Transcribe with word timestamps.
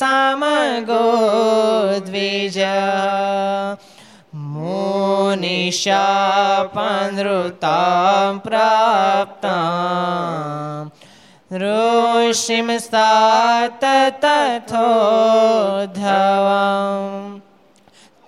समगो 0.00 1.06
द्विज 2.06 2.58
मुनिशापनृतां 5.74 5.82
प्राप्ता 8.46 9.56
ऋषिं 11.62 12.78
सात 12.78 13.84
तथोधवम् 14.24 14.78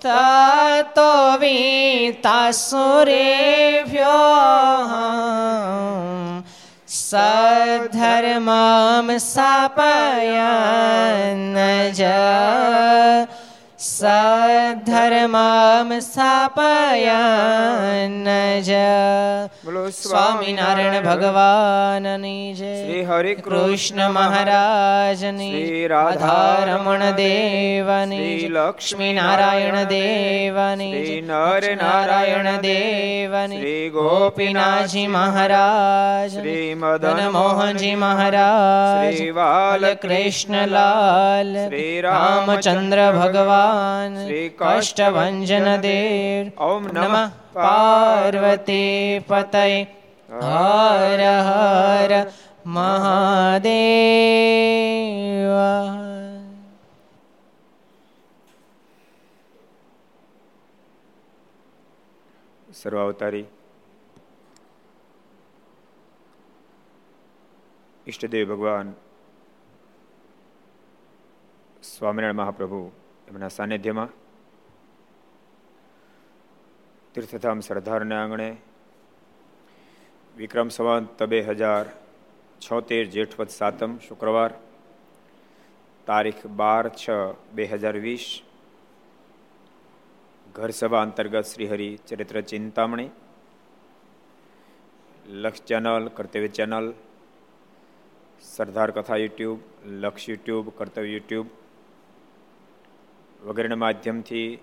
ततो 0.05 1.11
वीतासुरेभ्यो 1.43 2.47
सधर्मं 6.99 9.09
स्थापयन् 9.29 11.59
ज 11.99 12.01
સધર્મમ 13.98 16.00
સ્થાપયન 16.00 18.28
જ 18.62 18.72
બોલો 19.66 19.90
સ્વામિનારાયણ 19.90 21.04
ભગવાનની 21.04 22.54
જય 22.54 22.84
શ્રી 22.84 23.04
હરિ 23.04 23.36
કૃષ્ણ 23.36 24.10
મહારાજની 24.10 25.52
શ્રી 25.52 25.88
રાધા 25.88 26.28
રાધારમણ 26.28 27.00
દેવની 27.00 28.40
શ્રી. 28.40 28.50
લક્ષ્મી 28.50 29.14
નારાયણ 29.14 29.84
દેવની. 29.84 30.92
શ્રી 30.92 31.22
નર 31.22 31.84
નારાયણ 31.84 32.62
દેવની 32.62 33.58
શ્રી 33.58 33.90
ગોપીનાથજી 33.90 35.08
મહારાજ 35.08 36.34
શ્રી 36.34 36.76
મદન 36.76 37.30
મોહનજી 37.30 37.96
મહારાજ 37.96 39.16
શ્રી 39.16 39.32
બાલ 39.32 39.94
કૃષ્ણલાલ 39.94 41.66
શ્રી 41.66 42.02
રામચંદ્ર 42.02 43.12
ભગવાન 43.12 43.87
શ્રી 44.18 44.50
કષ્ટભંજન 44.58 45.68
દેવ 45.82 46.52
ઓમ 46.64 46.84
નમઃ 46.90 47.24
પાર્વતી 47.54 49.22
પતય 49.22 49.66
હર 50.30 51.22
હર 51.48 52.12
મહાદેવ 52.68 53.78
સર્વાવતારી 62.78 63.48
ઈષ્ટદેવ 68.08 68.48
ભગવાન 68.50 68.90
સ્વામિનારાયણ 71.84 72.40
મહાપ્રભુ 72.40 72.82
એમના 73.28 73.50
સાનિધ્યમાં 73.50 74.12
તીર્થધામ 77.16 77.60
સરદારના 77.60 78.20
આંગણે 78.20 78.50
વિક્રમ 80.36 80.70
સંવંત 80.70 81.20
બે 81.26 81.40
હજાર 81.42 81.86
છોતેર 82.62 83.04
જેઠવત 83.08 83.52
સાતમ 83.52 83.92
શુક્રવાર 84.00 84.52
તારીખ 86.08 86.44
બાર 86.56 86.84
છ 86.94 87.06
બે 87.52 87.64
હજાર 87.66 87.96
વીસ 87.98 88.30
ઘર 90.56 90.72
સભા 90.72 91.04
અંતર્ગત 91.04 91.46
શ્રીહરિ 91.46 91.92
ચરિત્ર 92.08 92.38
ચિંતામણી 92.44 93.12
લક્ષ 95.36 95.66
ચેનલ, 95.66 96.04
કર્તવ્ય 96.10 96.50
ચેનલ, 96.50 96.86
સરદાર 98.48 98.90
કથા 98.92 99.18
યુટ્યુબ, 99.18 99.60
લક્ષ 100.02 100.28
યુટ્યુબ, 100.28 100.66
કર્તવ્ય 100.78 101.10
યુટ્યુબ 101.12 101.48
વગેરેના 103.48 103.76
માધ્યમથી 103.76 104.60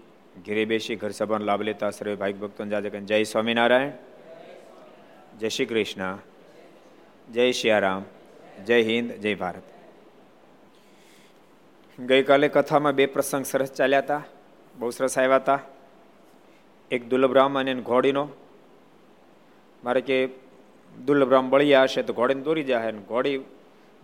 ઘેરે 0.46 0.64
બેસી 0.64 0.96
ઘર 0.96 1.10
સભાનો 1.10 1.44
લાભ 1.44 1.62
લેતા 1.62 1.90
સર્વે 1.90 2.14
ભાઈ 2.14 2.32
ભક્તો 2.32 2.64
જાજક 2.64 2.96
જય 2.96 3.22
સ્વામિનારાયણ, 3.22 3.90
જય 5.38 5.48
શ્રી 5.48 5.66
કૃષ્ણ, 5.66 6.18
જય 7.32 7.52
સિયારામ 7.52 8.04
જય 8.64 8.82
હિન્દ, 8.82 9.12
જય 9.12 9.34
ભારત. 9.34 9.62
ગઈકાલે 12.00 12.48
કથામાં 12.48 12.92
બે 12.92 13.06
પ્રસંગ 13.06 13.44
સરસ 13.44 13.72
ચાલ્યા 13.72 13.98
હતા, 13.98 14.22
બહુ 14.78 14.90
સરસ 14.90 15.18
આવ્યા 15.18 15.36
હતા. 15.36 15.60
એક 16.90 17.08
દુર્લભરામ 17.08 17.58
અને 17.58 17.74
ઘોડીનો. 17.74 18.28
મારે 19.84 20.00
કે 20.00 20.28
દુર્લભરામ 21.06 21.50
બળિયા 21.50 21.82
હશે 21.82 22.02
તો 22.02 22.12
ઘોડીને 22.12 22.42
દોરી 22.42 22.64
જાય 22.64 22.90
ને 22.90 22.98
ઘોડી 22.98 23.40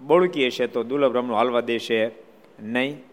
બળકી 0.00 0.46
હશે 0.46 0.66
તો 0.66 0.82
દુર્લભરામનું 0.82 1.36
હાલવા 1.36 1.60
દેશે 1.60 2.10
નહીં. 2.62 3.09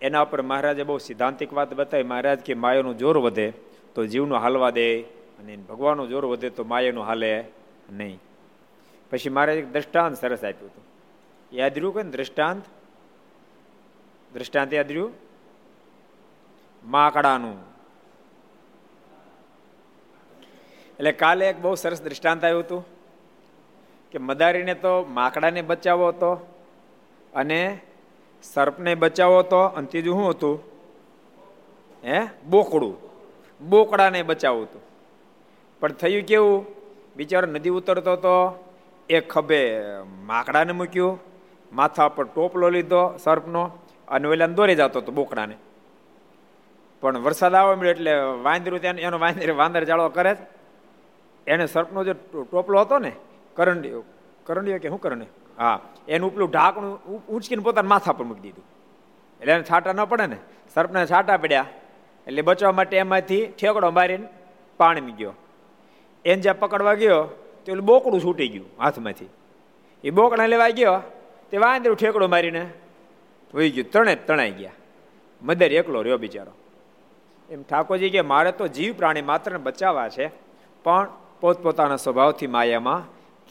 એના 0.00 0.20
ઉપર 0.20 0.42
મહારાજે 0.42 0.82
બહુ 0.82 0.98
સિદ્ધાંતિક 0.98 1.52
વાત 1.52 1.74
બતાવી, 1.74 2.02
મહારાજ 2.02 2.38
કે 2.38 2.54
માયાનું 2.54 2.98
જોર 2.98 3.18
વધે 3.18 3.52
તો 3.94 4.06
જીવનું 4.06 4.38
હાલવા 4.38 4.70
દે 4.70 5.02
અને 5.02 5.56
ભગવાનનું 5.56 6.08
જોર 6.08 6.24
વધે 6.24 6.50
તો 6.50 6.64
માયાનું 6.64 7.04
હાલે 7.04 7.44
નહીં. 7.90 8.20
પછી 9.10 9.28
મારે 9.28 9.58
એક 9.58 9.72
દ્રષ્ટાંત 9.72 10.16
સરસ 10.16 10.44
આપ્યું 10.44 10.70
હતું. 10.70 10.84
યાદ 11.52 11.74
રહ્યું 11.74 11.94
કે 11.94 12.02
દ્રષ્ટાંત? 12.02 12.64
દ્રષ્ટાંત 14.32 14.72
યાદ 14.72 14.88
રહ્યું? 14.88 15.12
માકડાનું. 16.84 17.76
એટલે 20.98 21.12
કાલે 21.12 21.48
એક 21.48 21.60
બહુ 21.60 21.74
સરસ 21.74 22.02
દ્રષ્ટાંત 22.02 22.44
આવ્યું 22.44 22.60
હતું 22.60 22.84
કે 24.10 24.18
મદારીને 24.18 24.74
તો 24.74 25.04
માકડાને 25.04 25.62
બચાવો 25.62 26.08
હતો 26.08 26.54
અને 27.34 27.80
સર્પને 28.42 28.94
બચાવો 28.94 29.38
હતો 29.38 29.58
અને 29.58 29.86
ત્રીજું 29.86 30.14
શું 30.14 30.30
હતું? 30.30 30.62
હે? 32.04 32.20
બોકડું. 32.50 32.94
બોકડાને 33.68 34.22
બચાવવું 34.22 34.62
હતું 34.62 34.82
પણ 35.80 35.92
થયું 35.92 36.22
કેવું? 36.22 36.66
બિચારો 37.16 37.46
નદી 37.46 37.70
ઉતરતો 37.70 38.12
હતો 38.12 38.64
એક 39.10 39.32
ખભે 39.32 39.82
માકડાને 40.26 40.72
મૂક્યું, 40.72 41.18
માથા 41.72 42.08
પર 42.08 42.24
ટોપલો 42.24 42.68
લીધો 42.68 43.16
સર્પનો, 43.16 43.70
અને 44.08 44.28
ઓલા 44.28 44.46
દોરી 44.46 44.74
જતો 44.74 44.98
હતો 44.98 45.12
બોકડાને. 45.12 45.56
પણ 47.00 47.18
વરસાદ 47.18 47.54
આવવા 47.54 47.76
મળ્યો 47.76 47.90
એટલે 47.90 48.12
વાંદરું 48.42 48.80
ત્યાં 48.80 48.94
એનો 48.94 49.18
વાંદર 49.18 49.50
વાંદર 49.50 49.84
જાળો 49.84 50.08
કરે 50.08 50.36
એને 51.46 51.66
સર્પનો 51.66 52.04
જે 52.04 52.12
ટોપલો 52.12 52.80
હતો 52.80 52.98
ને 52.98 53.12
કરંડીઓ 53.54 54.04
કરંડીઓ 54.44 54.78
કે 54.78 54.88
શું 54.88 55.00
કરંડી 55.00 55.26
હા, 55.58 55.80
એનું 56.08 56.32
ઉપલું 56.32 56.50
ઢાંકણું 56.50 56.94
ઊંચકીને 57.28 57.62
પોતાના 57.62 57.88
માથા 57.88 58.12
પર 58.12 58.24
મૂકી 58.24 58.40
દીધું. 58.40 58.64
એટલે 59.40 59.52
એને 59.52 59.62
છાંટા 59.62 59.92
ન 59.92 60.04
પડે 60.04 60.26
ને, 60.26 60.38
સર્પને 60.74 61.06
છાંટા 61.06 61.36
પડ્યા. 61.36 61.66
એટલે 62.26 62.42
બચવા 62.42 62.72
માટે 62.72 62.96
એમાંથી 62.96 63.46
ઠેકડો 63.46 63.90
મારીને 63.90 64.28
પાણી 64.80 65.12
ગયો 65.12 65.34
એને 66.24 66.42
જ્યાં 66.42 66.58
પકડવા 66.58 66.94
ગયો, 66.94 67.22
તો 67.64 67.66
પેલું 67.66 67.86
બોકડું 67.86 68.20
છૂટી 68.20 68.48
ગયું 68.48 68.68
હાથમાંથી. 68.80 69.28
એ 70.04 70.10
બોકડા 70.10 70.46
લેવા 70.46 70.68
ગયો, 70.68 71.00
તે 71.50 71.56
વાંદરું 71.56 71.96
ઠેકડો 71.96 72.28
મારીને 72.28 72.62
વહી 73.54 73.70
ગયું, 73.70 73.90
ત્રણે 73.90 74.14
તણાઈ 74.14 74.50
ગયા. 74.50 74.76
મદર 75.42 75.72
એકલો 75.72 76.02
રહ્યો 76.02 76.18
બિચારો. 76.18 76.52
એમ 77.50 77.62
ઠાકોરજી 77.62 78.10
કે, 78.10 78.20
મારે 78.20 78.52
તો 78.52 78.66
જીવ 78.66 78.96
પ્રાણી 78.96 79.22
માત્રને 79.22 79.58
બચાવવા 79.58 80.08
છે, 80.08 80.26
પણ 80.84 81.08
પોતપોતાના 81.40 81.96
સ્વભાવથી 81.96 82.46
માયામાં 82.46 83.02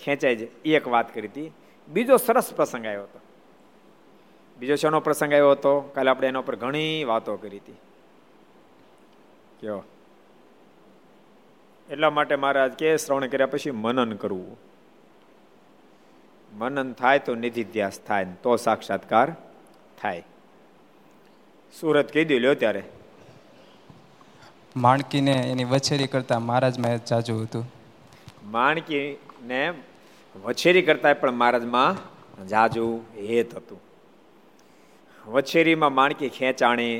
ખેંચાય 0.03 0.35
છે 0.35 0.47
એક 0.63 0.87
વાત 0.87 1.13
કરી 1.13 1.27
હતી. 1.27 1.51
બીજો 1.87 2.17
સરસ 2.17 2.53
પ્રસંગ 2.53 2.85
આવ્યો 2.85 3.03
હતો. 3.03 3.19
બીજો 4.59 4.75
શેનો 4.75 4.99
પ્રસંગ 4.99 5.31
આવ્યો 5.31 5.51
હતો? 5.51 5.81
કાલે 5.81 6.11
આપણે 6.11 6.27
એના 6.27 6.39
ઉપર 6.39 6.55
ઘણી 6.55 7.03
વાતો 7.03 7.37
કરી 7.37 7.57
હતી. 7.57 7.71
કયો? 9.61 9.83
એટલા 11.89 12.09
માટે 12.09 12.35
મહારાજ 12.35 12.71
કે 12.71 12.97
શ્રવણ 12.97 13.27
કર્યા 13.27 13.47
પછી 13.47 13.71
મનન 13.71 14.13
કરવું. 14.13 14.57
મનન 16.53 16.93
થાય 16.93 17.19
તો 17.19 17.35
નિધિધ્યાસ 17.35 17.99
થાય 17.99 18.27
તો 18.43 18.55
સાક્ષાત્કાર 18.55 19.35
થાય. 20.01 20.23
સુરત 21.79 22.13
કહી 22.13 22.25
દે 22.25 22.39
લ્યો 22.39 22.53
ત્યારે. 22.53 22.83
માણકીને 24.77 25.31
એની 25.31 25.63
વછેરી 25.63 26.07
કરતા 26.07 26.39
મહારાજમાં 26.39 27.05
જાજુ 27.05 27.41
હતું. 27.41 27.71
માણકીને 28.43 29.73
વછેરી 30.43 30.81
કરતા 30.81 31.13
પણ 31.13 31.31
મહારાજમાં 31.31 31.97
જાજુ 32.47 33.05
હેત 33.15 33.55
હતું. 33.55 33.81
વછેરીમાં 35.27 35.93
માણકી 35.93 36.29
ખેંચાણી 36.29 36.99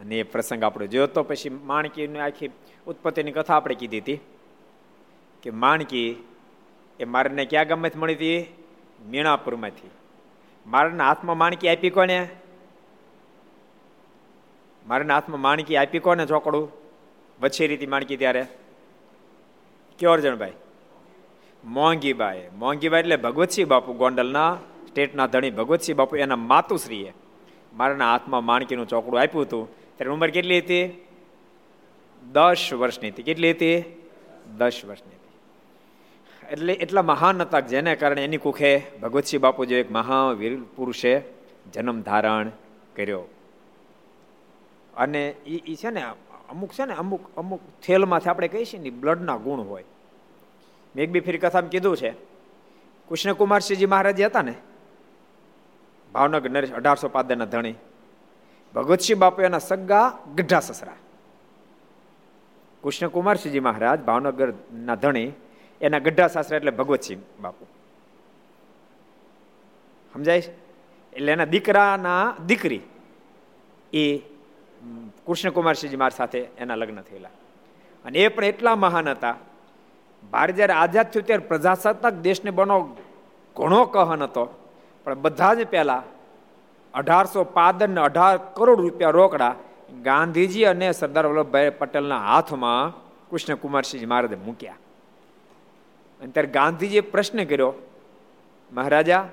અને 0.00 0.18
એ 0.18 0.22
પ્રસંગ 0.22 0.64
આપણે 0.64 0.86
જોયો 0.86 1.06
તો 1.06 1.22
પછી 1.22 1.48
માણકીની 1.48 2.18
આખી 2.18 2.50
ઉત્પત્તિની 2.86 3.32
કથા 3.32 3.56
આપણે 3.56 3.74
કીધી 3.74 3.98
હતી 3.98 4.20
કે 5.42 5.50
માણકી 5.50 6.24
એ 7.00 7.04
મારને 7.04 7.44
ક્યાં 7.44 7.68
ગામમાંથી 7.68 7.98
મળી 7.98 8.14
હતી? 8.14 8.64
મીણાપુરમાંથી. 9.08 9.90
મારના 10.66 11.04
હાથમાં 11.04 11.38
માણકી 11.38 11.68
આપી 11.68 11.90
કોને? 11.90 12.28
મારના 14.86 15.14
હાથમાં 15.14 15.40
માણકી 15.40 15.76
આપી 15.76 15.98
કોને 15.98 16.26
ચોકડું 16.26 16.70
વછેરીથી 17.40 17.86
માણકી 17.86 18.16
ત્યારે? 18.16 18.46
કયો 19.98 20.12
અર્જણભાઈ 20.12 20.52
મોંઘીબાઈ 21.66 22.48
મોંઘીબાઈ 22.58 23.00
એટલે 23.00 23.16
ભગવતસિંહ 23.16 23.68
બાપુ 23.68 23.92
ગોંડલના, 23.92 24.58
સ્ટેટના 24.88 25.26
ધણી 25.26 25.50
ભગવતસિંહ 25.50 25.98
બાપુ, 25.98 26.16
એના 26.16 26.36
માતુશ્રીએ 26.36 27.12
મારાના 27.74 28.12
હાથમાં 28.12 28.44
માણકીનું 28.44 28.88
ચોકડું 28.88 29.20
આપ્યું 29.20 29.44
હતું. 29.44 29.68
ત્યારે 29.96 30.10
ઉંમર 30.10 30.30
કેટલી 30.30 30.58
હતી? 30.58 31.06
દસ 32.32 32.72
વર્ષની 32.72 33.08
હતી. 33.08 33.22
કેટલી 33.22 33.50
હતી? 33.50 33.84
દસ 34.58 34.80
વર્ષની 34.88 35.14
હતી. 35.14 35.26
એટલે 36.52 36.72
એટલા 36.72 37.02
મહાન 37.02 37.42
હતા 37.42 37.60
જેને 37.60 37.96
કારણે 37.96 38.24
એની 38.24 38.36
કુખે 38.36 38.82
ભગવતસિંહ 39.02 39.42
બાપુ 39.42 39.64
જે 39.64 39.80
એક 39.80 39.90
મહાવીર 39.90 40.60
પુરુષે 40.76 41.22
જન્મ 41.72 42.00
ધારણ 42.00 42.50
કર્યો. 42.96 43.24
અને 44.96 45.28
એ 45.28 45.74
છે 45.74 45.90
ને, 45.90 46.02
અમુક 46.48 46.70
છે 46.70 46.84
ને, 46.84 46.94
અમુક 46.94 47.20
અમુક 47.36 47.60
થેલમાંથી 47.82 48.30
આપણે 48.30 48.48
કહીએ 48.48 48.78
ને 48.78 48.90
બ્લડના 48.90 49.36
ગુણ 49.36 49.60
હોય. 49.60 49.84
મેં 50.96 51.04
એક 51.04 51.10
બી 51.10 51.20
ફેરી 51.20 51.38
કથામાં 51.38 51.70
કીધું 51.70 51.96
છે. 51.96 52.10
કૃષ્ણકુમારસિંહજી 53.08 53.86
મહારાજ 53.86 54.20
હતા 54.20 54.42
ને? 54.42 54.54
ભાવનગર 56.12 56.50
નરેશ 56.50 56.72
અઢારસો 56.72 57.08
પાદના 57.08 57.44
ધણી. 57.44 57.74
ભગવતસિંહ 58.74 59.18
બાપુ 59.18 59.42
એના 59.42 59.58
સગા 59.58 60.18
ગઢા 60.34 60.60
સસરા. 60.60 60.92
કૃષ્ણકુમારસિંહજી 62.82 63.60
મહારાજ, 63.60 64.00
ભાવનગરના 64.00 64.94
ધણી, 64.94 65.32
એના 65.80 65.98
ગઢા 65.98 66.26
સાસરા 66.26 66.56
એટલે 66.56 66.70
ભગવતસિંહ 66.70 67.22
બાપુ. 67.40 67.66
સમજાય 70.14 70.42
એટલે 71.12 71.32
એના 71.32 71.44
દીકરાના 71.44 72.34
દીકરી 72.46 72.80
એ 73.92 74.18
કૃષ્ણકુમારસિંહજી 75.26 75.96
મારા 75.96 76.16
સાથે 76.16 76.38
એના 76.38 76.74
લગ્ન 76.74 77.00
થયેલા. 77.00 77.28
અને 78.04 78.18
એ 78.18 78.28
પણ 78.28 78.44
એટલા 78.44 78.76
મહાન 78.76 79.08
હતા 79.08 79.34
ભારત 80.30 80.54
જ્યારે 80.54 80.72
આઝાદ 80.72 81.10
થયું 81.10 81.26
ત્યારે 81.26 81.46
પ્રજાસત્તાક 81.46 82.14
દેશને 82.14 82.50
બનો 82.50 82.96
ઘણો 83.56 83.84
કહન 83.84 84.22
હતો. 84.22 84.44
પણ 85.04 85.14
બધા 85.14 85.54
જ 85.54 85.66
પહેલા 85.66 86.02
અઢારસો 86.94 87.44
પાદન 87.44 87.90
ને 87.90 88.00
અઢાર 88.00 88.36
કરોડ 88.36 88.80
રૂપિયા 88.80 89.10
રોકડા 89.10 89.54
ગાંધીજી 90.02 90.64
અને 90.64 90.92
સરદાર 90.92 91.26
વલ્લભભાઈ 91.26 91.70
પટેલના 91.70 92.18
હાથમાં 92.18 92.92
કૃષ્ણકુમારસિંહ 93.30 94.08
મહારાજે 94.08 94.36
મૂક્યા. 94.36 94.72
અને 96.20 96.30
ત્યારે 96.30 96.48
ગાંધીજીએ 96.48 97.00
પ્રશ્ન 97.00 97.44
કર્યો, 97.44 97.74
મહારાજા, 98.72 99.28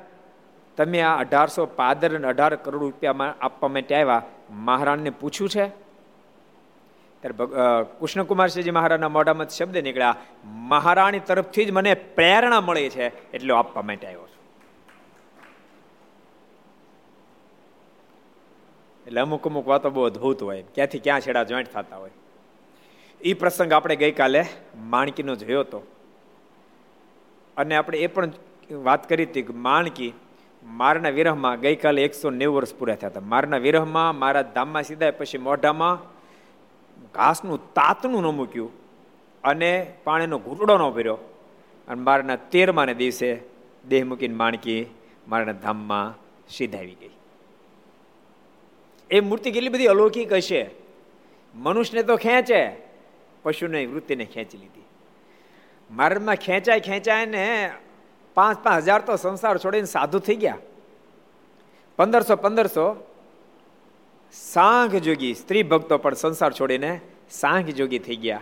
તમે 0.78 1.01
આ 1.01 1.19
અઢારસો 1.19 1.66
પાદર 1.66 2.16
અને 2.16 2.28
અઢાર 2.28 2.56
કરોડ 2.56 2.81
રૂપિયામાં 2.81 3.36
આપવા 3.42 3.69
માટે 3.69 3.95
આવ્યા? 3.95 4.22
મહારાણને 4.50 5.10
પૂછ્યું 5.10 5.50
છે? 5.50 5.82
ત્યારે 7.23 7.45
કૃષ્ણકુમારસિંહજી 7.99 8.71
મહારાજના 8.71 9.09
મોઢામાં 9.09 9.49
શબ્દ 9.49 9.77
નીકળ્યા, 9.77 10.15
મહારાણી 10.71 11.19
તરફથી 11.19 11.65
જ 11.65 11.71
મને 11.71 11.93
પ્રેરણા 12.17 12.61
મળી 12.61 12.89
છે 12.89 13.05
એટલે 13.31 13.53
આપવા 13.53 13.81
માટે 13.81 14.07
આવ્યો 14.07 14.27
છું. 14.27 14.41
એટલે 19.07 19.21
અમુક 19.21 19.47
અમુક 19.47 19.67
વાતો 19.67 19.89
બહુ 19.89 20.03
અદભુત 20.03 20.43
હોય. 20.43 20.61
ક્યાંથી 20.75 20.99
ક્યાં 20.99 21.21
છેડા 21.21 21.43
જોઈન્ટ 21.43 21.71
થતા 21.71 21.97
હોય. 21.97 22.15
એ 23.21 23.33
પ્રસંગ 23.33 23.73
આપણે 23.73 23.95
ગઈકાલે 23.95 24.45
માણકીનો 24.93 25.35
જોયો 25.35 25.59
હતો 25.59 25.79
અને 27.57 27.75
આપણે 27.75 27.97
એ 27.97 28.07
પણ 28.07 28.31
વાત 28.83 29.09
કરી 29.09 29.25
હતી 29.25 29.41
કે 29.41 29.53
માણકી 29.53 30.13
મારના 30.63 31.09
વિરહમાં 31.09 31.59
ગઈકાલે 31.59 32.03
એકસો 32.03 32.29
નેવું 32.29 32.55
વર્ષ 32.57 32.73
પૂરા 32.75 32.95
થયા 32.95 33.09
હતા. 33.09 33.29
મારના 33.33 33.57
વિરહમાં 33.57 34.19
મારા 34.19 34.41
ધામમાં 34.41 34.83
સીધા 34.83 35.11
પછી 35.11 35.37
મોઢામાં 35.37 36.12
ઘાસનું 37.15 37.74
તાતનું 37.74 38.21
ન 38.21 38.25
મૂક્યું 38.25 38.71
અને 39.44 39.94
પાણીનો 40.04 40.39
ઘૂંટડો 40.39 40.77
ન 40.77 40.92
ભર્યો. 40.92 41.13
અને 41.88 42.01
મારાના 42.01 42.36
તેરમાને 42.36 42.94
દિવસે 42.94 43.39
દેહ 43.88 44.06
મૂકીને 44.06 44.36
માણકી 44.36 44.86
મારના 45.27 45.51
ધામમાં 45.51 46.15
સીધાવી 46.50 46.95
ગઈ. 46.95 47.10
એ 49.12 49.19
મૂર્તિ 49.19 49.51
કેટલી 49.51 49.69
બધી 49.69 49.86
અલૌકિક 49.86 50.33
હશે? 50.33 50.69
મનુષ્યને 51.56 52.04
તો 52.04 52.18
ખેંચે, 52.18 52.75
પશુને, 53.44 53.86
વૃત્તિને 53.86 54.25
ખેંચી 54.25 54.57
લીધી. 54.57 54.83
મારમાં 55.92 56.36
ખેંચાય 56.36 56.80
ખેંચાય 56.80 57.25
ને 57.25 57.71
પાંચ 58.33 58.63
પાંચ 58.63 58.83
હજાર 58.83 59.01
તો 59.01 59.16
સંસાર 59.16 59.57
છોડીને 59.57 59.86
સાધુ 59.86 60.19
થઈ 60.19 60.36
ગયા. 60.36 60.57
પંદરસો 61.98 62.36
પંદરસો 62.36 63.12
સાંઘ 64.33 64.95
જોગી, 64.95 65.33
સ્ત્રી 65.33 65.63
ભક્તો 65.63 65.97
પણ 65.97 66.13
સંસાર 66.13 66.53
છોડીને 66.53 67.01
સાંઘ 67.30 67.65
જોગી 67.65 68.00
થઈ 68.00 68.15
ગયા. 68.15 68.41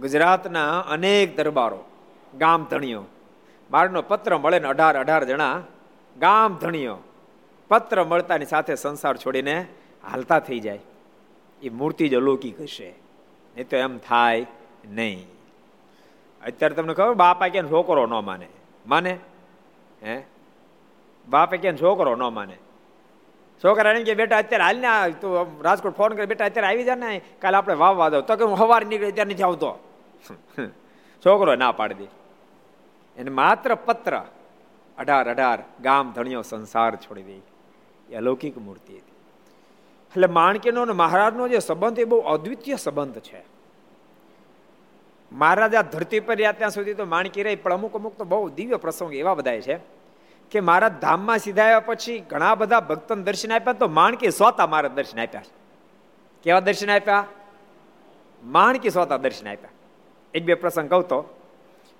ગુજરાતના 0.00 0.80
અનેક 0.80 1.36
દરબારો 1.36 1.84
ગામ 2.38 2.64
ધણીઓ 2.64 3.04
મારનો 3.70 4.02
પત્ર 4.02 4.38
મળે 4.38 4.58
ને 4.58 4.68
અઢાર 4.68 4.98
અઢાર 4.98 5.24
જણા 5.24 5.62
ગામ 6.18 6.54
ધણીઓ 6.54 6.98
પત્ર 7.68 8.04
મળતાની 8.04 8.46
સાથે 8.46 8.74
સંસાર 8.74 9.16
છોડીને 9.16 9.66
હાલતા 10.10 10.38
થઈ 10.38 10.60
જાય. 10.60 10.78
એ 11.62 11.68
મૂર્તિ 11.68 12.08
જ 12.08 12.14
અલૌકિક 12.14 12.60
હશે. 12.60 12.94
નહીં 13.56 13.68
તો 13.68 13.76
એમ 13.76 13.98
થાય 13.98 14.46
નહીં. 14.88 15.26
અત્યારે 16.46 16.74
તમને 16.74 16.94
ખબર, 16.94 17.14
બાપા 17.14 17.48
કે 17.48 17.62
છોકરો 17.62 18.06
ન 18.06 18.24
માને. 18.24 18.46
માને? 18.86 19.18
હે? 20.02 20.22
બાપે 21.28 21.56
કે 21.56 21.76
છોકરો 21.76 22.16
ન 22.16 22.22
માને. 22.22 22.56
છોકરા 23.64 23.94
કે, 23.94 24.14
બેટા, 24.14 24.38
અત્યારે 24.38 24.64
હાલ 24.64 24.80
ને 24.80 25.12
તું 25.12 25.62
રાજકોટ 25.62 25.96
ફોન 25.96 26.12
કરે, 26.12 26.26
બેટા, 26.26 26.44
અત્યારે 26.44 26.66
આવી 26.68 26.84
જાય 26.84 26.96
ને, 26.96 27.20
કાલે 27.40 27.56
આપણે 27.56 27.74
વાવવા 27.74 28.08
દો. 28.08 28.20
તો 28.20 28.36
કે, 28.36 28.44
હું 28.44 28.56
સવારે 28.56 28.86
નીકળે 28.86 29.10
ત્યાં 29.10 29.26
નથી 29.26 29.42
આવતો. 29.42 29.78
છોકરો 31.26 31.56
ના 31.56 31.72
પાડી 31.72 31.94
દે. 31.94 32.04
એને 33.16 33.30
માત્ર 33.30 33.74
પત્ર, 33.74 34.20
અઢાર 34.98 35.30
અઢાર, 35.30 35.62
ગામ, 35.80 36.12
ધણીઓ, 36.12 36.42
સંસાર 36.42 36.96
છોડી 36.96 37.22
દે. 37.22 37.40
એ 38.10 38.14
અલૌકિક 38.16 38.58
મૂર્તિ 38.58 38.92
હતી. 38.92 39.12
એટલે 40.06 40.26
માણકીનો 40.26 40.82
અને 40.82 40.92
મહારાજનો 40.92 41.48
જે 41.48 41.58
સંબંધ 41.58 41.98
એ 41.98 42.04
બહુ 42.04 42.18
અદ્વિતીય 42.18 42.76
સંબંધ 42.76 43.20
છે. 43.20 43.44
મહારાજ 45.32 45.74
આ 45.74 45.82
ધરતી 45.82 46.20
પર 46.20 46.36
રહ્યા 46.36 46.52
ત્યાં 46.52 46.70
સુધી 46.70 46.94
તો 46.94 47.04
માણકી 47.04 47.42
રહી, 47.42 47.56
પણ 47.56 47.74
અમુક 47.74 47.94
અમુક 47.94 48.16
તો 48.16 48.24
બહુ 48.24 48.48
દિવ્ય 48.48 48.76
પ્રસંગ 48.76 49.12
એવા 49.14 49.34
બધાય 49.34 49.60
છે. 49.60 50.03
કે 50.50 50.60
મારા 50.60 50.88
ધામમાં 50.88 51.38
સીધા 51.38 51.62
આવ્યા 51.62 51.80
પછી 51.80 52.18
ઘણા 52.18 52.54
બધા 52.54 52.80
ભક્તોને 52.80 53.22
દર્શન 53.22 53.52
આપ્યા 53.52 53.72
તો 53.72 53.88
માણકી 53.88 54.30
સ્વતા 54.30 54.66
મારા 54.66 54.88
દર્શન 54.88 55.20
આપ્યા. 55.20 55.42
કેવા 56.42 56.60
દર્શન 56.60 56.90
આપ્યા? 56.90 57.26
માણકી 58.44 58.90
સ્વતા 58.90 59.16
દર્શન 59.16 59.48
આપ્યા. 59.48 59.70
એક 60.34 60.44
બે 60.44 60.54
પ્રસંગ 60.54 60.90
કહું 60.90 61.08
તો, 61.08 61.38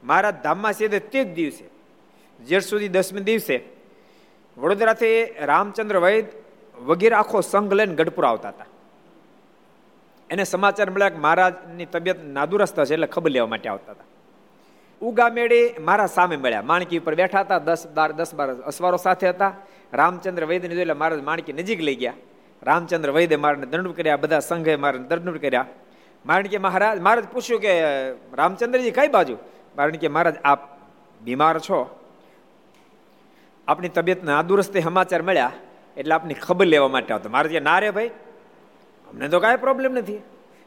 મારા 0.05 0.31
ધામમાં 0.31 0.73
સીધે 0.73 0.99
તે 0.99 1.25
જ 1.25 1.35
દિવસે, 1.35 1.65
જેઠ 2.45 2.63
સુધી 2.63 2.89
દસમી 2.89 3.21
દિવસે, 3.21 3.63
વડોદરાથી 4.59 5.25
રામચંદ્ર 5.25 5.99
વૈદ 5.99 6.27
વગેરે 6.83 7.15
આખો 7.15 7.41
સંઘ 7.41 7.73
લઈને 7.73 7.95
ગઢપુર 7.95 8.25
આવતા 8.25 8.49
હતા. 8.49 8.67
એને 10.31 10.45
સમાચાર 10.45 10.91
મળ્યા 10.91 11.09
કે 11.09 11.17
મહારાજની 11.17 11.85
તબિયત 11.85 12.25
નાદુરસ્ત 12.25 12.85
છે 12.85 12.95
એટલે 12.95 13.07
ખબર 13.07 13.31
લેવા 13.31 13.47
માટે 13.47 13.69
આવતા 13.69 13.93
હતા. 13.93 14.05
ઉગા 15.05 15.29
મેળી 15.29 15.75
મારા 15.81 16.07
સામે 16.07 16.37
મળ્યા. 16.37 16.63
માણકી 16.63 16.99
ઉપર 16.99 17.15
બેઠા 17.15 17.41
હતા, 17.41 17.59
દસ 17.59 17.87
બાર 17.95 18.13
દસ 18.13 18.35
બાર 18.35 18.55
અસવારો 18.55 18.97
સાથે 18.97 19.29
હતા. 19.29 19.53
રામચંદ્ર 19.93 20.45
વૈદ્યને 20.45 20.75
જોઈ 20.75 20.85
મહારાજ 20.85 21.21
માણકી 21.21 21.53
નજીક 21.53 21.81
લઈ 21.81 21.95
ગયા. 21.95 22.13
રામચંદ્ર 22.63 23.11
વૈદ્ય 23.11 23.37
મારને 23.37 23.67
દંડ 23.67 23.89
કર્યા, 23.89 24.17
બધા 24.17 24.41
સંઘે 24.41 24.77
મારે 24.77 24.99
દંડ 24.99 25.37
કર્યા. 25.37 25.67
માણકી 26.27 26.59
મહારાજ 26.59 27.01
મહારાજ 27.01 27.25
પૂછ્યું 27.25 27.61
કે, 27.61 27.83
રામચંદ્રજી, 28.11 28.91
કઈ 28.91 29.09
બાજુ? 29.09 29.37
મારણ 29.77 30.09
મહારાજ, 30.11 30.35
આપ 30.45 30.59
બીમાર 31.21 31.59
છો. 31.59 32.01
આપણી 33.69 33.89
તબિયતના 33.89 34.33
નાદુરસ્તે 34.33 34.81
સમાચાર 34.81 35.23
મળ્યા. 35.23 35.53
એટલે 35.97 36.15
આપની 36.15 36.35
ખબર 36.35 36.67
લેવા 36.67 36.89
માટે 36.89 37.15
આવતો. 37.15 37.29
મારે 37.29 37.49
કે, 37.49 37.61
ના 37.61 37.79
રે 37.79 37.91
ભાઈ, 37.91 38.09
અમને 39.09 39.29
તો 39.29 39.41
કાંઈ 39.41 39.57
પ્રોબ્લેમ 39.57 39.93
નથી. 39.93 40.19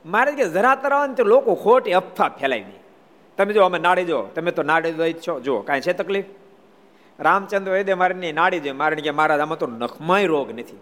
મારે 0.06 0.32
કે, 0.32 0.50
જરા 0.50 0.76
તરા 0.76 1.08
તો 1.08 1.24
લોકો 1.24 1.56
ખોટી 1.56 1.94
અફવા 1.94 2.30
ફેલાવી 2.30 2.64
દે. 2.64 2.87
તમે 3.38 3.54
જો 3.54 3.64
અમે 3.64 3.80
નાડી 3.80 4.06
જો, 4.06 4.22
તમે 4.22 4.52
તો 4.52 4.64
નાડી 4.64 4.92
દો 4.92 5.12
છો 5.12 5.40
જો, 5.40 5.60
કાંઈ 5.60 5.82
છે 5.82 5.94
તકલીફ? 5.94 6.26
રામચંદ્ર 7.20 7.72
વૈદ્ય 7.72 7.96
મારે 7.96 8.32
નાડી 8.32 8.60
જોઈએ 8.60 8.72
મારે 8.72 8.96
કે 8.96 9.12
મહારાજ 9.12 9.40
આમાં 9.40 9.58
તો 9.58 9.68
નખમાય 9.68 10.26
રોગ 10.26 10.60
નથી. 10.60 10.78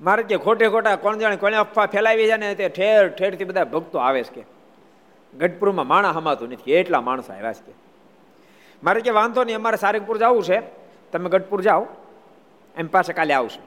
મારે 0.00 0.22
કે 0.22 0.36
ખોટે 0.36 0.68
ખોટા 0.68 0.96
કોણ 0.96 1.18
જાણે 1.18 1.36
કોને 1.36 1.56
અફવા 1.56 1.86
ફેલાવી 1.86 2.26
છે 2.26 2.36
ને 2.36 2.54
તે 2.54 2.68
ઠેર 2.68 3.08
ઠેરથી 3.08 3.44
બધા 3.44 3.64
ભક્તો 3.64 3.98
આવે 3.98 4.22
છે 4.22 4.40
કે. 4.40 4.42
ગઢપુરમાં 5.38 5.86
માણા 5.86 6.10
હમાતું 6.10 6.48
નથી. 6.48 6.72
એટલા 6.72 7.00
માણસો 7.00 7.32
આવ્યા 7.32 7.52
છે 7.52 7.66
કે. 7.66 7.72
મારે 8.84 9.00
કે 9.00 9.10
વાંધો 9.10 9.44
નહીં, 9.44 9.56
અમારે 9.56 9.76
સારંગપુર 9.76 10.18
જવું 10.18 10.42
છે. 10.42 10.62
તમે 11.12 11.30
ગઢપુર 11.30 11.62
જાઓ. 11.62 11.86
એમ 12.76 12.86
પાછા 12.86 13.12
કાલે 13.12 13.34
આવશું. 13.34 13.62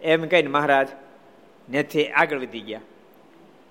એમ 0.00 0.26
કહીને 0.26 0.48
મહારાજ 0.48 0.88
નેથી 1.68 2.08
આગળ 2.08 2.38
વધી 2.38 2.60
ગયા. 2.60 2.80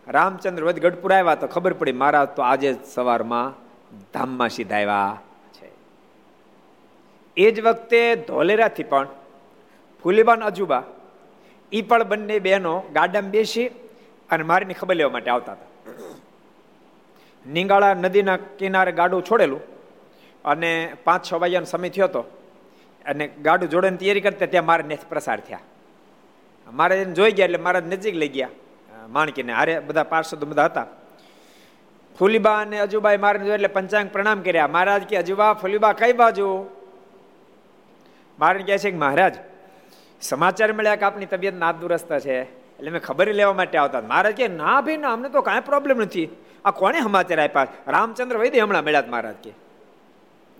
રામચંદ્ર 0.07 0.63
વધ 0.63 0.79
ગઢપુર 0.79 1.11
આવ્યા 1.13 1.35
તો 1.35 1.47
ખબર 1.47 1.73
પડી 1.73 1.91
મહારાજ 1.91 2.29
તો 2.37 2.41
આજે 2.41 2.69
સવારમાં 2.93 3.53
ધામમાં 4.13 4.49
સીધા 4.49 4.77
આવ્યા 4.77 5.13
છે. 5.55 5.67
એ 7.37 7.51
જ 7.51 7.57
વખતે 7.61 8.01
ધોલેરાથી 8.27 8.83
પણ 8.83 9.07
ફુલીબાન 10.03 10.41
અજુબા 10.49 10.83
એ 11.71 11.81
પણ 11.81 12.03
બંને 12.03 12.35
બહેનો 12.39 12.73
ગાડામાં 12.97 13.31
બેસી 13.31 13.67
અને 14.29 14.43
મારીની 14.43 14.73
ખબર 14.73 14.95
લેવા 14.95 15.13
માટે 15.15 15.29
આવતા 15.29 15.55
હતા. 15.55 15.71
નિંગાળા 17.45 17.93
નદીના 17.93 18.37
કિનારે 18.59 18.91
ગાડું 18.99 19.23
છોડેલું 19.29 19.63
અને 20.45 20.71
પાંચ 21.05 21.21
છ 21.27 21.31
વાગ્યાનો 21.43 21.65
સમય 21.65 21.89
થયો 21.89 22.07
હતો 22.07 22.21
અને 23.05 23.23
ગાડું 23.47 23.69
જોડવાની 23.73 23.97
તૈયારી 23.97 24.25
કરતા 24.27 24.51
ત્યાં 24.53 24.69
મારે 24.69 24.83
નેથ 24.91 25.05
પ્રસાર 25.09 25.39
થયા. 25.47 25.65
મારે 26.67 26.95
જોઈ 27.17 27.33
ગયા 27.37 27.49
એટલે 27.49 27.57
મારા 27.57 27.83
નજીક 27.93 28.15
લઈ 28.23 28.31
ગયા. 28.37 28.53
માણકીને. 29.07 29.53
આરે 29.53 29.79
બધા 29.79 30.03
પાર્ષદો 30.03 30.45
બધા 30.45 30.65
હતા. 30.65 30.85
ફૂલીબા 32.19 32.57
અને 32.57 32.79
અજુબાઈ 32.79 33.17
મારે 33.17 33.53
એટલે 33.53 33.67
પંચાંગ 33.67 34.09
પ્રણામ 34.09 34.41
કર્યા. 34.41 34.67
મહારાજ 34.67 35.01
કે, 35.01 35.17
અજુબા, 35.17 35.53
ફૂલીબા, 35.53 35.93
કઈ 35.93 36.13
બાજુ? 36.13 36.65
મારે 38.39 38.59
કહે 38.59 38.77
છે 38.77 38.91
કે, 38.91 38.97
મહારાજ, 38.97 39.35
સમાચાર 40.21 40.73
મળ્યા 40.73 40.95
કે 40.95 41.05
આપની 41.05 41.25
તબિયત 41.25 41.53
નાદુરસ્ત 41.53 42.19
છે? 42.19 42.41
એટલે 42.41 42.91
મેં 42.91 43.01
ખબર 43.01 43.33
લેવા 43.33 43.53
માટે 43.53 43.77
આવતા 43.77 44.01
મહારાજ 44.01 44.35
કે, 44.35 44.47
ના 44.47 44.81
ભાઈ, 44.81 44.97
ના, 44.97 45.13
અમને 45.13 45.29
તો 45.29 45.41
કાંઈ 45.41 45.59
પ્રોબ્લેમ 45.59 45.97
નથી. 45.97 46.29
આ 46.65 46.71
કોને 46.71 47.01
સમાચાર 47.01 47.39
આપ્યા? 47.39 47.67
રામચંદ્ર 47.87 48.37
વૈદ્ય 48.37 48.59
હમણાં 48.59 48.83
મળ્યા 48.83 49.03
મહારાજ 49.07 49.35
કે. 49.35 49.49
એ 49.49 49.55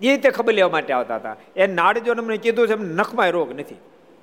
રીતે 0.00 0.30
ખબર 0.30 0.54
લેવા 0.54 0.68
માટે 0.68 0.92
આવતા 0.92 1.16
હતા. 1.16 1.36
એ 1.56 1.66
નાડજો 1.66 2.12
અમને 2.12 2.36
કીધું 2.36 2.68
છે 2.68 2.72
એમ 2.72 2.82
નખમાં 2.82 3.30
રોગ 3.30 3.60
નથી. 3.60 3.74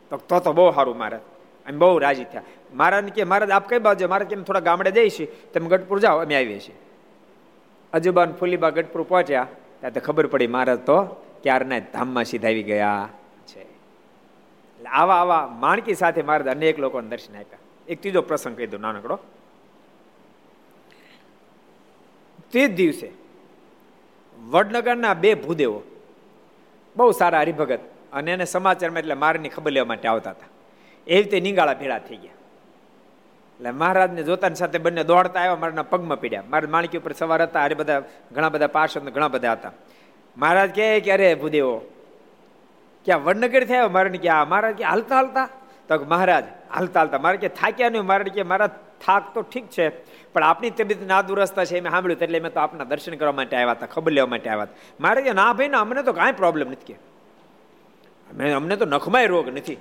તો 0.10 0.40
તો 0.40 0.54
બહુ 0.54 0.72
સારું, 0.72 0.98
મહારાજ. 0.98 1.22
એમ 1.68 1.80
બહુ 1.80 1.98
રાજી 1.98 2.24
થયા. 2.24 2.44
મહારાજ 2.74 3.10
કે 3.10 3.24
મહારાજ 3.24 3.50
આપ 3.50 3.70
કઈ 3.70 3.80
બાજુ? 3.80 4.08
મહારાજ 4.08 4.28
કેમ 4.28 4.44
થોડા 4.44 4.60
ગામડે 4.60 4.92
જઈશું 4.92 5.28
તમે 5.54 5.70
ગઢપુર 5.70 6.00
જાઓ. 6.00 6.18
અમે 6.18 6.36
આવીએ 6.36 6.60
છીએ. 6.60 6.76
અજુબાન 7.94 8.34
ફુલીબા 8.34 8.70
ગઢપુર 8.70 9.02
પહોંચ્યા. 9.02 9.48
ત્યાં 9.80 9.94
તો 9.94 10.00
ખબર 10.00 10.28
પડી 10.28 10.48
મહારાજ 10.48 10.80
તો 10.80 11.04
ક્યારના 11.44 11.80
ધામમાં 11.80 12.24
સીધા 12.24 12.48
આવી 12.48 12.64
ગયા 12.64 13.10
છે. 13.48 13.62
એટલે 13.62 14.90
આવા 14.90 15.16
આવા 15.16 15.48
માણકી 15.48 15.94
સાથે 15.94 16.22
મહારાજ 16.22 16.48
અનેક 16.48 16.80
લોકોને 16.80 17.10
દર્શન 17.10 17.34
આપ્યા. 17.34 17.60
એક 17.88 18.02
ત્રીજો 18.02 18.22
પ્રસંગ 18.22 18.58
કહી 18.58 18.68
દો 18.68 18.78
નાનકડો. 18.78 19.20
તે 22.52 22.68
જ 22.68 22.76
દિવસે 22.76 23.12
વડનગરના 24.50 25.14
બે 25.14 25.34
ભૂદેવો, 25.34 25.84
બહુ 26.96 27.12
સારા 27.12 27.40
હરિભગત, 27.40 27.80
અને 28.14 28.32
એને 28.32 28.46
સમાચારમાં 28.46 29.00
એટલે 29.00 29.14
મારની 29.14 29.50
ખબર 29.50 29.72
લેવા 29.72 29.86
માટે 29.86 30.08
આવતા 30.08 30.30
હતા. 30.30 30.53
એ 31.08 31.22
રીતે 31.22 31.40
નિંગાળા 31.40 31.74
ભેળા 31.74 32.00
થઈ 32.00 32.16
ગયા. 32.16 32.32
એટલે 33.54 33.72
મહારાજને 33.72 34.24
જોતાની 34.24 34.56
સાથે 34.56 34.78
બંને 34.78 35.04
દોડતા 35.04 35.40
આવ્યા, 35.40 35.56
મારાના 35.56 35.84
પગમાં 35.84 36.20
પીડ્યા. 36.20 36.44
મારા 36.50 36.70
માણકી 36.70 36.98
ઉપર 36.98 37.12
સવાર 37.12 37.42
હતા 37.42 37.64
અરે 37.64 37.76
બધા, 37.76 38.04
ઘણા 38.32 38.50
બધા 38.50 38.68
પાર્ષદ 38.68 39.02
ઘણા 39.02 39.28
બધા 39.28 39.52
હતા. 39.52 39.72
મહારાજ 40.38 40.76
કહે 40.76 41.00
કે, 41.00 41.12
અરે 41.12 41.36
ભૂદેવો, 41.36 41.82
ક્યાં 43.06 43.24
વડનગર 43.24 43.64
થયા 43.64 43.88
મારે 43.88 44.10
કે 44.10 44.30
આ 44.30 44.46
મહારાજ 44.46 44.76
કે 44.76 44.84
હાલતા 44.84 45.16
હાલતા. 45.16 45.50
તો 45.90 46.06
મહારાજ, 46.08 46.44
હાલતા 46.74 47.00
હાલતા. 47.00 47.18
મારે 47.18 47.38
કે, 47.38 47.48
થાક્યા 47.48 47.90
નહીં? 47.90 48.06
મારે 48.06 48.24
કે 48.24 48.44
મારા 48.44 48.68
થાક 49.06 49.34
તો 49.34 49.42
ઠીક 49.42 49.68
છે, 49.68 49.90
પણ 50.34 50.44
આપણી 50.44 50.70
તબિયત 50.70 51.08
નાદુરસ્તા 51.08 51.66
છે, 51.66 51.80
મેં 51.80 51.92
સાંભળ્યું 51.92 52.20
એટલે 52.20 52.40
મેં 52.40 52.54
તો 52.54 52.60
આપના 52.60 52.84
દર્શન 52.84 53.16
કરવા 53.16 53.32
માટે 53.32 53.58
આવ્યા 53.58 53.72
હતા, 53.72 53.86
ખબર 53.86 54.12
લેવા 54.12 54.28
માટે 54.28 54.50
આવ્યા 54.50 54.64
હતા. 54.64 54.96
મારે 55.00 55.22
કે 55.22 55.34
ના 55.34 55.54
ભાઈ, 55.54 55.68
ના, 55.68 55.80
અમને 55.80 56.04
તો 56.04 56.14
કાંઈ 56.14 56.32
પ્રોબ્લેમ 56.32 56.72
નથી 56.72 56.94
કે. 56.94 58.52
અમને 58.52 58.76
તો 58.76 58.86
નખમાય 58.86 59.28
રોગ 59.28 59.50
નથી. 59.50 59.78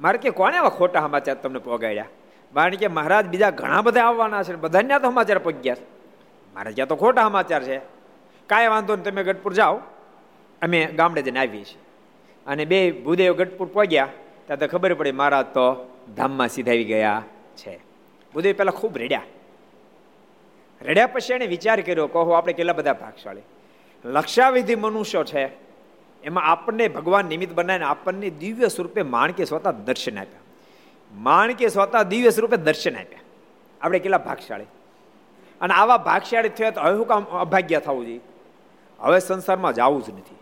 મારે 0.00 0.18
કે 0.18 0.30
કોને 0.30 0.56
આવા 0.56 0.68
ખોટા 0.68 1.00
સમાચાર 1.00 1.36
તમને 1.36 1.58
પગાડ્યા? 1.58 2.04
મારે 2.54 2.76
કે 2.76 2.86
મહારાજ 2.86 3.26
બીજા 3.26 3.50
ઘણા 3.50 3.82
બધા 3.82 4.04
આવવાના 4.04 4.42
છે 4.42 4.54
બધાને 4.54 4.98
તો 4.98 5.10
સમાચાર 5.10 5.38
પગ્યા 5.38 5.76
મારે 6.54 6.72
ત્યાં 6.72 6.88
તો 6.88 6.96
ખોટા 6.96 7.22
સમાચાર 7.22 7.62
છે. 7.62 7.78
કાંઈ 8.46 8.68
વાંધો 8.68 8.96
નહીં, 8.96 9.04
તમે 9.04 9.24
ગઢપુર 9.24 9.52
જાઓ. 9.52 9.80
અમે 10.62 10.86
ગામડે 10.86 11.22
જઈને 11.22 11.38
આવીએ 11.38 11.64
છીએ. 11.64 11.78
અને 12.46 12.64
બે 12.64 12.92
ભૂદેવ 12.92 13.32
ગઢપુર 13.32 13.66
પહોંચ્યા 13.66 14.08
ત્યાં 14.46 14.58
તો 14.58 14.66
ખબર 14.66 14.94
પડી 14.94 15.12
મહારાજ 15.12 15.46
તો 15.46 15.96
ધામમાં 16.16 16.48
સીધાવી 16.48 16.84
ગયા 16.84 17.22
છે. 17.56 17.80
ભૂદેવ 18.34 18.54
પહેલાં 18.56 18.74
ખૂબ 18.74 18.98
રેડ્યા. 18.98 19.22
રેડ્યા 20.82 21.06
પછી 21.06 21.34
એને 21.34 21.46
વિચાર 21.46 21.80
કર્યો 21.80 22.06
કહો 22.06 22.30
આપણે 22.30 22.52
કેટલા 22.52 22.72
બધા 22.72 22.92
ભાગશાળી. 22.92 23.40
લક્ષાવિધિ 24.04 24.74
મનુષ્યો 24.74 25.24
છે. 25.24 25.65
એમાં 26.26 26.44
આપણને 26.44 26.88
ભગવાન 26.88 27.24
નિમિત્ત 27.24 27.54
બનાવીને 27.54 27.84
આપણને 27.84 28.30
દિવ્ય 28.30 28.68
સ્વરૂપે 28.68 29.02
માણકે 29.02 29.44
સ્વતા 29.44 29.70
દર્શન 29.70 30.18
આપ્યા. 30.18 30.40
માણકે 31.14 31.68
સ્વતા 31.68 32.02
દિવ્ય 32.02 32.30
સ્વરૂપે 32.30 32.56
દર્શન 32.56 32.96
આપ્યા. 32.96 33.18
આપણે 33.80 33.98
કેટલા 33.98 34.18
ભાગશાળી. 34.18 34.64
અને 35.60 35.74
આવા 35.74 35.96
ભાગશાળી 35.96 36.48
થયા 36.48 36.70
તો 36.70 36.80
હવે 36.80 36.96
શું 36.96 37.06
કામ 37.06 37.24
અભાગ્ય 37.24 37.80
થવું 37.80 38.06
જોઈએ. 38.06 38.20
હવે 39.00 39.18
સંસારમાં 39.18 39.74
જવું 39.74 40.02
જ 40.02 40.10
નથી. 40.10 40.36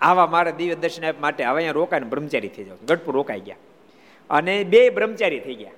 આવા 0.00 0.26
મારા 0.26 0.50
દિવ્ય 0.50 0.74
દર્શન 0.74 1.04
આપ 1.04 1.14
માટે 1.20 1.44
હવે 1.44 1.56
અહીંયા 1.56 1.72
રોકાઈને 1.72 2.06
બ્રહ્મચારી 2.06 2.48
થઈ 2.48 2.64
જાવ 2.64 2.76
ગઢપુર 2.88 3.14
રોકાઈ 3.14 3.40
ગયા. 3.40 3.56
અને 4.30 4.64
બે 4.64 4.90
બ્રહ્મચારી 4.90 5.40
થઈ 5.40 5.54
ગયા. 5.54 5.70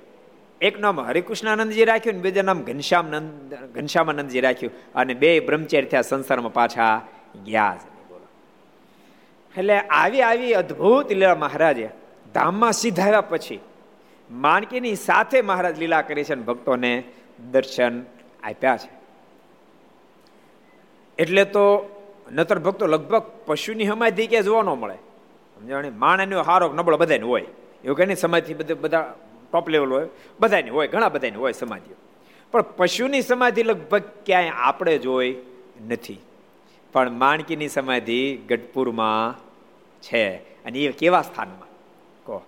એક 0.61 0.81
નામ 0.81 1.01
હરિકૃષ્ણાનંદજી 1.01 1.85
રાખ્યું 1.85 2.17
ને 2.17 2.23
બીજા 2.23 2.43
નામ 2.43 2.63
ઘનશ્યામનંદ 2.63 3.55
ઘનશ્યામાનંદજી 3.55 4.41
રાખ્યું. 4.41 4.73
અને 4.95 5.15
બે 5.15 5.41
બ્રહ્મચારી 5.41 5.87
થયા, 5.87 6.03
સંસારમાં 6.03 6.53
પાછા 6.53 7.01
ગયા 7.45 7.77
એટલે 9.59 9.79
આવી 9.79 10.23
આવી 10.23 10.55
અદ્ભુત 10.55 11.13
લીલા 11.13 11.35
મહારાજે 11.35 11.91
ધામમાં 12.35 12.73
સીધાવ્યા 12.73 13.21
પછી 13.21 13.61
માનકીની 14.31 14.95
સાથે 14.95 15.43
મહારાજ 15.43 15.79
લીલા 15.79 16.03
કરી 16.03 16.25
છે 16.25 16.33
અને 16.33 16.43
ભક્તોને 16.43 17.03
દર્શન 17.51 18.03
આપ્યા 18.43 18.77
છે. 18.77 18.91
એટલે 21.19 21.45
તો 21.45 21.89
નતર 22.33 22.59
ભક્તો 22.59 22.87
લગભગ 22.87 23.23
પશુની 23.47 23.87
સમાધિ 23.87 24.27
કે 24.27 24.43
જોવા 24.43 24.63
ન 24.63 24.67
મળે. 24.67 24.95
સમજાણે 24.95 25.91
માણસનો 25.91 26.43
હારો 26.43 26.73
નબળો 26.73 26.97
બધાને 26.97 27.23
હોય. 27.23 27.47
એવું 27.85 27.97
કે 27.97 28.07
નહીં? 28.07 28.17
સમાધિ 28.17 28.55
બધા 28.55 28.75
બધા 28.75 29.15
ટોપ 29.53 29.69
લેવલ 29.69 29.93
હોય. 29.93 30.09
બધાની 30.41 30.71
હોય, 30.71 30.89
ઘણા 30.89 31.09
બધાની 31.09 31.37
હોય 31.37 31.53
સમાધિઓ 31.53 31.95
પણ 32.53 32.63
પશુની 32.63 33.23
સમાધિ 33.23 33.63
લગભગ 33.63 34.03
ક્યાંય 34.27 34.49
આપણે 34.49 34.99
જોઈ 34.99 35.37
નથી. 35.89 36.21
પણ 36.93 37.11
માણકીની 37.11 37.69
સમાધિ 37.69 38.37
ગઢપુરમાં 38.37 39.41
છે. 40.01 40.37
અને 40.37 40.79
એ 40.79 40.93
કેવા 40.93 41.23
સ્થાનમાં? 41.23 41.69
કહો. 42.25 42.43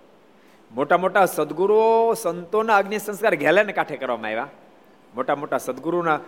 મોટા 0.71 0.97
મોટા 0.97 1.25
સદગુરુઓ 1.25 2.13
સંતોના 2.13 2.77
અગ્નિ 2.77 2.99
સંસ્કાર 2.99 3.35
ઘેલાને 3.35 3.73
કાંઠે 3.73 3.97
કરવામાં 3.97 4.27
આવ્યા. 4.27 4.47
મોટા 5.15 5.35
મોટા 5.35 5.57
સદગુરુના 5.57 6.19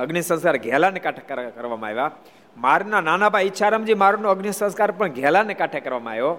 અગ્નિ 0.00 0.22
સંસ્કાર 0.22 0.56
ઘેલાને 0.56 1.00
કાંઠે 1.00 1.50
કરવામાં 1.50 1.90
આવ્યા. 1.90 2.10
મારના 2.56 3.00
નાના 3.00 3.28
ભાઈ 3.28 3.44
ઈચ્છારામજી 3.44 3.94
મારનો 3.94 4.30
અગ્નિ 4.30 4.52
સંસ્કાર 4.52 4.90
પણ 4.90 5.08
ઘેલાને 5.08 5.54
કાંઠે 5.54 5.80
કરવામાં 5.80 6.12
આવ્યો. 6.12 6.36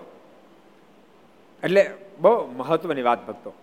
એટલે 1.63 1.93
બહુ 2.19 2.51
મહત્વની 2.57 3.01
વાત 3.01 3.27
ભક્તો. 3.27 3.53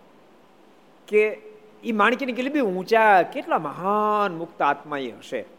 કે 1.08 1.38
એ 1.84 1.92
માણકીની 1.92 2.32
કેટલી 2.32 2.50
બી 2.50 2.60
ઊંચા, 2.60 3.22
કેટલા 3.22 3.58
મહાન 3.58 4.36
મુક્ત 4.36 4.62
આત્મા 4.62 4.98
એ 4.98 5.10
હશે. 5.10 5.57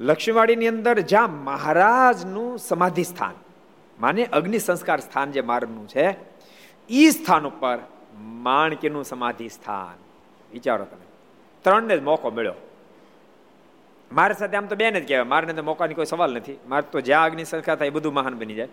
લક્ષ્મીવાડીની 0.00 0.68
અંદર 0.68 1.00
જ્યાં 1.00 1.30
મહારાજનું 1.44 2.58
સમાધિ 2.58 3.04
સ્થાન 3.04 3.34
માને 4.00 4.24
અગ્નિ 4.24 4.58
સંસ્કાર 4.58 5.00
સ્થાન 5.00 5.32
જે 5.32 5.40
મારનું 5.40 5.88
છે 5.88 6.16
એ 6.90 7.10
સ્થાન 7.10 7.46
ઉપર 7.46 7.78
માણકીનું 8.18 9.04
સમાધિ 9.04 9.48
સ્થાન 9.48 10.04
વિચારો 10.52 10.84
તમે. 10.84 11.06
ત્રણને 11.62 11.98
જ 11.98 12.02
મોકો 12.02 12.30
મળ્યો. 12.30 12.54
મારી 14.12 14.34
સાથે 14.34 14.56
આમ 14.56 14.66
તો 14.66 14.76
બેન 14.76 14.98
જ 14.98 15.08
કહેવાય. 15.08 15.22
મારે 15.22 15.52
તો 15.52 15.62
મોકાની 15.62 15.94
કોઈ 15.94 16.04
સવાલ 16.04 16.34
નથી. 16.34 16.56
મારે 16.68 16.90
તો 16.92 17.00
જ્યાં 17.00 17.24
અગ્નિ 17.24 17.44
સંસ્કાર 17.44 17.76
થાય 17.76 17.86
એ 17.86 17.90
બધું 17.90 18.14
મહાન 18.14 18.38
બની 18.38 18.54
જાય. 18.54 18.68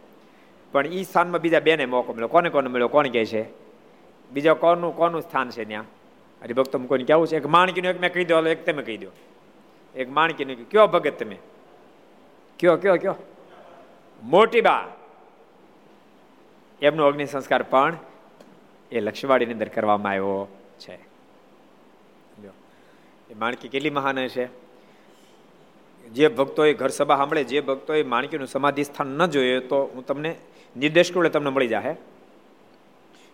પણ 0.72 0.88
એ 0.88 1.04
સ્થાનમાં 1.04 1.42
બીજા 1.42 1.60
બેને 1.60 1.86
મોકો 1.86 2.14
મળ્યો. 2.14 2.28
કોને 2.28 2.50
કોને 2.50 2.70
મળ્યો? 2.70 2.88
કોણ 2.88 3.08
કહે 3.08 3.26
છે? 3.26 3.46
બીજા 4.32 4.54
કોનું 4.54 4.96
કોનું 4.96 5.22
સ્થાન 5.22 5.50
છે 5.50 5.66
ત્યાં? 5.66 5.84
હરિભક્તો 6.42 6.80
કોઈને 6.80 7.04
કહેવું 7.04 7.28
છે? 7.28 7.38
એક 7.38 7.46
માણકીનું 7.46 7.90
એક 7.90 8.02
મેં 8.02 8.14
કહી 8.14 8.26
દો 8.26 8.48
એક 8.48 8.66
તમે 8.66 8.84
કહી 8.84 8.98
દો. 8.98 9.08
એક 9.96 10.10
માણકીનું 10.10 10.70
કયો 10.70 10.88
ભગત 10.88 11.20
તમે? 11.20 11.38
કયો 12.60 12.76
કયો 12.78 12.96
કયો. 12.96 13.16
મોટી 14.24 14.62
બા. 14.62 14.88
એમનો 16.82 17.08
અગ્નિ 17.08 17.26
સંસ્કાર 17.26 17.64
પણ 17.64 17.98
એ 18.92 19.00
લક્ષ્મીવાડીની 19.00 19.54
અંદર 19.54 19.70
કરવામાં 19.70 20.12
આવ્યો 20.12 20.48
છે. 20.80 20.96
એ 23.32 23.34
માણકી 23.40 23.68
કેટલી 23.68 23.90
મહાન 23.90 24.28
છે 24.28 24.46
જે 26.10 26.28
ભક્તોએ 26.28 26.74
ઘર 26.74 26.90
સભા 26.90 27.18
સાંભળે, 27.18 27.44
જે 27.44 27.60
ભક્તોએ 27.60 28.04
માણકીનું 28.04 28.48
સમાધિ 28.48 28.84
સ્થાન 28.84 29.08
ન 29.08 29.26
જોઈએ 29.26 29.60
તો 29.60 29.78
હું 29.96 30.06
તમને 30.06 30.36
નિર્દેશ 30.78 31.12
કરું 31.12 31.32
તમને 31.32 31.50
મળી 31.50 31.68
જાય 31.68 31.96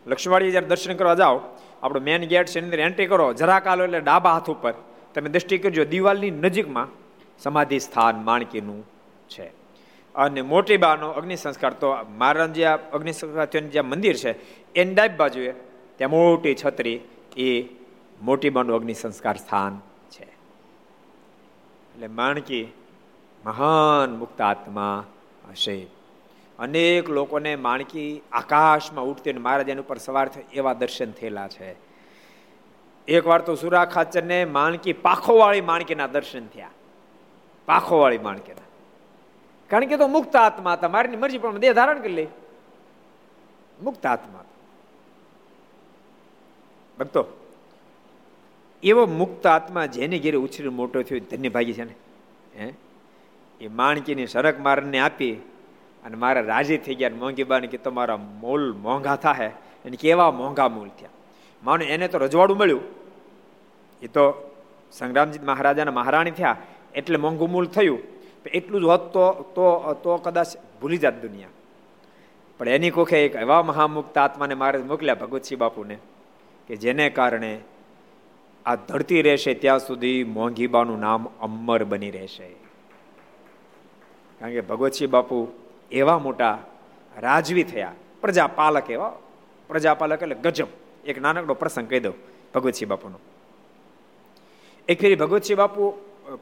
લક્ષ્મીવાડી 0.08 0.52
જ્યારે 0.52 0.68
દર્શન 0.68 0.94
કરવા 0.94 1.14
જાઓ, 1.14 1.42
આપણો 1.84 2.00
મેન 2.00 2.26
ગેટ 2.26 2.48
છે 2.48 2.60
એની 2.60 2.68
અંદર 2.68 2.80
એન્ટ્રી 2.80 3.08
કરો 3.08 3.34
જરા 3.34 3.60
કાલો 3.60 3.84
એટલે 3.84 4.00
ડાબા 4.00 4.34
હાથ 4.34 4.50
ઉપર. 4.50 4.74
તમે 5.18 5.30
દ્રષ્ટિ 5.30 5.58
કરજો, 5.58 5.86
દિવાલની 5.86 6.32
નજીકમાં 6.32 6.88
સમાધિ 7.40 7.80
સ્થાન 7.80 8.24
માણકીનું 8.24 8.88
છે. 9.30 9.44
અને 10.16 10.42
મોટી 10.42 10.78
બાનો 10.78 11.10
અગ્નિ 11.10 11.36
સંસ્કાર, 11.36 11.74
તો 11.74 11.96
મારા 12.18 12.48
જે 12.48 12.66
અગ્નિ 12.66 13.12
સંસ્કાર 13.12 13.46
જે 13.46 13.82
મંદિર 13.82 14.16
છે, 14.16 14.32
એની 14.74 14.94
ડાબ 14.94 15.12
બાજુએ 15.18 15.52
ત્યાં 15.98 16.12
મોટી 16.12 16.56
છત્રી, 16.66 17.00
એ 17.38 17.66
મોટી 18.22 18.50
બાનું 18.50 18.76
અગ્નિ 18.76 18.94
સંસ્કાર 18.94 19.38
સ્થાન 19.38 19.82
છે. 20.12 20.24
એટલે 20.24 22.08
માણકી 22.08 22.74
મહાન 23.46 24.16
મુક્ત 24.16 24.42
આત્મા 24.42 25.06
હશે. 25.50 25.88
અનેક 26.60 27.10
લોકોને 27.10 27.56
માણકી 27.56 28.22
આકાશમાં 28.32 29.06
ઉઠતી 29.06 29.32
અને 29.32 29.72
એની 29.72 29.82
ઉપર 29.82 29.98
સવાર 29.98 30.28
થાય 30.28 30.44
એવા 30.54 30.74
દર્શન 30.74 31.12
થયેલા 31.12 31.48
છે. 31.48 31.87
એક 33.08 33.28
વાર 33.28 33.42
તો 33.42 33.56
સુરા 33.56 33.86
ખાચરને 33.86 34.46
માણકી 34.46 34.94
પાખોવાળી 34.94 35.62
માણકીના 35.62 36.08
દર્શન 36.08 36.48
થયા. 36.48 36.70
પાખોવાળી 37.66 38.18
માણકીના. 38.18 38.62
કારણ 39.70 39.86
કે 39.86 39.98
તો 39.98 40.08
મુક્ત 40.08 40.36
આત્મા 40.36 40.74
હતા. 40.74 40.90
મારી 40.90 41.18
મરજી 41.18 41.38
પણ 41.38 41.58
દેહ 41.58 41.74
ધારણ 41.74 42.00
કરી 42.00 42.14
લે. 42.14 42.28
મુક્ત 43.84 44.06
આત્મા 44.06 44.44
ભક્તો, 47.00 47.26
એવો 48.84 49.06
મુક્ત 49.06 49.48
આત્મા 49.48 49.86
જેને 49.86 50.20
ઘેરે 50.20 50.38
ઉછરી 50.38 50.70
મોટો 50.70 51.02
થયો, 51.02 51.20
ધન્ય 51.20 51.50
ભાગી 51.50 51.74
છે 51.74 51.84
ને? 51.84 51.96
હે? 52.64 52.74
એ 53.62 53.68
માણકીની 53.68 54.28
સરક 54.28 54.60
મારને 54.60 55.00
આપી 55.00 55.34
અને 56.04 56.16
મારા 56.16 56.42
રાજી 56.42 56.78
થઈ 56.78 56.96
ગયા 56.96 57.10
મોંઘી 57.10 57.44
બાને 57.44 57.68
કે 57.68 57.78
તમારા 57.78 58.18
મોલ 58.18 58.74
મોંઘા 58.74 59.16
થાય 59.16 59.48
અને 59.86 59.98
કેવા 59.98 60.32
મોંઘા 60.32 60.68
મૂલ 60.68 60.88
થયા? 60.88 61.10
માનો 61.64 61.86
એને 61.86 62.08
તો 62.08 62.18
રજવાડું 62.18 62.58
મળ્યું. 62.58 62.97
એ 64.02 64.08
તો 64.08 64.52
સંગ્રામજી 64.92 65.40
મહારાજાના 65.40 65.92
મહારાણી 65.92 66.32
થયા 66.32 66.58
એટલે 66.96 67.18
મોંઘું 67.18 67.52
મૂલ 67.52 67.66
થયું. 67.66 68.00
એટલું 68.54 68.82
જ 68.82 68.84
હોત 68.84 69.14
તો 69.14 69.32
તો 69.56 69.94
તો 69.94 70.18
કદાચ 70.18 70.48
ભૂલી 70.82 70.98
જાત 70.98 71.22
દુનિયા. 71.22 71.48
પણ 72.58 72.70
એની 72.70 72.90
કોખે 72.90 73.26
એક 73.26 73.36
એવા 73.36 73.64
મહામુક્ત 73.64 74.18
આત્માને 74.18 74.56
મારે 74.56 74.80
મોકલ્યા 74.80 75.16
ભગવતસિંહ 75.16 75.60
બાપુને 75.60 75.98
કે 76.68 76.76
જેને 76.76 77.10
કારણે 77.10 77.60
આ 78.66 78.76
ધરતી 78.76 79.22
રહેશે 79.22 79.54
ત્યાં 79.54 79.80
સુધી 79.80 80.24
મોંઘીબાનું 80.24 81.00
નામ 81.00 81.28
અમર 81.42 81.84
બની 81.84 82.12
રહેશે. 82.12 82.48
કારણ 84.40 84.52
કે 84.52 84.62
ભગવતસિંહ 84.62 85.12
બાપુ 85.12 85.48
એવા 85.92 86.20
મોટા 86.20 86.60
રાજવી 87.18 87.64
થયા. 87.64 87.92
પ્રજાપાલક 88.22 88.92
એવા. 88.92 89.14
પ્રજાપાલક 89.68 90.22
એટલે 90.22 90.36
ગજબ. 90.36 90.68
એક 91.06 91.22
નાનકડો 91.22 91.54
પ્રસંગ 91.54 91.90
કહી 91.90 92.00
દઉં 92.00 92.14
ભગવતસિંહ 92.54 92.90
બાપુનો. 92.90 93.20
એક 94.92 95.00
ફેરી 95.02 95.20
ભગવતસિંહ 95.22 95.58
બાપુ 95.62 95.82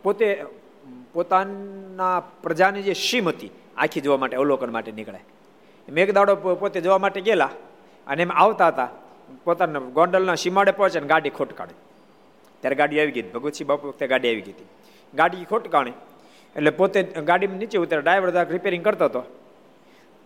પોતે 0.04 0.28
પોતાના 1.14 2.18
પ્રજાની 2.44 2.84
જે 2.88 2.94
સીમ 2.94 3.28
હતી, 3.30 3.52
આખી 3.78 4.04
જોવા 4.06 4.20
માટે, 4.22 4.36
અવલોકન 4.42 4.72
માટે 4.76 4.92
નીકળે 4.92 5.22
મેઘદાડો 5.88 6.36
પોતે 6.62 6.78
જોવા 6.86 7.02
માટે 7.06 7.22
ગયેલા 7.28 7.54
અને 8.08 8.22
એમ 8.26 8.32
આવતા 8.32 8.70
હતા, 8.74 8.90
પોતાના 9.46 9.82
ગોંડલના 9.98 10.38
સીમાડે 10.44 10.72
પહોંચે 10.78 11.00
ને 11.00 11.08
ગાડી 11.14 11.34
ખોટકાડી. 11.38 11.80
ત્યારે 12.62 12.76
ગાડી 12.82 13.00
આવી 13.02 13.16
ગઈ 13.18 13.26
ભગવતસિંહ 13.34 13.68
બાપુ 13.70 13.86
વખતે 13.90 14.06
ગાડી 14.14 14.30
આવી 14.32 14.46
ગઈ 14.48 14.56
હતી. 14.58 14.70
ગાડી 15.14 15.46
ખોટકાણે, 15.52 15.94
એટલે 16.56 16.72
પોતે 16.80 17.00
ગાડી 17.30 17.50
નીચે 17.62 17.78
ઉતરે 17.84 18.02
ડ્રાઈવર 18.02 18.30
રિપેરિંગ 18.56 18.84
કરતો 18.88 19.06
હતો. 19.10 19.22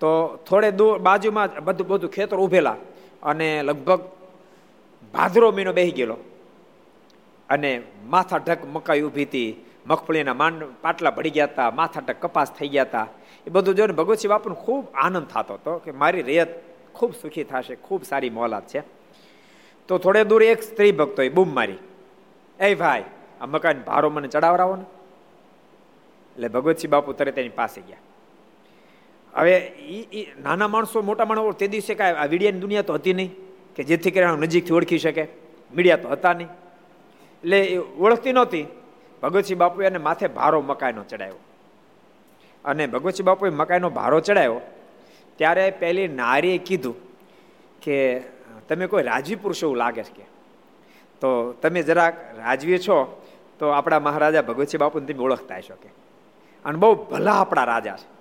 તો 0.01 0.09
થોડે 0.47 0.69
દૂર, 0.79 0.95
બાજુમાં 1.07 1.49
બધું 1.67 1.87
બધું 1.87 2.11
ખેતર 2.15 2.37
ઉભેલા 2.45 2.77
અને 3.23 3.47
લગભગ 3.63 4.01
ભાદરો 5.13 5.51
મહિનો 5.51 5.73
બેસી 5.79 5.95
ગયેલો. 5.99 6.17
અને 7.49 7.81
માથા 8.05 8.37
ઢક 8.37 8.59
મકાઈ 8.65 9.01
ઊભી 9.01 9.23
હતી. 9.23 9.65
મગફળીના 9.87 10.33
માંડ 10.33 10.63
પાટલા 10.81 11.11
ભળી 11.11 11.29
ગયા 11.29 11.45
હતા 11.45 11.71
માથા 11.71 11.99
ઢક 11.99 12.21
કપાસ 12.21 12.51
થઈ 12.51 12.67
ગયા 12.67 12.83
હતા. 12.83 13.07
એ 13.47 13.49
બધું 13.49 13.75
જોઈને 13.75 13.93
ભગવતસિંહ 13.93 14.29
બાપુને 14.29 14.55
ખૂબ 14.55 14.85
આનંદ 14.93 15.27
થતો 15.27 15.53
હતો 15.53 15.77
કે 15.77 15.91
મારી 15.91 16.21
રેત 16.21 16.49
ખૂબ 16.93 17.13
સુખી 17.21 17.43
થશે, 17.43 17.75
ખૂબ 17.75 18.03
સારી 18.03 18.29
મોલાત 18.29 18.67
છે. 18.67 18.83
તો 19.87 19.97
થોડે 19.97 20.23
દૂર 20.23 20.43
એક 20.43 20.63
સ્ત્રી 20.63 20.91
ભક્તોએ 20.91 21.29
બૂમ 21.29 21.53
મારી. 21.53 21.77
એ 22.59 22.75
ભાઈ, 22.75 23.03
આ 23.41 23.45
મકાન 23.45 23.81
ભારો 23.87 24.09
મને 24.09 24.27
ચડાવરાવો 24.27 24.75
ને. 24.75 24.85
એટલે 26.35 26.47
ભગવતસિંહ 26.47 26.91
બાપુ 26.91 27.13
તરત 27.13 27.37
એની 27.37 27.49
પાસે 27.49 27.81
ગયા. 27.81 27.97
હવે 29.33 29.57
એ 29.57 30.27
નાના 30.43 30.67
માણસો, 30.67 31.01
મોટા 31.01 31.25
માણસો 31.25 31.51
તે 31.51 31.67
દિવસે 31.67 31.95
કાંઈ 31.95 32.13
આ 32.13 32.25
વિડિયાની 32.25 32.59
દુનિયા 32.59 32.81
તો 32.81 32.93
હતી 32.93 33.13
નહીં 33.13 33.31
કે 33.75 33.83
જેથી 33.83 34.11
કરીને 34.11 34.35
નજીકથી 34.35 34.73
ઓળખી 34.73 34.99
શકે. 34.99 35.27
મીડિયા 35.75 35.97
તો 35.97 36.09
હતા 36.09 36.33
નહીં. 36.33 36.47
એટલે 37.43 37.63
એ 37.63 37.77
ઓળખતી 37.77 38.33
નહોતી. 38.33 38.67
ભગવતસિંહ 39.21 39.59
બાપુએ 39.59 39.85
એને 39.85 39.97
માથે 39.97 40.27
ભારો 40.27 40.61
મકાઈનો 40.61 41.03
ચડાવ્યો. 41.03 41.35
અને 42.65 42.87
ભગવતસિંહ 42.87 43.27
બાપુએ 43.27 43.49
મકાઈનો 43.49 43.89
ભારો 43.89 44.19
ચડાવ્યો, 44.19 44.61
ત્યારે 45.35 45.71
પહેલી 45.71 46.07
નારીએ 46.07 46.57
કીધું 46.57 46.95
કે, 47.81 48.19
તમે 48.69 48.87
કોઈ 48.87 49.03
રાજવી 49.03 49.35
પુરુષ 49.35 49.63
એવું 49.63 49.75
લાગે 49.75 50.03
છે 50.03 50.13
કે? 50.13 50.23
તો 51.21 51.53
તમે 51.53 51.83
જરાક 51.83 52.37
રાજવી 52.37 52.79
છો, 52.79 53.25
તો 53.59 53.67
આપણા 53.67 53.99
મહારાજા 53.99 54.41
ભગવતસિંહ 54.41 54.81
બાપુને 54.81 55.13
તમે 55.13 55.23
ઓળખતા 55.23 55.57
હશો 55.57 55.75
કે? 55.75 55.89
અને 56.65 56.77
બહુ 56.77 56.95
ભલા 56.95 57.33
આપણા 57.33 57.63
રાજા 57.63 57.95
છે. 57.95 58.19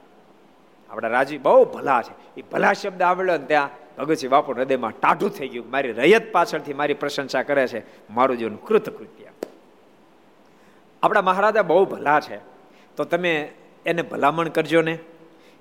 આપણા 0.91 1.09
રાજવી 1.09 1.39
બહુ 1.39 1.65
ભલા 1.65 2.03
છે. 2.03 2.41
એ 2.41 2.43
ભલા 2.53 2.73
શબ્દ 2.73 3.03
આવડ્યો 3.03 3.39
ને 3.39 3.47
ત્યાં 3.47 3.71
ભગવતસિંહ 3.99 4.31
બાપુ 4.31 4.53
હૃદયમાં 4.53 4.91
ટાઢું 4.91 5.31
થઈ 5.31 5.49
ગયું. 5.49 5.71
મારી 5.71 5.93
રયત 5.93 6.33
પાછળથી 6.33 6.75
મારી 6.75 6.95
પ્રશંસા 6.95 7.43
કરે 7.43 7.67
છે, 7.67 7.81
મારું 8.15 8.39
જીવન 8.39 8.57
કૃતકૃત્ય. 8.57 9.25
આપણા 11.03 11.23
મહારાજા 11.23 11.63
બહુ 11.63 11.85
ભલા 11.85 12.21
છે. 12.21 12.39
તો 12.97 13.05
તમે 13.05 13.53
એને 13.87 14.03
ભલામણ 14.03 14.49
કરજો 14.49 14.83
ને, 14.83 14.99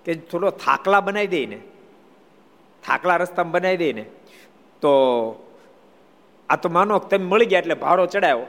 કે 0.05 0.13
થોડો 0.13 0.49
થાકલા 0.49 0.99
બનાવી 0.99 1.27
દઈ 1.27 1.45
ને, 1.45 1.59
થાકલા 2.83 3.15
રસ્તામાં 3.15 3.51
બનાવી 3.51 3.77
દઈ 3.77 3.93
ને. 3.93 4.05
તો 4.81 4.91
આ 6.49 6.55
તો 6.55 6.69
માનો 6.69 6.99
તમે 6.99 7.25
મળી 7.25 7.45
ગયા 7.45 7.59
એટલે 7.59 7.75
ભારો 7.75 8.05
ચડાયો. 8.05 8.45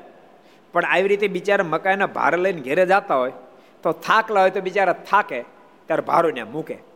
પણ 0.73 0.85
આવી 0.85 1.09
રીતે 1.09 1.29
બિચારા 1.29 1.65
મકાઈના 1.65 2.07
ભાર 2.07 2.39
લઈને 2.39 2.61
ઘેરે 2.61 2.87
જતા 2.87 3.15
હોય, 3.15 3.33
તો 3.83 3.93
થાકલા 3.93 4.41
હોય 4.41 4.51
તો 4.51 4.61
બિચારા 4.61 4.93
થાકે, 4.93 5.43
ત્યારે 5.87 6.03
ભારો 6.03 6.31
ત્યાં 6.31 6.53
મૂકે. 6.53 6.88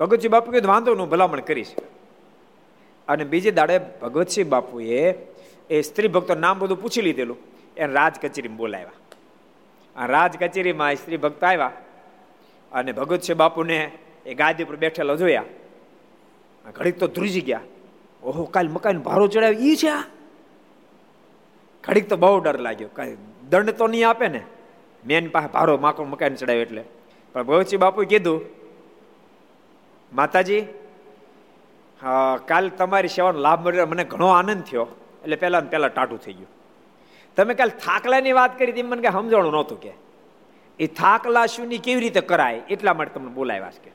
ભગવતસિંહ 0.00 0.32
બાપુ 0.32 0.52
કીધું 0.52 0.70
વાંધો 0.70 0.94
હું 0.94 1.08
ભલામણ 1.08 1.40
કરીશ 1.40 1.74
અને 3.08 3.24
બીજે 3.24 3.50
દાડે 3.50 3.80
ભગવતસિંહ 4.02 4.48
બાપુએ 4.48 5.14
એ 5.70 5.82
સ્ત્રી 5.82 6.08
ભક્તો 6.08 6.34
નામ 6.34 6.58
બધું 6.58 6.82
પૂછી 6.82 7.02
લીધેલું. 7.02 7.36
એને 7.76 7.92
રાજ 7.92 8.14
કચેરીમાં 8.22 8.58
બોલાવ્યા. 8.58 8.90
આ 9.96 10.06
રાજ 10.06 10.36
કચેરીમાં 10.40 10.94
સ્ત્રી 10.94 11.16
ભક્ત 11.16 11.44
આવ્યા 11.44 11.72
અને 12.72 12.92
ભગવતસિંહ 12.92 13.38
બાપુને 13.38 13.90
એ 14.26 14.34
ગાદી 14.34 14.64
પર 14.64 14.76
બેઠેલો 14.76 15.16
જોયા. 15.16 15.44
ઘડીક 16.74 16.98
તો 16.98 17.06
ધ્રુજી 17.06 17.40
ગયા. 17.40 17.60
ઓહો, 18.22 18.44
કાલ 18.44 18.68
મકાન 18.68 18.98
ભારો 18.98 19.26
ચડાવ્યો. 19.26 19.60
ઈ 19.60 19.76
છે 19.76 19.92
ઘડીક 21.84 22.08
તો 22.08 22.16
બહુ 22.16 22.40
ડર 22.40 22.58
લાગ્યો. 22.58 22.88
કઈ 22.94 23.16
દંડ 23.50 23.70
તો 23.70 23.86
નહીં 23.86 24.08
આપે 24.08 24.28
ને? 24.28 24.42
મેન 25.06 25.28
પાસે 25.28 25.48
ભારો 25.48 25.78
માકો 25.78 26.04
મકાન 26.04 26.34
ચડાવ્યો 26.34 26.62
એટલે. 26.62 26.84
પણ 27.32 27.42
ભગવતસિંહ 27.42 27.80
બાપુએ 27.80 28.06
કીધું 28.06 28.57
માતાજી 30.12 30.60
કાલ 32.46 32.68
તમારી 32.68 33.08
સેવાનો 33.08 33.38
લાભ 33.38 33.66
મળ્યો, 33.66 33.86
મને 33.86 34.04
ઘણો 34.04 34.28
આનંદ 34.28 34.62
થયો. 34.62 34.86
એટલે 35.22 35.36
પહેલા 35.36 35.60
પહેલા 35.60 35.88
ટાટું 35.88 36.20
થઈ 36.20 36.32
ગયું. 36.32 36.50
તમે 37.36 37.54
કાલ 37.54 37.68
થાકલાની 37.68 38.32
વાત 38.32 38.58
કરી 38.58 38.72
હતી, 38.72 38.82
મને 38.82 39.02
કઈ 39.02 39.12
સમજાણું 39.12 39.52
નહોતું 39.52 39.80
કે. 39.80 39.92
એ 40.78 40.86
થાકલા 40.86 41.46
શુંની 41.46 41.78
કેવી 41.78 42.00
રીતે 42.00 42.20
કરાય, 42.20 42.60
એટલા 42.70 42.94
માટે 42.94 43.14
તમને 43.14 43.30
બોલાવ્યા 43.30 43.70
છે 43.70 43.92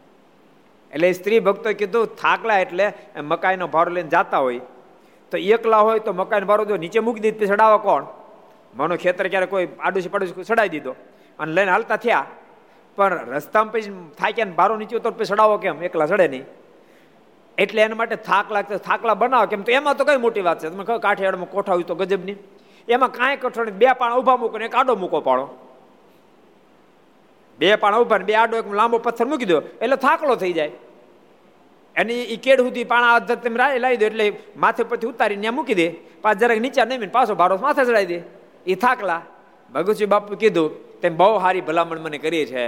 એટલે 0.94 1.12
સ્ત્રી 1.14 1.40
ભક્તોએ 1.40 1.74
કીધું, 1.74 2.16
થાકલા 2.16 2.60
એટલે 2.60 2.86
મકાઈનો 3.22 3.68
ભારો 3.68 3.92
લઈને 3.94 4.10
જતા 4.10 4.38
હોય. 4.38 4.60
તો 5.32 5.38
એકલા 5.38 5.82
હોય 5.88 6.00
તો 6.00 6.14
મકાઈનો 6.14 6.48
ભારો 6.48 6.66
જો 6.66 6.78
નીચે 6.78 7.00
મૂકી 7.00 7.20
દીધી 7.20 7.48
ચડાવો 7.48 7.78
કોણ? 7.78 8.06
માનો 8.76 8.96
ખેતર 8.96 9.28
ક્યારે 9.28 9.46
કોઈ 9.46 9.68
આડુસી 9.80 10.10
પાડોશી 10.10 10.44
ચડાવી 10.44 10.70
દીધો. 10.70 10.94
અને 11.40 11.52
લઈને 11.54 11.72
હાલતા 11.72 11.96
થયા. 11.96 12.26
પણ 12.96 13.14
રસ્તામાં 13.30 13.72
પછી 13.74 13.92
થાય 14.18 14.32
કે 14.32 14.44
ભારો 14.44 14.76
નીચે 14.78 15.00
તો 15.00 15.12
પછી 15.12 15.26
ચડાવો 15.26 15.58
કેમ? 15.58 15.84
એકલા 15.84 16.06
ચડે 16.06 16.28
નહીં. 16.28 16.46
એટલે 17.58 17.82
એના 17.82 17.96
માટે 17.96 18.16
થાક 18.16 18.52
લાગતો 18.52 18.78
થાકલા 18.78 19.14
બનાવો 19.14 19.46
કેમ? 19.46 19.62
તો 19.62 19.72
એમાં 19.72 19.98
તો 19.98 20.06
કઈ 20.06 20.18
મોટી 20.18 20.42
વાત 20.42 20.60
છે? 20.60 20.70
તમે 20.70 20.84
કહો 20.84 21.00
કાઠિયાવાડમાં 21.00 21.50
કોઠા 21.50 21.74
હોય 21.74 21.84
તો 21.84 21.96
ગજબની 21.96 22.36
એમાં 22.88 23.12
કાંઈ 23.12 23.38
કઠોળ 23.38 23.70
બે 23.72 23.94
પાણા 23.94 24.16
ઊભા 24.16 24.38
મૂકો 24.38 24.58
ને 24.58 24.66
એક 24.66 24.76
આડો 24.76 24.96
મૂકો 24.96 25.22
પાડો. 25.22 25.46
બે 27.60 27.76
પાણા 27.76 27.98
ઊભા 27.98 28.18
ને 28.18 28.24
બે 28.24 28.34
આડો 28.34 28.58
એક 28.58 28.74
લાંબો 28.74 28.98
પથ્થર 28.98 29.26
મૂકી 29.26 29.46
દો. 29.46 29.62
એટલે 29.82 29.96
થાકલો 29.96 30.36
થઈ 30.36 30.54
જાય. 30.54 30.72
એની 31.96 32.14
એ 32.14 32.36
કેડ 32.36 32.62
સુધી 32.62 32.84
પાણા 32.84 33.20
તમે 33.20 33.80
લાવી 33.80 33.98
દો 33.98 34.06
એટલે 34.06 34.34
માથે 34.58 34.84
પરથી 34.84 35.08
ઉતારી 35.08 35.36
ત્યાં 35.36 35.56
મૂકી 35.56 35.74
દે. 35.74 35.88
પાછ 36.22 36.34
જરાક 36.34 36.60
નીચે 36.60 36.86
નહીં 36.86 37.12
પાછો 37.12 37.36
ભારો 37.36 37.58
માથે 37.58 37.86
ચડાવી 37.86 38.06
દે. 38.06 38.22
એ 38.68 38.76
થાકલા. 38.76 39.22
ભગવતજી 39.74 40.06
બાપુ 40.06 40.36
કીધું 40.36 40.93
તેમ 41.04 41.16
બહુ 41.18 41.40
સારી 41.40 41.62
ભલામણ 41.62 42.00
મને 42.00 42.18
કરી 42.18 42.46
છે, 42.46 42.66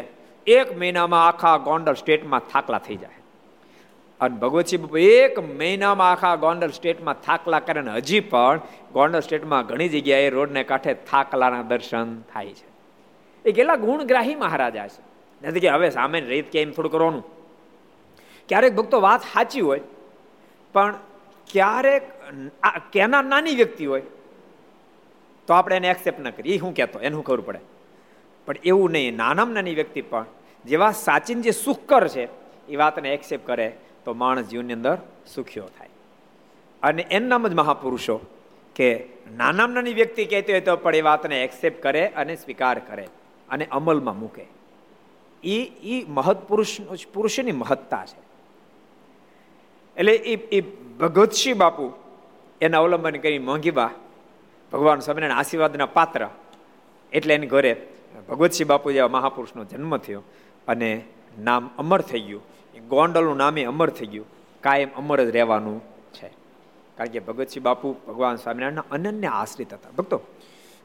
એક 0.47 0.67
મહિનામાં 0.77 1.27
આખા 1.27 1.57
ગોંડલ 1.57 1.95
સ્ટેટમાં 1.95 2.41
થાકલા 2.51 2.77
થઈ 2.77 2.95
જાય. 2.95 3.19
અને 4.21 4.35
ભગવતસિંહ 4.37 4.81
બાપુ 4.81 4.97
એક 4.97 5.39
મહિનામાં 5.51 6.11
આખા 6.11 6.35
ગોંડલ 6.35 6.71
સ્ટેટમાં 6.71 7.21
થાકલા 7.21 7.59
કરે 7.59 7.81
ને 7.81 7.91
હજી 7.91 8.19
પણ 8.19 8.61
ગોંડલ 8.93 9.19
સ્ટેટમાં 9.19 9.65
ઘણી 9.65 9.89
જગ્યાએ 9.89 10.29
રોડને 10.29 10.63
કાંઠે 10.63 10.93
થાકલાના 11.09 11.61
દર્શન 11.61 12.07
થાય 12.33 12.53
છે. 12.53 12.67
એ 13.45 13.51
કેટલા 13.51 13.75
ગુણગ્રાહી 13.75 14.35
મહારાજા 14.35 14.87
છે. 14.87 15.01
નથી 15.41 15.59
કે 15.59 15.69
હવે 15.69 15.89
સામે 15.89 16.19
રીત 16.21 16.51
કે 16.51 16.61
એમ 16.61 16.71
થોડું 16.71 16.91
કરવાનું. 16.91 17.23
ક્યારેક 18.49 18.75
ભક્તો 18.75 19.01
વાત 19.01 19.21
સાચી 19.23 19.61
હોય, 19.61 19.81
પણ 20.75 20.95
ક્યારેક 21.47 22.03
કેના 22.91 23.21
નાની 23.21 23.55
વ્યક્તિ 23.55 23.85
હોય, 23.85 24.03
તો 25.47 25.53
આપણે 25.53 25.75
એને 25.75 25.89
એક્સેપ્ટ 25.89 26.19
ન 26.19 26.29
કરીએ. 26.29 26.55
એ 26.55 26.59
શું 26.59 26.73
કહેતો? 26.73 26.99
એને 26.99 27.15
શું 27.15 27.23
ખબર 27.23 27.41
પડે? 27.41 27.61
પણ 28.45 28.55
એવું 28.63 28.91
નહીં, 28.91 29.15
નાનામ 29.15 29.51
નાની 29.51 29.75
વ્યક્તિ 29.75 30.01
પણ 30.01 30.25
જેવા 30.65 30.91
સાચીન 30.91 31.41
જે 31.41 31.51
સુખકર 31.51 32.08
છે, 32.08 32.25
એ 32.69 32.75
વાતને 32.75 33.13
એક્સેપ્ટ 33.13 33.47
કરે 33.47 33.67
તો 34.05 34.13
માણસ 34.13 34.45
જીવનની 34.45 34.73
અંદર 34.73 34.97
સુખ્યો 35.36 35.67
થાય. 35.77 35.89
અને 36.84 37.05
એમનામ 37.12 37.47
જ 37.47 37.53
મહાપુરુષો 37.53 38.17
કે 38.75 38.89
નાનામ 39.38 39.71
નાની 39.71 39.93
વ્યક્તિ 39.93 40.25
કહેતી 40.25 40.51
હોય 40.51 40.62
તો 40.62 40.75
પણ 40.77 40.95
એ 40.95 41.01
વાતને 41.01 41.43
એક્સેપ્ટ 41.43 41.84
કરે 41.84 42.08
અને 42.08 42.36
સ્વીકાર 42.36 42.79
કરે 42.79 43.08
અને 43.49 43.67
અમલમાં 43.71 44.19
મૂકે. 44.19 44.45
એ 45.43 45.58
એ 45.93 46.05
મહત્પુરુષ 46.08 47.08
પુરુષની 47.13 47.51
મહત્તા 47.51 48.05
છે. 48.05 48.21
એટલે 49.97 50.13
એ 50.13 50.34
એ 50.58 50.62
ભગતસિંહ 50.99 51.58
બાપુ 51.58 51.93
એના 52.62 52.79
અવલંબન 52.79 53.15
કરી 53.15 53.39
મોંઘીબા 53.39 53.89
ભગવાન 54.73 54.99
સ્વામિનારાયણ 54.99 55.39
આશીર્વાદના 55.39 55.86
પાત્ર 55.86 56.27
એટલે 57.13 57.34
એની 57.34 57.47
ઘરે 57.47 57.71
ભગવતસિંહ 58.21 58.69
બાપુ 58.69 58.91
જેવા 58.91 59.08
મહાપુરુષનો 59.08 59.65
જન્મ 59.65 59.97
થયો 59.97 60.23
અને 60.67 61.04
નામ 61.39 61.69
અમર 61.78 62.01
થઈ 62.01 62.19
ગયું. 62.19 62.41
ગોંડલનું 62.88 63.38
નામે 63.38 63.63
અમર 63.63 63.89
થઈ 63.89 64.06
ગયું. 64.06 64.25
કાયમ 64.62 64.89
અમર 64.97 65.23
જ 65.23 65.28
રહેવાનું 65.28 65.82
છે. 66.13 66.28
કારણ 66.97 67.10
કે 67.10 67.19
ભગતસિંહ 67.19 67.63
બાપુ 67.63 67.95
ભગવાન 68.08 68.36
સ્વામિનારાયણના 68.36 68.84
અનન્ય 68.91 69.28
આશ્રિત 69.28 69.73
હતા. 69.73 69.89
ભક્તો, 69.97 70.21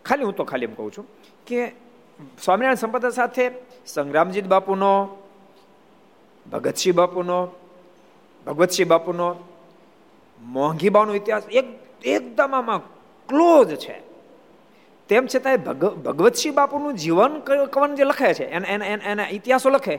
ખાલી 0.04 0.24
હું 0.24 0.36
તો 0.36 0.44
ખાલી 0.44 0.64
એમ 0.64 0.74
કહું 0.74 0.92
છું 0.92 1.06
કે 1.46 1.68
સ્વામિનારાયણ 2.44 2.74
સંપ્રદાય 2.74 3.10
સાથે 3.10 3.50
સંગ્રામજીત 3.86 4.46
બાપુનો 4.46 5.22
ભગતસિંહ 6.52 6.96
બાપુનો 6.96 7.48
ભગવતસિંહ 8.46 8.88
બાપુનો 8.88 9.36
મોંઘીબાનો 10.42 11.14
ઇતિહાસ 11.14 11.42
એક 11.52 11.64
એકદમ 12.04 12.54
આમાં 12.54 12.80
ક્લોઝ 13.26 13.68
છે. 13.68 14.09
તેમ 15.10 15.26
છતાંય 15.26 15.56
ભગવતસિંહ 16.06 16.54
બાપુનું 16.54 16.94
જીવન 16.94 17.38
કવન 17.66 17.94
જે 17.94 18.04
લખે 18.04 18.34
છે, 18.34 18.46
એના 18.46 19.26
ઇતિહાસો 19.30 19.70
લખે, 19.70 19.98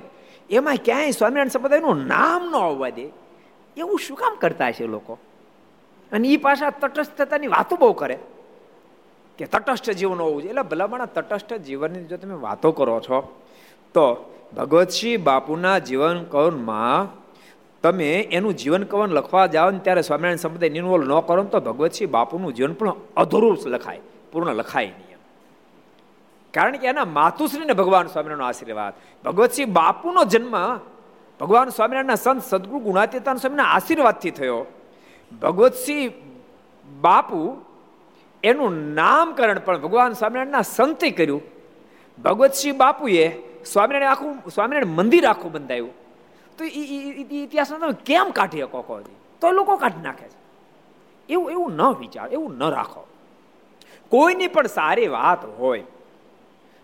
એમાં 0.49 0.77
ક્યાંય 0.85 1.11
સ્વામિનારાયણ 1.11 1.47
સંપ્રદાયનું 1.47 2.07
નામ 2.07 2.51
ન 2.51 2.55
આવવા 2.55 2.89
દે. 2.89 3.05
એવું 3.77 3.99
શું 3.99 4.17
કામ 4.17 4.35
કરતા 4.35 4.71
છે 4.71 4.85
લોકો? 4.87 5.17
અને 6.11 6.27
એ 6.27 6.37
પાછા 6.37 6.69
તટસ્થતાની 6.69 7.47
વાતો 7.47 7.75
બહુ 7.75 7.93
કરે. 7.93 8.17
કે 9.37 9.45
તટસ્થ 9.45 9.89
જીવન 9.89 10.19
હોવું 10.19 10.41
જોઈએ. 10.41 10.51
એટલે 10.51 10.61
ભલામણા 10.61 11.05
તટસ્થ 11.05 11.53
જીવનની 11.53 12.03
જો 12.03 12.17
તમે 12.17 12.35
વાતો 12.35 12.71
કરો 12.71 12.99
છો, 12.99 13.19
તો 13.95 14.05
ભગવતસિંહ 14.57 15.23
બાપુના 15.23 15.79
જીવન 15.79 16.23
કવનમાં 16.23 17.09
તમે 17.81 18.09
એનું 18.31 18.53
જીવન 18.53 18.83
કવન 18.83 19.09
લખવા 19.09 19.45
જાઓ 19.47 19.69
ને 19.71 19.79
ત્યારે 19.79 20.01
સ્વામિનારાયણ 20.01 20.35
સંપ્રદાય 20.35 20.69
ઇન્વોલ્વ 20.69 21.05
ન 21.07 21.19
કરો 21.19 21.43
તો 21.43 21.59
ભગવતસિંહ 21.59 22.11
બાપુનું 22.11 22.53
જીવન 22.53 22.73
પણ 22.73 22.95
અધૂરું 23.17 23.57
લખાય. 23.65 23.99
પૂર્ણ 24.31 24.53
લખાય 24.53 24.85
નહીં 24.85 25.11
કારણ 26.53 26.77
કે 26.77 26.87
એના 26.87 27.05
માતુશ્રીને 27.05 27.73
ભગવાન 27.73 28.07
સ્વામિનારાયણનો 28.07 28.47
આશીર્વાદ. 28.47 28.93
ભગવતસિંહ 29.25 29.71
બાપુનો 29.71 30.23
જન્મ 30.25 30.55
ભગવાન 31.39 31.69
સ્વામિનારાયણના 31.69 32.15
સંત 32.15 32.43
સદગુરુ 32.43 32.79
ગુણાતીતાન 32.79 33.37
સ્વામીના 33.37 33.63
આશીર્વાદથી 33.63 34.31
થયો. 34.31 34.65
ભગવતસિંહ 35.41 36.11
બાપુ 37.01 37.65
એનું 38.43 38.93
નામકરણ 38.93 39.59
પણ 39.59 39.77
ભગવાન 39.77 40.13
સ્વામિનારાયણના 40.13 40.61
સંતે 40.61 41.09
કર્યું. 41.09 41.41
ભગવતસિંહ 42.23 42.77
બાપુએ 42.77 43.31
સ્વામિનારાયણ 43.65 44.11
આખું, 44.11 44.49
સ્વામિનારાયણ 44.49 44.95
મંદિર 44.95 45.25
આખું 45.25 45.51
બંધાયું. 45.51 45.93
તો 46.57 46.63
એ 46.63 46.67
ઇતિહાસમાં 46.67 47.79
તમે 47.79 47.93
કેમ 48.05 48.29
કાઢી 48.29 48.59
શકો 48.59 49.01
તો 49.41 49.51
લોકો 49.51 49.77
કાઢી 49.77 50.01
નાખે 50.01 50.27
છે. 50.27 50.39
એવું 51.29 51.51
એવું 51.51 51.71
ન 51.73 51.81
વિચાર, 51.81 52.27
એવું 52.33 52.57
ન 52.57 52.69
રાખો. 52.69 53.07
કોઈની 54.11 54.49
પણ 54.55 54.67
સારી 54.77 55.09
વાત 55.17 55.41
હોય, 55.59 55.85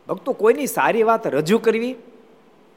ભક્તો 0.07 0.33
કોઈની 0.41 0.67
સારી 0.67 1.05
વાત 1.09 1.27
રજૂ 1.35 1.59
કરવી, 1.59 1.95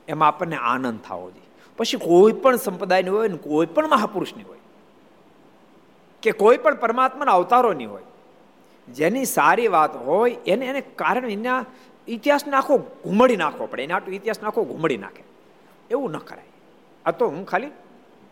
એમાં 0.09 0.29
આપણને 0.29 0.59
આનંદ 0.73 1.01
થવો 1.07 1.27
જોઈએ. 1.31 1.49
પછી 1.79 2.01
કોઈ 2.07 2.35
પણ 2.43 2.57
સંપ્રદાયની 2.57 3.15
હોય 3.17 3.29
ને 3.29 3.39
કોઈ 3.49 3.69
પણ 3.75 3.93
મહાપુરુષની 3.95 4.47
હોય, 4.51 4.63
કે 6.23 6.31
કોઈ 6.43 6.59
પણ 6.65 6.81
પરમાત્માના 6.85 7.37
અવતારોની 7.41 7.91
હોય, 7.93 8.07
જેની 8.89 9.27
સારી 9.37 9.69
વાત 9.69 9.95
હોય, 10.07 10.41
એને 10.47 10.67
એને 10.73 10.81
કારણ 11.03 11.31
એના 11.31 11.61
ઇતિહાસને 12.09 12.57
આખો 12.57 12.79
ઘૂમડી 13.05 13.39
નાખવો 13.43 13.67
પડે, 13.67 13.83
એને 13.87 13.95
આટલું 13.95 14.19
ઇતિહાસને 14.19 14.49
આખો 14.49 14.65
ઘૂમડી 14.65 15.01
નાખે. 15.05 15.23
એવું 15.91 16.11
ન 16.11 16.27
કરાય. 16.31 16.53
આ 17.05 17.15
તો 17.19 17.29
હું 17.29 17.47
ખાલી, 17.47 17.73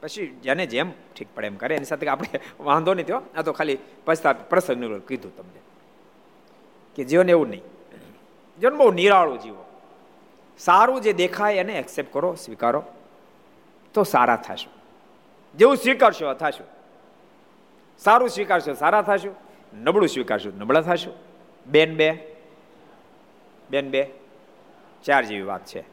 પછી 0.03 0.27
જેને 0.45 0.65
જેમ 0.67 0.91
ઠીક 1.15 1.31
પડે 1.35 1.47
એમ 1.47 1.57
કરે, 1.63 1.73
એની 1.79 1.91
સાથે 1.93 2.07
આપણે 2.09 2.41
વાંધો 2.69 2.95
નહીં 2.95 3.07
થયો 3.07 3.23
આ 3.37 3.43
તો 3.43 3.53
ખાલી 3.53 3.79
પછતા 4.05 4.33
પ્રસંગનું 4.51 5.01
કીધું 5.09 5.33
તમને. 5.37 5.61
કે 6.99 7.05
જીવન 7.05 7.31
એવું 7.31 7.49
નહીં. 7.49 7.61
જીવન 8.61 8.77
બહુ 8.77 8.91
નિરાળું 8.91 9.41
જીવો. 9.41 9.65
સારું 10.59 11.01
જે 11.01 11.13
દેખાય 11.13 11.55
એને 11.55 11.73
એક્સેપ્ટ 11.73 12.13
કરો, 12.13 12.35
સ્વીકારો, 12.35 12.85
તો 13.95 14.03
સારા 14.03 14.37
થશો. 14.37 14.71
જેવું 15.57 15.77
સ્વીકારશો 15.77 16.35
થશો. 16.35 16.65
સારું 17.99 18.29
સ્વીકારશો, 18.29 18.75
સારા 18.75 19.03
થશો. 19.03 19.35
નબળું 19.75 20.09
સ્વીકારશો, 20.09 20.51
નબળા 20.51 20.81
થશો. 20.81 21.19
બેન 21.67 21.97
બે. 21.97 22.37
બેન 23.71 23.91
બે. 23.91 24.11
ચાર 25.05 25.25
જેવી 25.25 25.43
વાત 25.43 25.67
છે. 25.67 25.85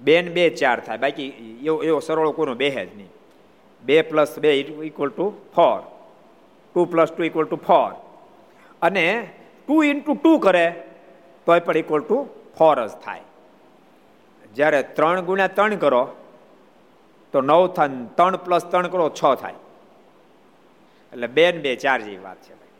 બેન 0.00 0.32
બે 0.32 0.50
ચાર 0.50 0.80
થાય. 0.80 0.98
બાકી 0.98 1.28
એવો 1.64 1.82
એવો 1.82 2.00
સરળો 2.00 2.32
કોઈનો 2.32 2.54
બે 2.54 2.70
જ 2.70 2.96
નહીં. 2.96 3.08
બે 3.82 4.02
પ્લસ 4.02 4.38
બે 4.38 4.60
equal 4.60 5.08
to 5.08 5.30
four 5.30 5.80
two 6.74 6.84
plus 6.84 7.12
two 7.12 7.24
equal 7.24 7.44
to 7.44 7.56
four 7.56 8.03
અને 8.84 9.30
ટુ 9.68 9.82
ઇન્ટુ 9.82 10.14
ટુ 10.14 10.38
કરે, 10.38 10.66
તોય 11.46 11.60
પણ 11.60 11.76
ઇક્વલ 11.76 12.00
ટુ 12.00 12.18
ફોર 12.58 12.86
જ 12.86 12.90
થાય. 13.04 13.20
જ્યારે 14.54 14.82
ત્રણ 14.82 15.20
ગુણ્યા 15.20 15.46
ત્રણ 15.46 15.76
કરો, 15.76 16.02
તો 17.32 17.40
નવ 17.40 17.66
થાય 17.66 17.88
ત્રણ 18.16 18.36
પ્લસ 18.36 18.64
ત્રણ 18.64 18.88
કરો, 18.88 19.10
છ 19.10 19.22
થાય. 19.40 19.54
એટલે 21.12 21.26
બે 21.26 21.52
ને 21.52 21.58
બે 21.58 21.76
ચાર 21.76 21.98
જેવી 22.00 22.16
વાત 22.16 22.36
છે 22.36 22.54
ભાઈ. 22.54 22.72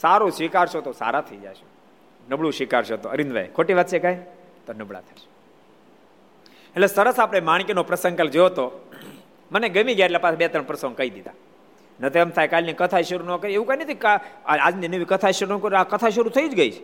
સારું 0.00 0.32
સ્વીકારશો 0.32 0.80
તો 0.80 0.92
સારા 0.92 1.20
થઈ 1.20 1.36
જશો. 1.36 1.66
નબળું 2.30 2.52
સ્વીકારશો 2.52 2.96
તો 2.96 3.08
અરિંદભાઈ, 3.08 3.48
ખોટી 3.56 3.74
વાત 3.74 3.88
છે 3.88 3.98
કાંઈ? 3.98 4.18
તો 4.66 4.72
નબળા 4.72 5.00
થશે. 5.00 5.28
એટલે 6.74 6.86
સરસ 6.86 7.20
આપણે 7.20 7.40
માણકીનો 7.40 7.82
પ્રસંગ 7.82 8.16
કાલ 8.16 8.28
જોયો 8.28 8.48
તો, 8.48 8.66
મને 9.52 9.68
ગમી 9.68 9.94
ગયા 9.94 10.04
એટલે 10.04 10.18
પાછા 10.18 10.34
બે 10.34 10.48
ત્રણ 10.48 10.62
પ્રસંગ 10.62 10.96
કહી 10.96 11.10
દીધા. 11.10 11.32
ન 12.02 12.08
તો 12.10 12.18
એમ 12.18 12.30
થાય 12.34 12.50
કાલની 12.50 12.74
કથા 12.74 13.02
શરૂ 13.08 13.24
ન 13.24 13.36
કરી. 13.38 13.54
એવું 13.54 13.66
કઈ 13.68 13.78
નથી 13.78 13.98
આજની 14.58 14.88
નવી 14.90 15.06
કથા 15.06 15.30
શરૂ 15.30 15.54
ન 15.54 15.62
કરી, 15.62 15.78
આ 15.78 15.86
કથા 15.86 16.10
શરૂ 16.10 16.32
થઈ 16.34 16.48
જ 16.50 16.54
ગઈ 16.58 16.70
છે. 16.74 16.82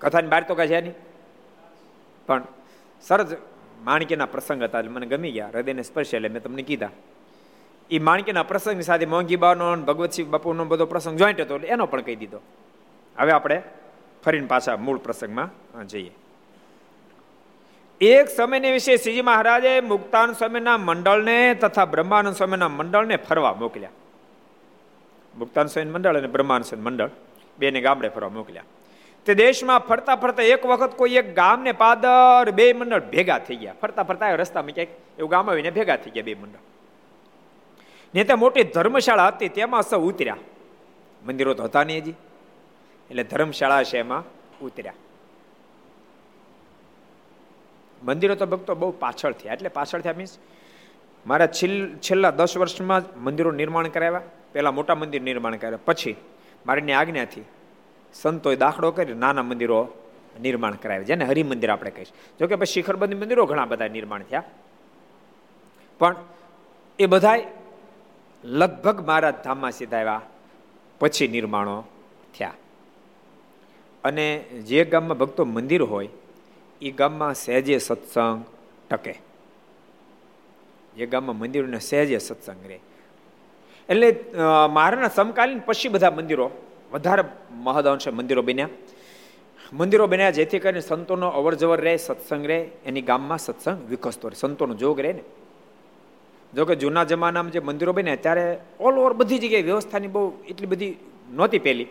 કથાની 0.00 0.28
બહાર 0.28 0.44
તો 0.44 0.54
કઈ 0.54 0.68
છે 0.68 0.80
નહીં. 0.80 0.96
પણ 2.28 2.42
સરસ 3.02 3.36
માણકીના 3.86 4.28
પ્રસંગ 4.28 4.62
હતા, 4.62 4.80
એટલે 4.80 4.92
મને 4.92 5.06
ગમી 5.06 5.32
ગયા. 5.32 5.50
હૃદયને 5.54 5.82
સ્પર્શ 5.82 6.14
એટલે 6.14 6.28
મેં 6.28 6.42
તમને 6.42 6.62
કીધા. 6.62 6.92
એ 7.90 7.98
માણકીના 7.98 8.42
પ્રસંગની 8.42 8.88
સાથે 8.90 9.06
મોંઘી 9.06 9.40
બાનો 9.40 9.64
ભગવતસિંહ 9.88 10.28
બાપુનો 10.28 10.64
બધો 10.64 10.86
પ્રસંગ 10.92 11.16
જોઈન્ટ 11.16 11.40
હતો, 11.40 11.56
એટલે 11.56 11.68
એનો 11.68 11.86
પણ 11.86 12.02
કહી 12.06 12.18
દીધો. 12.22 12.40
હવે 13.16 13.32
આપણે 13.32 13.58
ફરીને 14.24 14.48
પાછા 14.52 14.76
મૂળ 14.76 14.98
પ્રસંગમાં 14.98 15.86
જઈએ. 15.86 16.12
એક 18.00 18.28
સમયને 18.28 18.72
વિશે 18.72 18.96
શ્રીજી 18.96 19.22
મહારાજે 19.22 19.80
મુક્તાન 19.80 20.32
સ્વામીના 20.32 20.76
મંડળને 20.76 21.54
તથા 21.54 21.84
બ્રહ્માનંદ 21.84 22.34
સ્વામીના 22.34 22.68
મંડળને 22.68 23.16
ફરવા 23.16 23.54
મોકલ્યા. 23.54 23.90
મુક્તાન 25.38 25.66
સ્વામી 25.66 25.90
મંડળ 25.90 26.16
અને 26.16 26.26
બ્રહ્માનંદ 26.26 26.64
સ્વામી 26.64 26.84
મંડળ 26.84 27.10
બેને 27.58 27.80
ગામડે 27.80 28.08
ફરવા 28.08 28.28
મોકલ્યા. 28.28 28.62
તે 29.26 29.34
દેશમાં 29.34 29.78
ફરતા 29.78 30.16
ફરતા 30.16 30.42
એક 30.42 30.66
વખત 30.66 30.94
કોઈ 30.94 31.12
એક 31.12 31.34
ગામને 31.34 31.72
પાદર 31.72 32.50
બે 32.50 32.72
મંડળ 32.72 33.00
ભેગા 33.00 33.38
થઈ 33.38 33.56
ગયા. 33.56 33.74
ફરતા 33.82 34.02
ફરતા 34.02 34.34
રસ્તામાં 34.34 34.74
ક્યાંક 34.74 34.88
એવું 35.18 35.30
ગામ 35.30 35.50
આવીને 35.50 35.70
ભેગા 35.70 35.96
થઈ 35.96 36.10
ગયા 36.10 36.22
બે 36.22 36.34
મંડળ. 36.34 36.58
ને 38.14 38.24
ત્યાં 38.24 38.38
મોટી 38.38 38.62
ધર્મશાળા 38.62 39.26
હતી, 39.26 39.48
તેમાં 39.48 39.82
સૌ 39.82 40.00
ઉતર્યા. 40.00 40.36
મંદિરો 41.26 41.54
તો 41.54 41.62
હતા 41.62 41.84
નહીં 41.84 42.02
હજી. 42.02 42.10
એટલે 43.10 43.24
ધર્મશાળા 43.24 43.82
છે 43.82 43.98
એમાં 43.98 44.24
ઉતર્યા. 44.60 44.92
મંદિરો 48.02 48.34
તો 48.34 48.46
ભક્તો 48.46 48.74
બહુ 48.74 48.90
પાછળ 48.90 49.32
થયા. 49.32 49.52
એટલે 49.52 49.68
પાછળ 49.68 50.00
થયા 50.00 50.14
મીન્સ 50.16 50.38
મારા 51.26 51.46
છેલ્લા 51.46 52.30
દસ 52.30 52.56
વર્ષમાં 52.56 53.00
જ 53.00 53.16
મંદિરો 53.16 53.50
નિર્માણ 53.50 53.88
કરાવ્યા. 53.88 54.20
પહેલાં 54.52 54.74
મોટા 54.74 54.94
મંદિર 54.94 55.22
નિર્માણ 55.22 55.56
કર્યા. 55.56 55.78
પછી 55.84 56.16
મારીની 56.66 56.92
આજ્ઞાથી 56.92 57.42
સંતોએ 58.14 58.56
દાખલો 58.56 58.90
કરી 58.90 59.14
નાના 59.14 59.42
મંદિરો 59.42 59.88
નિર્માણ 60.40 60.74
કરાવ્યા. 60.74 61.02
જેને 61.02 61.24
હરિમંદિર 61.24 61.70
આપણે 61.70 61.90
કહીશ. 61.90 62.08
જોકે 62.40 62.54
પછી 62.54 62.72
શિખરબંધ 62.72 63.14
મંદિરો 63.14 63.46
ઘણા 63.46 63.64
બધા 63.64 63.88
નિર્માણ 63.88 64.22
થયા. 64.22 64.42
પણ 65.98 66.16
એ 66.98 67.06
બધા 67.06 67.36
લગભગ 68.44 69.06
મારા 69.06 69.30
ધામમાં 69.30 69.70
સીધા 69.70 69.96
આવ્યા. 69.96 70.20
પછી 71.00 71.28
નિર્માણો 71.28 71.84
થયા. 72.38 72.52
અને 74.04 74.38
જે 74.38 74.84
ગામમાં 74.84 75.18
ભક્તો 75.18 75.44
મંદિર 75.44 75.82
હોય 75.82 76.08
એ 76.80 76.90
ગામમાં 76.90 77.34
સહેજે 77.34 77.78
સત્સંગ 77.78 78.44
ટકે. 78.90 79.14
જે 80.96 81.06
ગામમાં 81.06 81.38
મંદિરોને 81.38 81.80
સહેજે 81.80 82.18
સત્સંગ 82.18 82.62
રહે. 82.68 82.78
એટલે 83.88 84.08
મારાના 84.70 85.08
સમકાલીન 85.08 85.60
પછી 85.66 85.88
બધા 85.88 86.10
મંદિરો, 86.10 86.50
વધારે 86.92 87.24
મહદઅંશે 87.64 88.10
મંદિરો 88.10 88.42
બન્યા. 88.42 88.68
મંદિરો 89.72 90.06
બન્યા 90.06 90.30
જેથી 90.30 90.58
કરીને 90.58 90.80
સંતોનો 90.80 91.28
અવર 91.28 91.54
જવર 91.54 91.80
રહે, 91.80 91.96
સત્સંગ 91.96 92.46
રહે, 92.46 92.58
એની 92.86 93.02
ગામમાં 93.02 93.38
સત્સંગ 93.38 93.78
વિકસતો 93.90 94.28
રહે, 94.28 94.36
સંતોનો 94.36 94.74
જોગ 94.74 95.00
રહે 95.00 95.12
ને. 95.12 95.24
જોકે 96.52 96.74
જૂના 96.76 97.04
જમાનામાં 97.04 97.52
જે 97.52 97.60
મંદિરો 97.60 97.92
બન્યા, 97.92 98.22
ત્યારે 98.24 98.44
ઓલ 98.80 98.94
ઓવર 98.98 99.12
બધી 99.12 99.38
જગ્યાએ 99.38 99.62
વ્યવસ્થાની 99.62 100.08
બહુ 100.08 100.22
એટલી 100.48 100.66
બધી 100.66 100.94
નહોતી 101.32 101.58
પહેલી. 101.58 101.88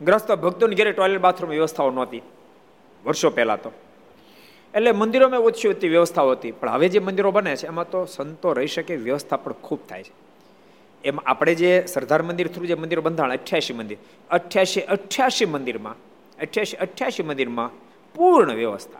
ગ્રસ્ત 0.00 0.30
ભક્તોની 0.34 0.74
ઘરે 0.74 0.92
ટોયલેટ 0.92 1.20
બાથરૂમ 1.20 1.50
વ્યવસ્થાઓ 1.50 1.90
નહોતી, 1.90 2.22
વર્ષો 3.04 3.30
પહેલાં 3.30 3.62
તો. 3.62 3.72
એટલે 4.74 4.92
મંદિરોમાં 4.92 5.40
ઓછી 5.40 5.70
હતી 5.70 5.88
વ્યવસ્થા 5.88 6.22
હતી. 6.22 6.50
પણ 6.50 6.68
હવે 6.68 6.88
જે 6.88 6.98
મંદિરો 6.98 7.30
બને 7.30 7.56
છે, 7.56 7.66
એમાં 7.66 7.90
તો 7.90 8.04
સંતો 8.04 8.52
રહી 8.52 8.66
શકે, 8.66 8.96
વ્યવસ્થા 8.96 9.36
પણ 9.36 9.52
ખૂબ 9.52 9.78
થાય 9.88 10.02
છે. 10.02 10.12
એમ 11.04 11.20
આપણે 11.26 11.54
જે 11.54 11.84
સરદાર 11.86 12.22
મંદિર 12.22 12.48
થ્રુ 12.48 12.66
જે 12.66 12.74
મંદિરો 12.74 13.02
બંધાણ, 13.02 13.32
અઠ્યાસી 13.32 13.74
મંદિર, 13.74 13.98
અઠ્યાસી 14.30 14.80
અઠ્યાસી 14.80 15.44
મંદિરમાં, 15.44 15.94
અઠ્યાસી 16.40 16.76
અઠ્યાસી 16.76 17.22
મંદિરમાં 17.22 17.70
પૂર્ણ 18.14 18.52
વ્યવસ્થા. 18.52 18.98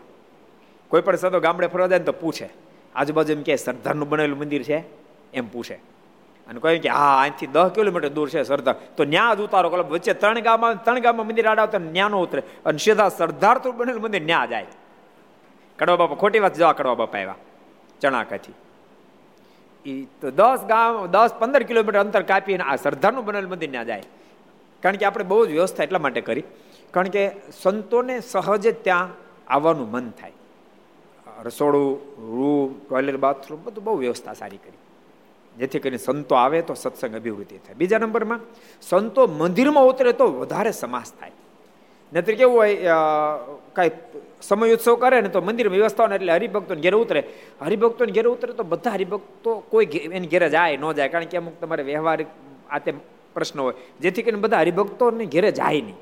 કોઈ 0.89 1.01
પણ 1.01 1.17
સદો 1.17 1.41
ગામડે 1.41 1.67
ફરવા 1.67 1.87
જાય 1.87 1.99
ને 1.99 2.05
તો 2.05 2.13
પૂછે. 2.13 2.49
આજુબાજુ 2.95 3.33
એમ 3.33 3.43
કે 3.43 3.57
સરદારનું 3.57 4.09
બનેલું 4.09 4.39
મંદિર 4.39 4.63
છે? 4.63 4.83
એમ 5.35 5.49
પૂછે. 5.49 5.75
અને 6.47 6.61
કહે 6.61 6.79
કે 6.79 6.89
હા, 6.89 7.21
અહીંથી 7.21 7.47
દસ 7.47 7.71
કિલોમીટર 7.75 8.09
દૂર 8.09 8.29
છે 8.29 8.43
સરદાર. 8.43 8.75
તો 8.97 9.05
ન્યા 9.05 9.35
જ 9.35 9.41
ઉતારો 9.41 9.71
કલબ 9.71 9.89
વચ્ચે 9.89 10.15
ત્રણ 10.15 10.41
ગામમાં 10.41 10.85
ત્રણ 10.85 10.99
ગામમાં 10.99 11.27
મંદિર 11.27 11.47
આડાવતા 11.47 11.79
ન્યાનો 11.79 12.21
ઉતરે. 12.21 12.43
અને 12.65 12.79
સીધા 12.79 13.09
સરદાર 13.09 13.59
તો 13.59 13.73
બનેલું 13.73 14.03
મંદિર 14.03 14.23
ન્યા 14.23 14.47
જાય. 14.47 14.67
કડવા 15.79 15.97
બાપા, 15.97 16.15
ખોટી 16.15 16.43
વાત 16.45 16.55
જવા 16.55 16.73
કડવા 16.73 16.95
બાપા 16.95 17.19
આવ્યા, 17.19 17.41
ચણાકાથી. 18.01 18.57
એ 19.87 19.93
તો 20.21 20.31
દસ 20.31 20.63
ગામ, 20.69 21.07
દસ 21.07 21.33
પંદર 21.39 21.63
કિલોમીટર 21.63 22.01
અંતર 22.01 22.23
કાપીને 22.23 22.65
આ 22.65 22.77
શ્રદ્ધાનું 22.77 23.25
બનેલ 23.25 23.47
મંદિર 23.47 23.71
ત્યાં 23.71 23.87
જાય. 23.87 24.07
કારણ 24.83 24.97
કે 24.97 25.05
આપણે 25.05 25.25
બહુ 25.25 25.47
જ 25.47 25.51
વ્યવસ્થા 25.51 25.85
એટલા 25.85 25.99
માટે 25.99 26.21
કરી. 26.21 26.45
કારણ 26.95 27.09
કે 27.09 27.25
સંતોને 27.63 28.15
સહજ 28.21 28.67
ત્યાં 28.85 29.11
આવવાનું 29.49 29.91
મન 29.91 30.11
થાય. 30.11 30.33
રસોડું, 31.43 31.91
રૂમ 32.37 32.71
ટોયલેટ 32.89 33.17
બાથરૂમ 33.17 33.61
બધું 33.65 33.85
બહુ 33.85 33.97
વ્યવસ્થા 33.97 34.33
સારી 34.33 34.63
કરી. 34.63 34.81
જેથી 35.57 35.81
કરીને 35.81 35.99
સંતો 35.99 36.35
આવે 36.35 36.63
તો 36.63 36.75
સત્સંગ 36.75 37.15
અભિવૃદ્ધિ 37.17 37.59
થાય. 37.59 37.75
બીજા 37.75 37.99
નંબરમાં, 37.99 38.41
સંતો 38.83 39.27
મંદિરમાં 39.27 39.85
ઉતરે 39.85 40.13
તો 40.13 40.27
વધારે 40.33 40.73
સમાસ 40.73 41.13
થાય. 41.21 41.35
નહીતર 42.13 42.35
કેવું 42.35 42.57
હોય 42.57 42.77
કાંઈ 43.73 43.91
સમય 44.43 44.73
ઉત્સવ 44.77 44.95
કરે 45.03 45.21
ને 45.21 45.29
તો 45.29 45.41
મંદિરમાં 45.41 45.79
વ્યવસ્થા 45.79 46.05
એટલે 46.15 46.33
હરિભક્તો 46.33 46.75
ઘેરે 46.77 46.97
ઉતરે. 46.97 47.21
હરિભક્તો 47.61 48.07
ઘેરે 48.07 48.29
ઉતરે 48.29 48.53
તો 48.53 48.65
બધા 48.65 48.91
હરિભક્તો 48.91 49.51
કોઈ 49.71 49.87
એની 50.17 50.27
ઘેરે 50.27 50.49
જાય, 50.51 50.77
ન 50.77 50.85
જાય. 50.93 51.09
કારણ 51.09 51.25
કે 51.25 51.37
અમુક 51.39 51.57
તમારે 51.61 51.83
વ્યવહારિક 51.83 52.29
આ 52.71 52.79
તે 52.79 52.93
પ્રશ્ન 53.35 53.61
હોય. 53.61 53.75
જેથી 54.01 54.23
કરીને 54.23 54.41
બધા 54.41 54.61
હરિભક્તોને 54.65 55.25
ઘેરે 55.27 55.51
જાય 55.53 55.81
નહીં. 55.81 55.99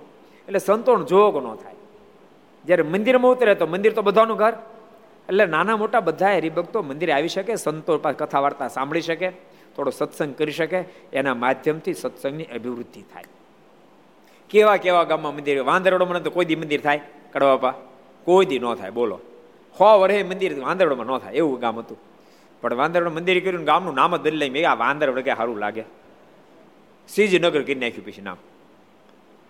એટલે 0.46 0.58
સંતોણ 0.58 1.04
જોગ 1.04 1.34
ન 1.36 1.48
થાય. 1.54 1.78
જ્યારે 2.64 2.82
મંદિરમાં 2.82 3.32
ઉતરે 3.32 3.54
તો 3.54 3.66
મંદિર 3.66 3.92
તો 3.92 4.02
બધાનું 4.02 4.36
ઘર. 4.36 4.54
એટલે 5.28 5.46
નાના 5.46 5.76
મોટા 5.76 6.00
બધા 6.00 6.36
હરિભક્તો 6.36 6.82
મંદિરે 6.82 7.12
આવી 7.12 7.28
શકે, 7.28 7.54
સંતો 7.56 7.98
પાસે 7.98 8.16
કથા 8.18 8.40
વાર્તા 8.40 8.68
સાંભળી 8.68 9.00
શકે, 9.00 9.28
થોડો 9.76 9.90
સત્સંગ 9.90 10.34
કરી 10.34 10.52
શકે, 10.52 10.80
એના 11.12 11.34
માધ્યમથી 11.34 11.94
સત્સંગની 11.94 12.44
અભિવૃદ્ધિ 12.44 13.02
થાય. 13.02 13.24
કેવા 14.50 14.76
કેવા 14.76 15.04
ગામમાં 15.04 15.34
મંદિર 15.34 15.62
વાંદરડોમાં 15.62 16.22
તો 16.22 16.30
કોઈ 16.30 16.44
દી 16.44 16.56
મંદિર 16.56 16.80
થાય? 16.80 17.00
કડવાપા 17.32 17.74
કોઈ 18.24 18.46
દી 18.46 18.58
ન 18.58 18.74
થાય, 18.74 18.90
બોલો. 18.90 19.20
હો 19.80 20.00
વરે 20.00 20.22
મંદિર 20.22 20.60
વાંદરડોમાં 20.60 21.06
ન 21.06 21.18
થાય, 21.18 21.34
એવું 21.34 21.60
ગામ 21.60 21.78
હતું. 21.78 21.98
પણ 22.60 22.74
વાંદરડો 22.74 23.10
મંદિર 23.10 23.44
કર્યું 23.44 23.64
ગામનું 23.64 23.94
નામ 23.94 24.16
જ 24.16 24.20
બદલાઈ 24.20 24.50
મેં 24.50 24.70
આ 24.70 24.74
વાંદરડો 24.74 25.22
કે 25.22 25.34
સારું 25.34 25.58
લાગે. 25.58 25.84
સિજનગર 27.08 27.62
કરી 27.62 27.74
નાખ્યું 27.74 28.06
પછી 28.06 28.22
નામ. 28.22 28.36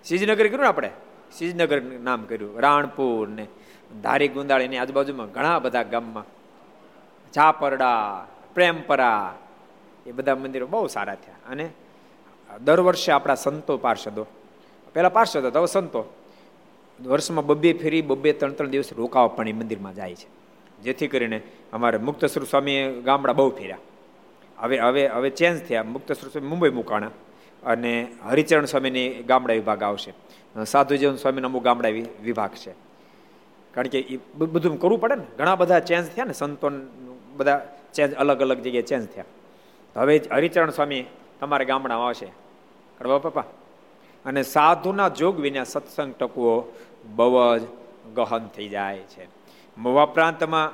સિજનગર 0.05 0.47
કર્યું 0.47 0.61
ને 0.61 0.67
આપણે? 0.67 0.91
સિજનગર 1.33 1.83
નામ 1.83 2.25
કર્યું. 2.25 2.61
રાણપુર 2.61 3.29
ને 3.29 3.47
ધારી 4.03 4.29
ગુંદાળ 4.29 4.63
એની 4.63 4.77
આજુબાજુમાં 4.77 5.27
ઘણા 5.27 5.59
બધા 5.59 5.83
ગામમાં. 5.83 6.25
ચાપરડા 7.33 8.27
પ્રેમપરા, 8.55 9.39
એ 10.07 10.13
બધા 10.13 10.35
મંદિરો 10.35 10.67
બહુ 10.67 10.87
સારા 10.87 11.15
થયા. 11.15 11.35
અને 11.49 11.71
દર 12.65 12.81
વર્ષે 12.81 13.13
આપણા 13.13 13.35
સંતો 13.35 13.77
પાર્ષદો 13.79 14.27
પહેલા 14.95 15.09
પાર્ષદ 15.09 15.47
હતા 15.47 15.59
હવે 15.59 15.67
સંતો. 15.67 16.05
વર્ષમાં 17.07 17.47
બબ્બે 17.47 17.73
ફેરી 17.73 18.03
બબ્બે 18.03 18.33
ત્રણ 18.33 18.53
ત્રણ 18.53 18.69
દિવસ 18.69 18.93
રોકાવા 18.93 19.29
પણ 19.29 19.49
એ 19.49 19.53
મંદિરમાં 19.53 19.95
જાય 19.95 20.15
છે. 20.15 20.29
જેથી 20.83 21.09
કરીને 21.09 21.43
અમારે 21.73 21.99
મુક્તસ્વરૂપ 21.99 22.49
સ્વામીએ 22.49 23.01
ગામડા 23.01 23.33
બહુ 23.33 23.51
ફેર્યા. 23.51 23.79
હવે 24.59 24.79
હવે 24.79 25.07
હવે 25.07 25.31
ચેન્જ 25.31 25.63
થયા. 25.69 25.83
મુક્તસ્વરૂપ 25.83 26.33
સ્વામી 26.33 26.49
મુંબઈ 26.49 26.71
મુકાણા 26.71 27.11
અને 27.63 28.09
હરિચરણ 28.25 28.65
સ્વામીની 28.65 29.23
ગામડા 29.23 29.55
વિભાગ 29.55 29.83
આવશે. 29.83 30.13
સાધુજીવન 30.65 31.17
સ્વામીનો 31.17 31.49
અમુક 31.49 31.63
ગામડા 31.63 31.89
વિભાગ 32.23 32.51
છે. 32.51 32.73
કારણ 33.75 33.89
કે 33.89 34.01
એ 34.01 34.17
બધું 34.37 34.81
કરવું 34.81 35.01
પડે 35.01 35.15
ને. 35.15 35.23
ઘણા 35.39 35.55
બધા 35.55 35.81
ચેન્જ 35.81 36.07
થયા 36.09 36.25
ને 36.25 36.33
સંતો 36.33 36.71
બધા 37.37 37.79
ચેન્જ 37.95 38.15
અલગ 38.15 38.41
અલગ 38.41 38.59
જગ્યાએ 38.59 38.83
ચેન્જ 38.83 39.07
થયા. 39.07 39.25
હવે 39.97 40.21
હરિચરણ 40.31 40.71
સ્વામી 40.71 41.05
તમારા 41.41 41.65
ગામડામાં 41.65 42.07
આવશે. 42.07 42.27
કડવા 42.99 43.19
પપ્પા 43.19 43.45
અને 44.25 44.43
સાધુના 44.43 45.09
જોગ 45.09 45.41
વિના 45.41 45.65
સત્સંગ 45.65 46.15
ટકવો 46.15 46.73
બહુ 47.05 47.59
જ 47.59 47.63
ગહન 48.15 48.47
થઈ 48.47 48.69
જાય 48.69 48.99
છે. 48.99 49.29
મવા 49.77 50.07
પ્રાંતમાં 50.07 50.71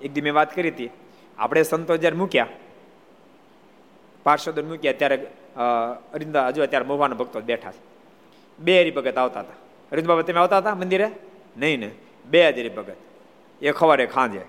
એક 0.00 0.12
દી 0.12 0.20
મેં 0.20 0.34
વાત 0.34 0.54
કરી 0.54 0.68
હતી. 0.68 0.90
આપણે 1.38 1.62
સંતો 1.62 1.96
જ્યારે 1.96 2.16
મૂક્યા, 2.16 2.46
પાર્ષદો 4.22 4.62
મૂક્યા 4.62 4.92
ત્યારે 4.92 5.26
અરિંદા 6.12 6.46
હજુ 6.48 6.62
અત્યારે 6.62 6.86
મહુવાના 6.86 7.14
ભક્તો 7.14 7.40
બેઠા 7.40 7.72
છે. 7.72 7.82
બે 8.58 8.80
હરિભગત 8.80 9.16
આવતા 9.18 9.40
હતા. 9.40 9.56
અરિંદ 9.92 10.08
બાબા, 10.08 10.22
તમે 10.22 10.40
આવતા 10.40 10.58
હતા 10.58 10.74
મંદિરે? 10.74 11.08
નહીં 11.56 11.80
ને. 11.80 11.90
બે 12.26 12.52
જ 12.52 12.58
હરિભગત. 12.58 12.96
એક 13.62 13.74
ખવારે 13.74 14.06
ખાંજે. 14.06 14.42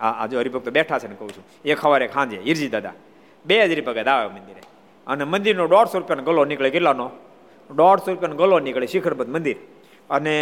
આ 0.00 0.10
આજે 0.22 0.36
હરિભક્તો 0.36 0.70
બેઠા 0.70 0.98
છે 0.98 1.08
ને 1.08 1.14
કહું 1.14 1.30
છું. 1.30 1.44
એક 1.64 1.78
ખવારે 1.78 2.06
ખાંજે. 2.08 2.38
હિરજી 2.38 2.68
દાદા. 2.68 2.92
બે 3.46 3.68
જ 3.68 3.72
હરિભગત 3.72 4.08
આવે 4.08 4.28
મંદિરે. 4.34 4.62
અને 5.06 5.24
મંદિરનો 5.24 5.66
દોઢસો 5.66 5.98
રૂપિયાનો 5.98 6.22
ગલો 6.22 6.44
નીકળે 6.44 6.70
કેટલાનો? 6.70 7.10
દોઢસો 7.76 8.08
રૂપિયાનો 8.10 8.36
ગલો 8.36 8.58
નીકળે 8.58 8.86
શિખરબદ્ધ 8.86 9.30
મંદિર. 9.34 9.58
અને 10.10 10.34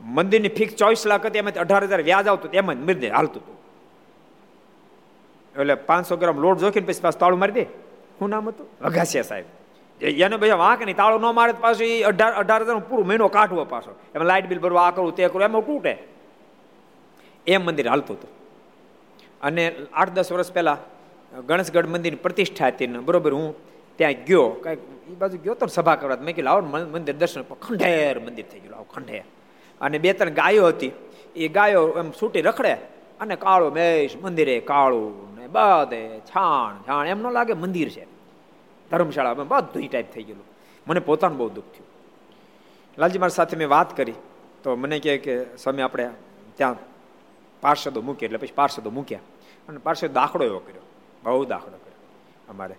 મંદિરની 0.00 0.52
ફિક્સ 0.58 0.74
ચોવીસ 0.74 1.06
લાખ 1.06 1.24
હતી, 1.26 1.40
એમાંથી 1.42 1.62
અઢાર 1.64 1.84
હજાર 1.84 2.02
વ્યાજ 2.08 2.26
આવતું, 2.28 2.50
એમ 2.52 2.72
જ 2.72 2.76
મંદિર 2.88 3.12
હાલતું 3.12 3.42
હતું. 3.42 3.56
એટલે 5.54 5.74
પાંચસો 5.88 6.16
ગ્રામ 6.16 6.38
લોટ 6.38 6.58
જોખીને 6.58 6.86
પછી 6.86 7.04
પાછું 7.06 7.20
તાળું 7.22 7.40
મારી 7.42 7.56
દે. 7.58 7.64
શું 8.18 8.28
નામ 8.30 8.48
હતું? 8.48 8.66
વઘાસિયા 8.84 9.28
સાહેબ. 9.30 9.46
એને 10.00 10.36
ભાઈ 10.36 10.60
વાંક 10.64 10.80
નહીં, 10.82 10.96
તાળું 10.96 11.20
ન 11.20 11.34
મારે 11.38 11.52
પાછું 11.64 11.86
એ 11.86 12.02
અઢાર 12.10 12.32
અઢાર 12.42 12.60
હજાર 12.64 12.78
પૂરું 12.90 13.06
મહિનો 13.06 13.28
કાઢવો 13.28 13.64
પાછો. 13.64 13.92
એમાં 14.14 14.28
લાઇટ 14.30 14.48
બિલ 14.48 14.60
ભરવા, 14.64 14.86
આ 14.86 14.94
કરવું, 14.94 15.14
તે 15.16 15.28
કરવું, 15.28 15.44
એમાં 15.48 15.66
તૂટે. 15.66 15.92
એમ 17.46 17.60
મંદિર 17.66 17.86
હાલતું 17.88 18.16
હતું. 18.16 18.30
અને 19.42 19.64
આઠ 19.92 20.12
દસ 20.16 20.32
વર્ષ 20.32 20.52
પહેલાં 20.52 20.78
ગણેશગઢ 21.46 21.88
મંદિરની 21.94 22.22
પ્રતિષ્ઠા 22.24 22.70
હતી 22.72 22.86
બરોબર 23.08 23.32
હું 23.38 23.48
ત્યાં 23.98 24.24
ગયો, 24.26 24.46
કાંઈક 24.64 24.80
એ 25.10 25.14
બાજુ 25.14 25.38
ગયો 25.38 25.54
તો 25.54 25.66
સભા 25.66 25.96
કરવા 25.96 26.16
મેં 26.16 26.34
કીધું 26.34 26.50
આવો 26.50 26.60
મંદિર 26.60 27.16
દર્શન 27.16 27.42
ખંડેર 27.42 28.20
મંદિર 28.20 28.44
થઈ 28.52 28.60
ગયું 28.60 28.74
આવો 28.74 28.84
ખંડેર. 28.84 29.24
અને 29.80 29.98
બે 29.98 30.12
ત્રણ 30.12 30.30
ગાયો 30.30 30.66
હતી. 30.66 30.92
એ 31.36 31.48
ગાયો 31.48 31.88
એમ 31.88 32.10
છૂટી 32.10 32.40
રખડે 32.40 32.74
અને 33.20 33.36
કાળો 33.36 33.70
મેશ, 33.70 34.16
મંદિરે 34.16 34.60
કાળું 34.60 35.36
ને 35.36 35.46
બધે 35.46 36.20
છાણ 36.20 36.82
છાણ, 36.88 37.06
એમ 37.06 37.22
ન 37.22 37.30
લાગે 37.30 37.52
મંદિર 37.52 37.88
છે. 37.88 38.06
ધર્મશાળામાં 38.90 39.48
બધું 39.48 39.88
ટાઈપ 39.88 40.12
થઈ 40.12 40.22
ગયેલું. 40.22 40.44
મને 40.86 41.00
પોતાનું 41.00 41.38
બહુ 41.38 41.48
દુઃખ 41.48 41.64
થયું. 41.64 41.86
લાલજી 42.98 43.18
મારી 43.18 43.30
સાથે 43.30 43.56
મેં 43.56 43.68
વાત 43.68 43.96
કરી. 43.96 44.12
તો 44.62 44.76
મને 44.76 45.00
કહે 45.00 45.18
કે 45.18 45.56
સમય 45.56 45.82
આપણે 45.82 46.10
ત્યાં 46.56 46.76
પાર્ષદો 47.60 48.00
મૂકીએ. 48.02 48.26
એટલે 48.26 48.38
પછી 48.38 48.52
પાર્ષદો 48.54 48.90
મૂક્યા. 48.90 49.18
અને 49.68 49.78
પાર્ષદ 49.78 50.10
દાખલો 50.10 50.44
એવો 50.44 50.58
કર્યો. 50.58 50.82
બહુ 51.22 51.44
દાખલો 51.44 51.70
કર્યો. 51.70 51.98
અમારે 52.48 52.74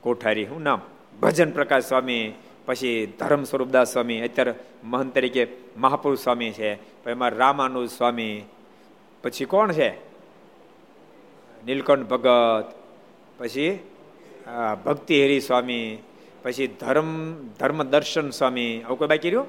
કોઠારી 0.00 0.44
હું 0.44 0.62
નામ? 0.62 0.80
ભજન 1.20 1.50
પ્રકાશ 1.50 1.84
સ્વામી, 1.84 2.32
પછી 2.66 3.12
ધર્મ 3.18 3.44
સ્વરૂપદાસ 3.44 3.92
સ્વામી, 3.92 4.20
અત્યારે 4.20 4.54
મહંત 4.84 5.14
તરીકે 5.14 5.46
મહાપુરુષ 5.76 6.18
સ્વામી 6.18 6.50
છે 6.50 6.74
એમાં 7.10 7.30
રામાનુજ 7.30 7.90
સ્વામી, 7.90 8.44
પછી 9.22 9.44
કોણ 9.44 9.72
છે? 9.72 9.90
નીલકંઠ 11.64 12.06
ભગત, 12.06 12.72
પછી 13.38 13.78
ભક્તિ 14.84 15.20
હેરી 15.20 15.40
સ્વામી, 15.40 15.98
પછી 16.42 16.66
ધર્મ 16.66 17.34
ધર્મ 17.58 17.82
દર્શન 17.82 18.30
સ્વામી, 18.30 18.82
આવું 18.82 18.98
કોઈ 18.98 19.08
બાકી 19.08 19.30
રહ્યું? 19.30 19.46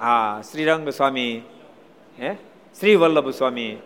હા, 0.00 0.42
શ્રીરંગ 0.52 0.88
સ્વામી, 0.88 1.42
હે? 2.20 2.34
શ્રી 2.80 2.96
વલ્લભ 2.96 3.30
સ્વામી. 3.30 3.76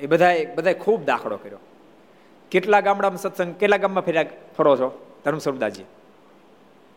એ 0.00 0.06
બધા 0.06 0.34
બધા 0.54 0.72
ખૂબ 0.72 1.04
દાખલો 1.04 1.36
કર્યો. 1.36 1.58
કેટલા 2.50 2.80
ગામડામાં 2.80 3.18
સત્સંગ, 3.18 3.54
કેટલા 3.54 3.76
ગામમાં 3.76 4.04
ફેર્યા 4.04 4.24
ફરો 4.58 4.76
છો? 4.76 5.05
ધર્મ 5.26 5.38
સરદાજી 5.38 5.84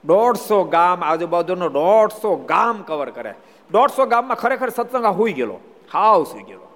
દોઢસો 0.06 0.63
ગામ 0.63 1.04
આજુબાજુનો 1.04 1.70
દોઢસો 1.70 2.36
ગામ 2.36 2.82
કવર 2.82 3.10
કરે. 3.10 3.34
દોઢસો 3.72 4.06
ગામમાં 4.06 4.38
ખરેખર 4.38 4.70
સત્સંગ 4.70 5.06
હોઈ 5.06 5.34
ગયેલો. 5.34 5.60
હાવ 5.94 6.24
સુઈ 6.24 6.44
ગયેલો. 6.44 6.68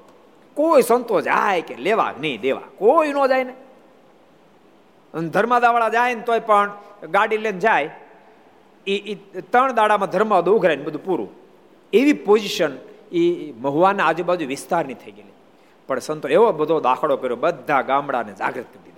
કોઈ 0.53 0.81
સંતો 0.81 1.21
જાય 1.21 1.61
કે 1.61 1.75
લેવા 1.75 2.13
નહીં 2.19 2.41
દેવા. 2.41 2.61
કોઈ 2.77 3.13
ન 3.13 3.27
જાય 3.27 3.43
ને. 3.43 3.55
ધર્માદાવાળા 5.29 5.89
જાય 5.89 6.15
ને 6.15 6.21
તોય 6.21 6.39
પણ 6.39 6.71
ગાડી 7.09 7.37
લઈને 7.37 7.59
જાય. 7.59 7.89
એ 8.87 9.15
ત્રણ 9.41 9.71
દાડામાં 9.71 10.09
ધર્માદ 10.09 10.49
ઉઘરાય 10.49 10.75
ને 10.75 10.83
બધું 10.83 11.05
પૂરું. 11.05 11.29
એવી 11.93 12.13
પોઝિશન 12.13 12.71
એ 13.11 13.51
મહુવાના 13.51 14.05
આજુબાજુ 14.05 14.47
વિસ્તારની 14.47 14.93
થઈ 14.93 15.11
ગયેલી. 15.11 15.35
પણ 15.87 15.99
સંતો 15.99 16.27
એવો 16.27 16.51
બધો 16.51 16.79
દાખલો 16.79 17.17
કર્યો, 17.17 17.35
બધા 17.35 17.81
ગામડાને 17.81 18.33
જાગૃત 18.33 18.65
કરી 18.73 18.92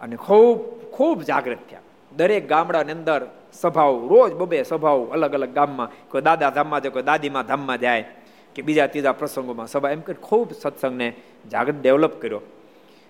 અને 0.00 0.16
ખૂબ 0.16 0.90
ખૂબ 0.90 1.22
જાગૃત 1.22 1.58
થયા. 1.70 1.80
દરેક 2.16 2.48
ગામડાની 2.48 2.92
અંદર 2.92 3.26
સભાઓ, 3.52 4.08
રોજ 4.08 4.32
બબે 4.32 4.62
સભાઓ 4.62 5.04
અલગ 5.04 5.32
અલગ 5.32 5.48
ગામમાં. 5.48 5.90
કોઈ 6.08 6.22
દાદા 6.22 6.50
ધામમાં 6.50 6.82
જાય, 6.82 6.90
કોઈ 6.90 7.02
દાદીમાં 7.02 7.46
ધામમાં 7.46 7.80
જાય, 7.80 8.04
કે 8.54 8.62
બીજા 8.62 8.86
ત્રીજા 8.86 9.12
પ્રસંગોમાં 9.12 9.66
સભા. 9.66 9.90
એમ 9.90 10.00
કરી 10.00 10.14
ખૂબ 10.14 10.52
સત્સંગને 10.52 11.12
જાગૃત, 11.52 11.82
ડેવલપ 11.82 12.22
કર્યો. 12.22 12.40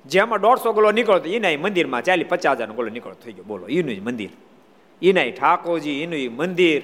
જેમાં 0.07 0.41
દોઢસો 0.41 0.73
ગોલો 0.73 0.93
નીકળતો 0.93 1.31
એના 1.31 1.49
મંદિરમાં 1.61 2.03
ચાલી 2.03 2.25
પચાસ 2.25 2.57
હજારનો 2.57 2.75
ગોલો 2.75 2.89
નીકળતો 2.89 3.17
થઈ 3.25 3.33
ગયો. 3.33 3.45
બોલો 3.45 3.67
એનું 3.67 3.97
જ 3.97 4.01
મંદિર. 4.01 4.31
એના 5.03 5.31
ઠાકોરજી 5.31 5.91
એનું 5.91 6.37
મંદિર. 6.37 6.83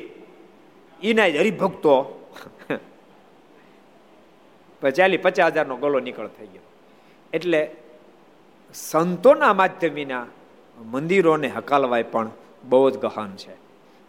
એના 1.03 1.29
જ 1.29 1.37
હરિભક્તો. 1.37 2.17
ચાલી 4.97 5.17
પચાસ 5.17 5.47
હજારનો 5.47 5.77
ગોલો 5.77 6.01
નીકળ 6.01 6.27
થઈ 6.27 6.47
ગયો. 6.47 6.63
એટલે 7.33 7.71
સંતોના 8.75 9.53
માધ્યમીના 9.53 10.27
મંદિરોને 10.85 11.49
હકાલવાય 11.49 12.03
પણ 12.03 12.31
બહુ 12.65 12.91
જ 12.91 12.99
ગહન 12.99 13.37
છે. 13.37 13.55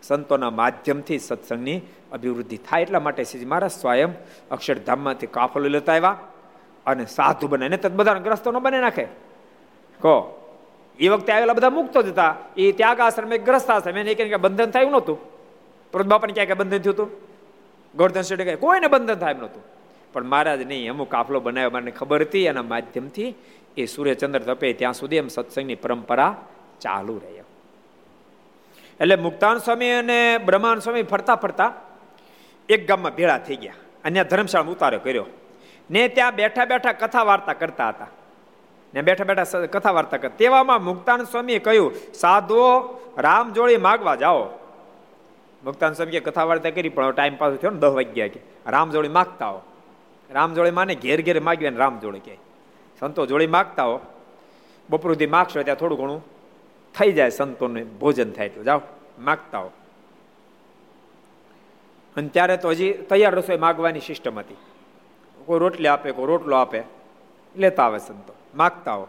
સંતોના 0.04 0.50
માધ્યમથી 0.50 1.20
સત્સંગની 1.20 1.82
અભિવૃદ્ધિ 2.12 2.58
થાય 2.58 2.82
એટલા 2.82 3.00
માટે 3.00 3.24
શ્રીજી 3.24 3.46
મહારાજ 3.46 3.72
સ્વયં 3.72 4.14
અક્ષરધામમાંથી 4.52 5.28
કાફલો 5.28 5.68
લેતા 5.68 5.94
આવ્યા 5.94 6.18
અને 6.86 7.06
સાધુ 7.06 7.48
બને 7.48 7.66
એને 7.66 7.78
બધાને 7.78 7.96
બધા 7.96 8.14
ગ્રસ્તો 8.14 8.52
બને 8.52 8.80
નાખે. 8.80 9.04
કહો, 10.00 10.16
એ 11.00 11.08
વખતે 11.08 11.34
આવેલા 11.34 11.54
બધા 11.54 11.70
મુક્તો 11.70 12.02
જ 12.02 12.08
હતા. 12.08 12.36
એ 12.58 12.72
ત્યાગ 12.72 13.00
આશ્રમ 13.00 13.36
ગ્રસ્ત 13.36 13.70
આશ્રમ 13.70 13.98
એને 13.98 14.14
કે 14.14 14.36
બંધન 14.36 14.66
થયું 14.66 14.92
નહોતું. 14.92 15.18
પરંતુ 15.92 16.10
બાપાને 16.10 16.34
ક્યાં 16.34 16.46
ક્યાં 16.46 16.58
બંધન 16.58 16.78
થયું 16.78 16.96
હતું? 16.96 17.10
ગોરધન 17.96 18.22
શેઠે 18.22 18.46
કહે 18.46 18.56
કોઈને 18.56 18.88
બંધન 18.88 19.16
થાય 19.16 19.32
એમ 19.32 19.40
નહોતું. 19.40 19.64
પણ 20.14 20.24
મહારાજ 20.24 20.62
નહીં 20.62 20.90
અમુક 20.90 21.10
કાફલો 21.10 21.40
બનાવ્યો, 21.40 21.70
મને 21.70 21.92
ખબર 21.92 22.22
હતી, 22.22 22.46
એના 22.46 22.64
માધ્યમથી 22.64 23.36
એ 23.78 23.86
સૂર્યચંદ્ર 23.86 24.40
તપે 24.40 24.74
ત્યાં 24.74 24.94
સુધી 24.94 25.16
એમ 25.16 25.28
સત્સંગની 25.28 25.76
પરંપરા 25.76 26.36
ચાલુ 26.82 27.18
રહે. 27.18 27.44
એટલે 29.00 29.16
મુક્તાન 29.16 29.58
સ્વામી 29.58 29.90
અને 29.90 30.38
બ્રહ્માન 30.38 30.80
સ્વામી 30.80 31.04
ફરતા 31.04 31.36
ફરતા 31.36 31.74
એક 32.70 32.88
ગામમાં 32.88 33.16
ભેળા 33.16 33.38
થઈ 33.38 33.56
ગયા. 33.56 33.74
અને 34.06 34.24
ધર્મશાળા 34.24 34.66
ઉતારો 34.66 35.00
કર્યો. 35.00 35.26
ને 35.92 36.08
ત્યાં 36.08 36.36
બેઠા 36.36 36.66
બેઠા 36.66 36.92
કથા 36.92 37.24
વાર્તા 37.24 37.54
કરતા 37.54 37.90
હતા. 37.90 38.08
ને 38.94 39.02
બેઠા 39.02 39.24
બેઠા 39.24 39.44
કથા 39.66 39.92
વાર્તા 39.92 40.18
કરતા 40.18 40.36
તેવામાં 40.38 40.84
મુક્તાન 40.84 41.24
સ્વામીએ 41.24 41.60
કહ્યું 41.60 41.94
સાધુઓ 42.14 42.80
રામ 43.18 43.54
જોડી 43.54 43.78
માગવા 43.78 44.16
જાઓ. 44.16 44.44
મુક્તાન 45.64 45.94
સ્વામી 45.94 46.20
કથા 46.20 46.44
વાર્તા 46.44 46.70
કરી, 46.70 46.90
પણ 46.90 47.12
ટાઈમ 47.12 47.36
પાસ 47.36 47.54
થયો 47.54 47.72
ને 47.72 47.80
દસ 47.80 47.88
વાગ્યા 47.88 48.28
કે, 48.28 48.40
રામ 48.68 48.90
જોડી 48.90 49.08
માગતા 49.08 49.48
હો 49.48 49.62
રામ 50.30 50.54
જોડી 50.54 50.72
માને, 50.72 50.96
ઘેર 50.96 51.22
ઘેર 51.22 51.40
માગ્યું 51.40 51.78
રામ 51.78 52.00
જોડી 52.00 52.20
કે 52.20 52.51
સંતો 53.02 53.26
જોડી 53.26 53.48
માગતા 53.48 53.84
હો. 53.84 54.00
બપોરથી 54.90 55.28
માગશો 55.28 55.64
ત્યાં 55.64 55.78
થોડું 55.78 56.00
ઘણું 56.00 56.26
થઈ 57.00 57.12
જાય 57.12 57.30
સંતોને 57.30 57.84
ભોજન 57.84 58.32
થાય 58.32 58.50
તો. 58.50 58.64
જાઓ, 58.64 58.82
માગતા 59.20 59.60
હો. 59.60 59.72
અને 62.18 62.28
ત્યારે 62.28 62.58
તો 62.58 62.70
હજી 62.70 62.94
તૈયાર 62.94 63.36
રસોઈ 63.36 63.58
માગવાની 63.58 64.00
સિસ્ટમ 64.00 64.40
હતી. 64.40 64.56
કોઈ 65.46 65.60
રોટલી 65.60 65.88
આપે, 65.88 66.12
કોઈ 66.12 66.26
રોટલો 66.26 66.56
આપે, 66.56 66.84
લેતા 67.56 67.86
આવે 67.86 68.00
સંતો, 68.00 68.34
માગતા 68.56 68.94
હો. 68.94 69.08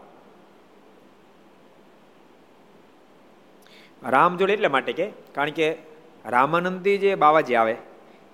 રામ 4.03 4.37
જોડે 4.37 4.53
એટલે 4.53 4.67
માટે 4.67 4.93
કે, 4.93 5.11
કારણ 5.35 5.49
કે 5.49 5.77
રામાનંદી 6.25 6.97
જે 6.97 7.15
બાવાજી 7.15 7.55
આવે, 7.55 7.77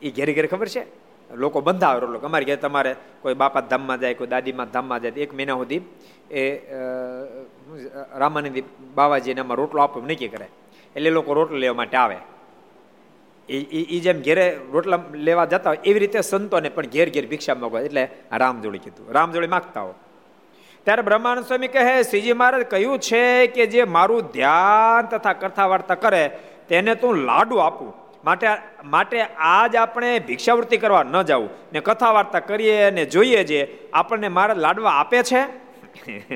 એ 0.02 0.12
ઘેર 0.12 0.34
ઘેરે 0.34 0.48
ખબર 0.48 0.68
છે? 0.68 0.99
લોકો 1.32 1.62
બંધાવે 1.62 2.00
રોટલો. 2.02 2.20
અમારે 2.26 2.46
ઘેર 2.46 2.58
તમારે 2.58 2.96
કોઈ 3.22 3.36
બાપા 3.36 3.62
ધામમાં 3.62 4.00
જાય, 4.00 4.16
કોઈ 4.16 4.30
દાદીમાં 4.30 4.72
ધામમાં 4.74 5.02
જાય 5.02 5.22
એક 5.26 5.34
મહિના 5.34 5.58
સુધી 5.62 5.82
એ 6.32 6.44
રામાનંદી 8.22 8.66
બાવાજીને 8.96 9.42
એમાં 9.46 9.58
રોટલો 9.62 9.82
આપવો 9.82 10.02
નક્કી 10.02 10.32
કરે. 10.34 10.48
એટલે 10.96 11.10
લોકો 11.10 11.34
રોટલો 11.34 11.58
લેવા 11.58 11.80
માટે 11.82 11.98
આવે. 11.98 12.18
એ 13.50 13.58
એ 13.96 14.00
જેમ 14.06 14.22
ઘેરે 14.22 14.46
રોટલા 14.74 15.00
લેવા 15.14 15.46
જતા 15.46 15.70
હોય, 15.72 15.82
એવી 15.86 16.02
રીતે 16.04 16.22
સંતોને 16.22 16.70
પણ 16.70 16.94
ઘેર 16.96 17.08
ઘેર 17.16 17.26
ભિક્ષા 17.32 17.56
માગવા 17.56 17.82
એટલે 17.88 18.04
રામજોડી 18.42 18.84
કીધું. 18.86 19.08
રામજોડી 19.18 19.54
માગતા 19.56 19.86
હો 19.88 19.94
ત્યારે 20.86 21.04
બ્રહ્માનંદ 21.08 21.46
સ્વામી 21.46 21.72
કહે, 21.74 21.96
શ્રીજી 22.10 22.36
મહારાજ, 22.42 22.64
કહ્યું 22.74 23.00
છે 23.08 23.24
કે 23.56 23.66
જે 23.74 23.82
મારું 23.96 24.30
ધ્યાન 24.36 25.10
તથા 25.12 25.34
કથા 25.42 25.68
વાર્તા 25.72 25.98
કરે, 26.04 26.24
તેને 26.70 26.94
તું 26.96 27.26
લાડુ 27.30 27.58
આપું. 27.66 27.92
માટે 28.26 28.48
માટે 28.84 29.22
આજ 29.22 29.76
આપણે 29.76 30.20
ભિક્ષાવૃત્તિ 30.20 30.78
કરવા 30.78 31.04
ન 31.04 31.22
જવું 31.22 31.50
ને 31.74 31.80
કથા 31.80 32.12
વાર્તા 32.12 32.40
કરીએ 32.40 32.92
ને 32.92 33.06
જોઈએ 33.06 33.44
જે 33.44 33.90
આપણને 33.94 34.28
મારા 34.28 34.54
લાડવા 34.54 34.92
આપે 34.92 35.24
છે. 35.24 35.44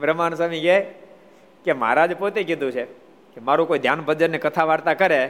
બ્રહ્માનંદ 0.00 0.36
સ્વામી 0.36 0.60
કહે 0.60 0.80
કે 1.64 1.72
મહારાજ 1.72 2.16
પોતે 2.16 2.42
કીધું 2.42 2.72
છે 2.72 2.84
કે 3.34 3.40
મારું 3.40 3.68
કોઈ 3.68 3.78
ધ્યાન 3.78 4.00
ભજન 4.00 4.30
ને 4.30 4.38
કથા 4.38 4.64
વાર્તા 4.64 4.94
કરે 4.94 5.26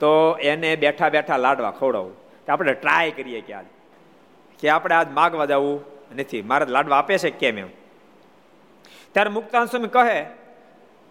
તો 0.00 0.38
એને 0.40 0.76
બેઠા 0.76 1.08
બેઠા 1.08 1.36
લાડવા 1.36 1.70
ખવડાવું. 1.70 2.16
તો 2.46 2.52
આપણે 2.52 2.72
ટ્રાય 2.72 3.10
કરીએ 3.10 3.40
કે 3.40 3.52
આજ. 3.52 3.64
કે 4.58 4.68
આપણે 4.68 4.94
આજ 4.94 5.10
માગવા 5.10 5.46
જવું 5.46 5.84
નથી. 6.16 6.42
મારા 6.42 6.66
લાડવા 6.66 6.98
આપે 6.98 7.18
છે 7.18 7.30
કેમ 7.30 7.58
એમ? 7.58 7.66
ત્યારે 9.12 9.30
મુક્તાન 9.30 9.64
સ્વામી 9.64 9.88
કહે 9.88 10.26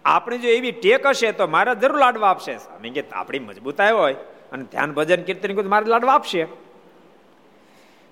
આપણે 0.04 0.38
જો 0.38 0.48
એવી 0.48 0.72
ટેક 0.72 1.06
હશે 1.06 1.32
તો 1.32 1.46
મારા 1.46 1.74
જરૂર 1.74 1.98
લાડવા 1.98 2.30
આપશે. 2.30 2.56
સ્વામી 2.56 2.90
કે 2.90 3.04
આપણી 3.12 3.38
મજબૂતાઈ 3.38 3.92
હોય 3.92 4.14
અને 4.52 4.64
ધ્યાન 4.64 4.92
ભજન 4.92 5.22
કીર્તન 5.22 5.68
મારે 5.68 5.86
લાડવા 5.86 6.12
આપશે. 6.12 6.46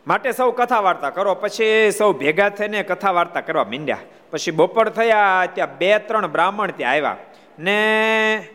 માટે 0.06 0.32
સૌ 0.32 0.50
કથા 0.50 0.80
વાર્તા 0.80 1.10
કરો, 1.10 1.34
પછી 1.34 1.90
સૌ 1.90 2.12
ભેગા 2.12 2.48
થઈને 2.48 2.82
કથા 2.82 3.10
વાર્તા 3.10 3.40
કરવા 3.40 3.64
માંડ્યા. 3.64 3.98
પછી 4.30 4.50
બપોર 4.50 4.88
થયા, 4.88 5.48
ત્યાં 5.54 5.78
બે 5.78 5.98
ત્રણ 5.98 6.26
બ્રાહ્મણ 6.26 6.70
ત્યાં 6.70 6.92
આવ્યા. 6.92 7.16
ને 7.58 8.48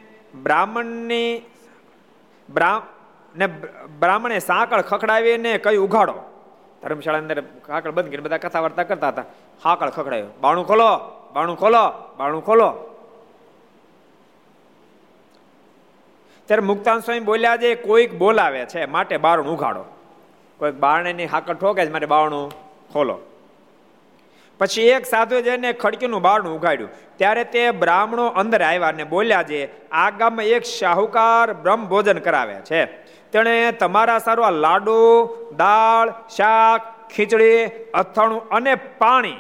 બ્રાહ્મણની 0.43 1.41
ને 3.36 3.48
બ્રાહ્મણે 4.00 4.39
સાંકળ 4.39 4.82
ખખડાવીને 4.82 5.58
કઈ 5.58 5.78
ઉઘાડો. 5.78 6.13
ધર્મશાળા 6.84 7.17
અંદર 7.17 7.41
સાંકળ 7.41 7.91
બંધ 7.91 8.06
કરીને 8.06 8.24
બધા 8.24 8.38
કથા 8.38 8.60
વાર્તા 8.60 8.84
કરતા 8.84 9.08
હતા. 9.08 9.24
સાંકળ 9.63 9.89
ખખડાયો. 9.89 10.28
બાણું 10.41 10.67
ખોલો 10.67 10.98
બાણું 11.34 11.60
ખોલો 11.60 12.15
બાણું 12.17 12.46
ખોલો. 12.46 12.92
ત્યારે 16.45 16.62
મુક્તાન 16.62 16.99
સ્વામી 16.99 17.19
બોલ્યા 17.19 17.58
છે, 17.58 17.75
કોઈક 17.75 18.13
બોલાવે 18.13 18.65
છે, 18.65 18.86
માટે 18.86 19.17
બારણું 19.17 19.58
ઉઘાડો. 19.58 19.84
કોઈક 20.58 20.76
બારણેની 20.76 21.26
હાકર 21.26 21.53
ઠોકે 21.53 21.86
છે, 21.86 21.91
માટે 21.91 22.05
બારણું 22.05 22.51
ખોલો. 22.93 23.20
પછી 24.57 24.82
એક 24.82 25.05
સાધુ 25.05 25.41
જઈને 25.41 25.74
ખડકીનું 25.74 26.22
બારણું 26.22 26.59
ઉઘાડ્યું. 26.59 26.89
ત્યારે 27.18 27.43
તે 27.43 27.72
બ્રાહ્મણો 27.72 28.28
અંદર 28.28 28.61
આવ્યા 28.61 28.91
ને 28.91 29.03
બોલ્યા 29.03 29.43
છે, 29.43 29.89
આ 29.89 30.09
ગામમાં 30.09 30.45
એક 30.45 30.63
શાહુકાર 30.63 31.53
બ્રહ્મ 31.53 31.86
ભોજન 31.86 32.20
કરાવે 32.20 32.53
છે. 32.53 32.86
તેણે 33.32 33.72
તમારા 33.72 34.20
સારું 34.20 34.47
આ 34.47 34.51
લાડુ, 34.51 35.30
દાળ, 35.57 36.09
શાક, 36.09 37.09
ખીચડી, 37.09 37.65
અથાણું 37.93 38.49
અને 38.49 38.76
પાણી. 38.76 39.36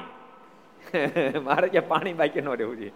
મારે 1.43 1.67
કે 1.67 1.79
પાણી 1.79 2.13
બાકી 2.13 2.41
ન 2.41 2.49
રહેવું 2.49 2.77
જોઈએ. 2.77 2.91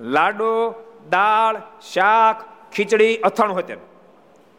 લાડુ, 0.00 0.74
દાળ, 1.10 1.62
શાક, 1.92 2.44
ખીચડી, 2.72 3.16
અથાણું 3.16 3.54
હોય 3.54 3.62
તેમ. 3.62 3.78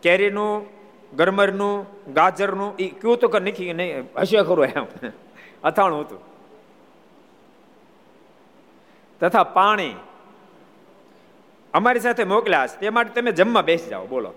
કેરીનું, 0.02 0.66
ગરમરનું, 1.16 1.86
ગાજરનું 2.14 2.78
એ 2.78 2.88
કયું 2.88 3.18
તો 3.18 3.40
નથી 3.40 3.74
નહીં, 3.74 4.04
હશે 4.18 4.42
ખરું 4.44 4.66
એમ. 4.66 4.86
અથાણું 5.64 6.00
હતું. 6.00 6.20
તથા 9.20 9.44
પાણી. 9.44 9.96
અમારી 11.74 12.00
સાથે 12.00 12.24
મોકલ્યા 12.24 12.68
છે, 12.68 12.80
તે 12.80 12.90
માટે 12.90 13.22
તમે 13.22 13.32
જમવા 13.32 13.62
બેસી 13.62 13.90
જાઓ, 13.90 14.06
બોલો. 14.06 14.34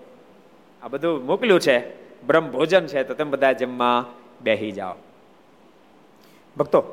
આ 0.83 0.87
બધું 0.87 1.25
મોકલ્યું 1.25 1.59
છે, 1.59 2.05
બ્રહ્મ 2.23 2.51
ભોજન 2.51 2.87
છે, 2.87 3.03
તો 3.03 3.13
તમે 3.13 3.29
બધા 3.29 3.51
જમવા 3.51 4.05
બેસી 4.41 4.71
જાઓ. 4.71 4.93
ભક્તો, 6.57 6.83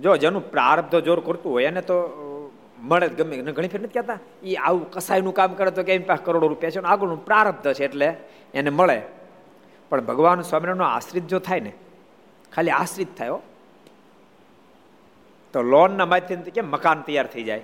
જો 0.00 0.16
જેનું 0.16 0.50
પ્રારબ્ધ 0.50 0.96
જોર 0.96 1.20
કરતું 1.20 1.52
હોય, 1.52 1.64
એને 1.64 1.80
તો 1.80 2.29
મળે 2.80 3.08
ગમે. 3.08 3.36
ઘણી 3.36 3.68
ફેર 3.68 3.80
નથી 3.80 3.92
કહેતા. 3.92 4.18
એ 4.42 4.54
આવું 4.54 4.90
કસાયનું 4.90 5.34
કામ 5.34 5.54
કરે 5.54 5.70
તો 5.70 5.82
કે 5.82 5.94
એની 5.94 6.04
પાસે 6.04 6.24
કરોડો 6.24 6.48
રૂપિયા 6.48 6.70
છે 6.70 6.78
આગળનું 6.78 7.24
પ્રારબ્ધ 7.24 7.72
છે 7.72 7.84
એટલે 7.84 8.14
એને 8.54 8.70
મળે. 8.70 9.02
પણ 9.88 10.00
ભગવાન 10.00 10.40
સ્વામિનારાયણનો 10.40 10.84
આશ્રિત 10.84 11.26
જો 11.26 11.38
થાય 11.38 11.60
ને, 11.60 11.72
ખાલી 12.52 12.70
આશ્રિત 12.70 13.16
થાય 13.18 13.28
તો 15.52 15.62
લોનના 15.62 16.06
માધ્યમથી 16.06 16.50
કેમ 16.50 16.70
મકાન 16.70 17.02
તૈયાર 17.02 17.26
થઈ 17.26 17.42
જાય? 17.42 17.62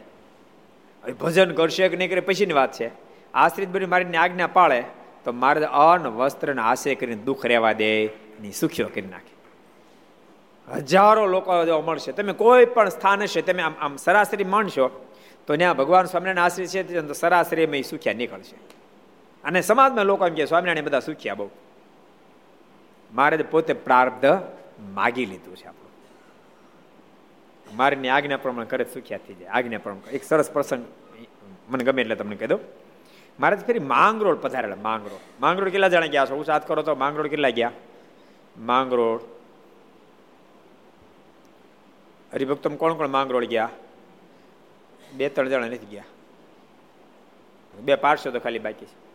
ભજન 1.20 1.50
કરશે 1.54 1.88
કે 1.88 1.96
નહીં 1.96 2.10
કરે 2.10 2.20
પછીની 2.20 2.52
વાત 2.52 2.72
છે. 2.72 2.90
આશ્રિત 3.34 3.68
બની 3.68 3.86
મારીને 3.86 4.16
આજ્ઞા 4.16 4.46
પાળે, 4.46 4.84
તો 5.24 5.32
મારે 5.32 5.64
અન્ન 5.64 6.06
વસ્ત્ર 6.06 6.54
ને 6.54 6.94
કરીને 6.94 7.22
દુઃખ 7.22 7.46
રહેવા 7.46 7.72
દે 7.72 8.06
ની 8.40 8.52
સુખીઓ 8.52 8.88
કરી 8.88 9.02
નાખે. 9.02 9.35
હજારો 10.74 11.26
લોકો 11.26 11.82
મળશે. 11.82 12.12
તમે 12.12 12.32
કોઈ 12.32 12.64
પણ 12.64 12.88
સ્થાન 12.88 13.22
હશે 13.22 13.42
તમે 13.42 13.62
આમ 13.62 13.74
આમ 13.80 13.96
સરાસરી 13.96 14.44
માણશો 14.44 15.06
તો 15.46 15.56
ત્યાં 15.56 15.76
ભગવાન 15.76 16.04
સ્વામિનારાયણ 16.04 16.44
આશ્રિત 16.44 16.68
છે 16.68 16.82
તો 16.82 17.64
એ 17.74 17.82
સુખ્યા 17.82 18.14
નીકળશે. 18.14 18.56
અને 19.44 19.60
સમાજમાં 19.60 20.04
લોકો 20.04 20.26
એમ 20.26 20.34
કે 20.34 20.46
સ્વામિનારાયણ 20.46 20.84
બધા 20.84 21.00
સુખ્યા 21.00 21.34
બહુ. 21.34 21.50
મારે 23.14 23.36
પોતે 23.36 23.72
પ્રાર્ધ 23.72 24.24
માગી 24.94 25.26
લીધું 25.26 25.56
છે 25.56 25.66
આપણું. 25.66 25.86
મારીની 27.76 28.08
આજ્ઞા 28.08 28.36
પ્રમાણે 28.36 28.66
કરે 28.66 28.84
સુખ્યા 28.84 29.18
થઈ 29.18 29.34
જાય. 29.34 29.48
આજ્ઞા 29.48 29.78
પ્રમાણે 29.78 30.10
એક 30.10 30.24
સરસ 30.24 30.50
પ્રસંગ 30.50 30.84
મને 31.68 31.84
ગમે 31.84 32.02
એટલે 32.02 32.14
તમને 32.14 32.36
કહી 32.36 32.46
દઉં. 32.46 32.60
મારે 33.40 33.56
ફરી 33.56 33.78
માંગરોળ 33.78 34.34
પધારેલા, 34.34 34.76
માંગરોળ. 34.76 35.18
માંગરોળ 35.40 35.68
કેટલા 35.68 35.88
જણા 35.88 36.06
ગયા 36.06 36.26
છો? 36.26 36.34
હું 36.34 36.44
સાથ 36.44 36.68
કરો 36.68 36.82
તો 36.82 36.94
માંગરોળ 36.94 37.28
કેટલા 37.28 37.50
ગયા? 37.50 37.72
માંગરોળ 38.58 39.20
હરિભક્તમ 42.36 42.76
કોણ 42.76 42.94
કોણ 42.94 43.08
માંગરોળ 43.08 43.44
ગયા? 43.44 43.68
બે 45.12 45.28
ત્રણ 45.28 45.48
જણા 45.48 45.66
નથી 45.66 45.86
ગયા. 45.90 46.04
બે 47.80 47.94
પારસો 47.94 48.30
તો 48.30 48.38
ખાલી 48.38 48.58
બાકી 48.58 48.86
છે. 48.86 49.06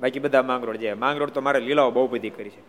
બાકી 0.00 0.18
બધા 0.18 0.42
માંગરોળ 0.42 0.76
જાય 0.76 0.94
માંગરોળ 0.94 1.30
તો 1.30 1.40
મારે 1.40 1.60
લીલાઓ 1.60 1.90
બહુ 1.90 2.08
બધી 2.08 2.30
કરી 2.30 2.50
છે. 2.50 2.60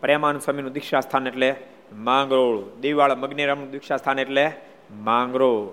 પ્રેમાનંદ 0.00 0.42
સ્વામીનું 0.42 0.72
દીક્ષા 0.72 1.00
સ્થાન 1.00 1.26
એટલે 1.26 1.54
માંગરોળ. 1.92 2.80
દેવાળા 2.80 3.14
મગ્નેરામનું 3.14 3.70
દીક્ષા 3.70 3.96
સ્થાન 3.96 4.18
એટલે 4.18 4.52
માંગરોળ. 4.90 5.68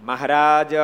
મહારાજ, 0.00 0.74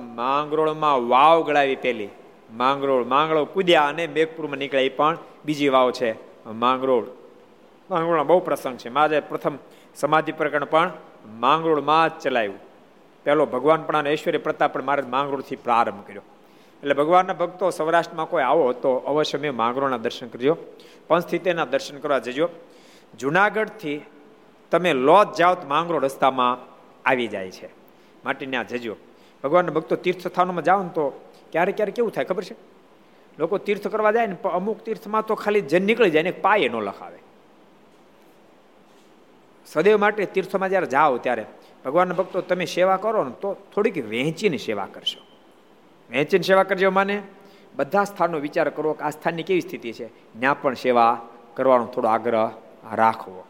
માંગરોળમાં 0.00 1.08
વાવ 1.08 1.42
ગળાવી 1.42 1.76
પેલી. 1.76 2.08
માંગરોળ. 2.52 3.04
માંગળો 3.04 3.44
કૂદ્યા 3.44 3.82
અને 3.82 4.06
મેઘપુરમાં 4.06 4.58
નીકળ્યા. 4.58 4.82
એ 4.82 4.88
પણ 4.88 5.18
બીજી 5.44 5.68
વાવ 5.68 5.90
છે 5.90 6.12
માંગરોળ. 6.50 7.06
માંગરોળમાં 7.90 8.26
બહુ 8.26 8.40
પ્રસંગ 8.40 8.76
છે. 8.76 8.88
મારે 8.88 9.20
પ્રથમ 9.20 9.58
સમાધિ 9.96 10.32
પ્રકરણ 10.32 10.64
પણ 10.64 10.90
માંગરોળમાં 11.26 12.18
જ 12.18 12.22
ચલાવ્યું 12.22 12.58
પહેલો 13.24 13.46
ભગવાન 13.46 13.82
પણ 13.82 13.96
અને 13.96 14.12
ઐશ્વર્ય 14.12 14.38
પ્રતાપ 14.38 14.72
પણ 14.72 14.84
મારે 14.84 15.02
માંગરોળથી 15.02 15.56
પ્રારંભ 15.56 16.06
કર્યો. 16.06 16.22
એટલે 16.82 16.94
ભગવાનના 16.94 17.32
ભક્તો 17.32 17.70
સૌરાષ્ટ્રમાં 17.70 18.28
કોઈ 18.28 18.42
આવો 18.42 18.72
તો 18.72 18.94
અવશ્ય 18.94 19.38
મેં 19.38 19.56
માંગરોળના 19.56 19.96
દર્શન 19.96 20.28
કરજો. 20.28 20.56
પંચસ્થિતિના 21.08 21.64
દર્શન 21.64 21.98
કરવા 21.98 22.18
જજો. 22.18 22.48
જુનાગઢથી 23.18 24.00
તમે 24.70 24.92
લોજ 24.92 25.36
જાઓ 25.38 25.54
તો 25.54 25.68
માંગરોળ 25.68 26.04
રસ્તામાં 26.04 26.58
આવી 27.08 27.26
જાય 27.26 27.50
છે. 27.50 27.68
માટે 28.24 28.46
ત્યાં 28.46 28.68
જજો. 28.68 28.96
ભગવાનના 29.44 29.72
ભક્તો 29.72 29.96
તીર્થ 29.96 30.28
સ્થાનોમાં 30.28 30.64
જાઓ 30.64 30.82
ને 30.82 30.88
તો 30.88 31.30
ક્યારેક 31.52 31.76
ક્યારેક 31.76 31.94
કેવું 31.94 32.10
થાય 32.10 32.24
ખબર 32.24 32.44
છે? 32.44 32.56
લોકો 33.38 33.58
તીર્થ 33.58 33.88
કરવા 33.88 34.10
જાય 34.10 34.26
ને 34.26 34.36
અમુક 34.48 34.82
તીર્થમાં 34.82 35.26
તો 35.26 35.34
ખાલી 35.34 35.60
જન 35.60 35.82
નીકળી 35.82 36.10
જાય 36.10 36.22
ને 36.22 36.30
પાયે 36.30 36.68
ન 36.68 36.76
લખાવે. 36.76 37.25
સદૈવ 39.66 39.96
માટે 39.96 40.26
તીર્થમાં 40.26 40.68
જ્યારે 40.68 40.86
જાઓ 40.86 41.18
ત્યારે 41.18 41.44
ભગવાનના 41.84 42.14
ભક્તો 42.14 42.40
તમે 42.40 42.64
સેવા 42.64 42.96
કરો 42.96 43.24
ને 43.24 43.30
તો 43.30 43.56
થોડીક 43.74 44.08
વહેંચીને 44.08 44.56
સેવા 44.56 44.86
કરશો. 44.86 45.20
વહેંચીને 46.10 46.42
સેવા 46.42 46.62
કરજો 46.62 46.90
માને. 46.90 47.22
બધા 47.76 48.04
સ્થાનનો 48.04 48.38
વિચાર 48.38 48.70
કરો 48.70 48.92
કે 48.92 49.04
આ 49.04 49.10
સ્થાનની 49.10 49.42
કેવી 49.42 49.60
સ્થિતિ 49.60 49.92
છે. 49.92 50.06
ત્યાં 50.40 50.62
પણ 50.62 50.74
સેવા 50.74 51.22
કરવાનો 51.54 51.86
થોડો 51.86 52.08
આગ્રહ 52.08 52.50
રાખવો. 52.94 53.44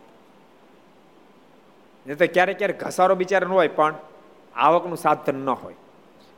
નહીં 2.06 2.18
તો 2.18 2.26
ક્યારેક 2.32 2.58
ક્યારેક 2.58 2.84
ઘસારો 2.84 3.14
બિચાર 3.14 3.46
ન 3.46 3.48
હોય 3.48 3.68
પણ 3.68 3.94
આવકનું 4.56 4.96
સાધન 4.96 5.34
ન 5.34 5.48
હોય. 5.48 5.74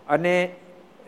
અને 0.09 0.57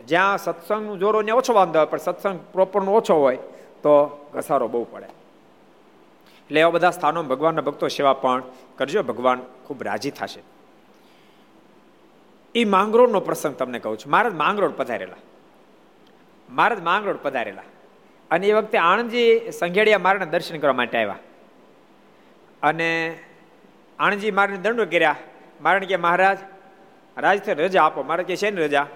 જ્યાં 0.07 0.37
સત્સંગનું 0.37 0.99
જોરો 0.99 1.21
ને 1.21 1.31
ઓછો 1.31 1.53
વાંધો 1.53 1.79
હોય, 1.79 1.85
પણ 1.85 1.97
સત્સંગ 1.97 2.39
પ્રોપરનો 2.53 2.91
ઓછો 2.91 3.15
હોય 3.15 3.35
તો 3.81 4.25
ઘસારો 4.33 4.67
બહુ 4.67 4.87
પડે. 4.91 5.20
એટલે 6.51 6.59
એવા 6.61 6.69
બધા 6.69 6.89
સ્થાનો 6.89 7.23
ભગવાનના 7.23 7.61
ભક્તો 7.61 7.87
સેવા 7.87 8.13
પણ 8.13 8.43
કરજો, 8.77 9.03
ભગવાન 9.03 9.39
ખૂબ 9.39 9.83
રાજી 9.83 10.11
થશે. 10.11 10.41
એ 12.55 12.65
માંગરોળનો 12.65 13.19
પ્રસંગ 13.19 13.55
તમને 13.55 13.79
કહું 13.79 13.97
છું. 13.97 14.11
મહારાજ 14.11 14.33
માંગરોળ 14.33 14.71
પધારેલા. 14.71 15.15
મહારાજ 16.49 16.81
માંગરોળ 16.81 17.17
પધારેલા. 17.21 17.61
અને 18.31 18.47
એ 18.47 18.53
વખતે 18.53 18.77
આણંદજી 18.77 19.51
સંઘેડિયા 19.51 19.99
મારને 19.99 20.25
દર્શન 20.25 20.57
કરવા 20.57 20.73
માટે 20.73 20.97
આવ્યા. 20.97 21.17
અને 22.63 23.19
આણંદજી 23.99 24.31
મારને 24.31 24.57
દંડો 24.57 24.85
કર્યા. 24.85 25.15
મારણ 25.61 25.85
કે 25.85 25.95
મહારાજ 25.95 26.37
રાજથી 27.17 27.53
રજા 27.53 27.83
આપો. 27.83 28.03
મારે 28.03 28.23
કે 28.23 28.35
છે 28.35 28.49
ને 28.49 28.65
રજા? 28.65 28.87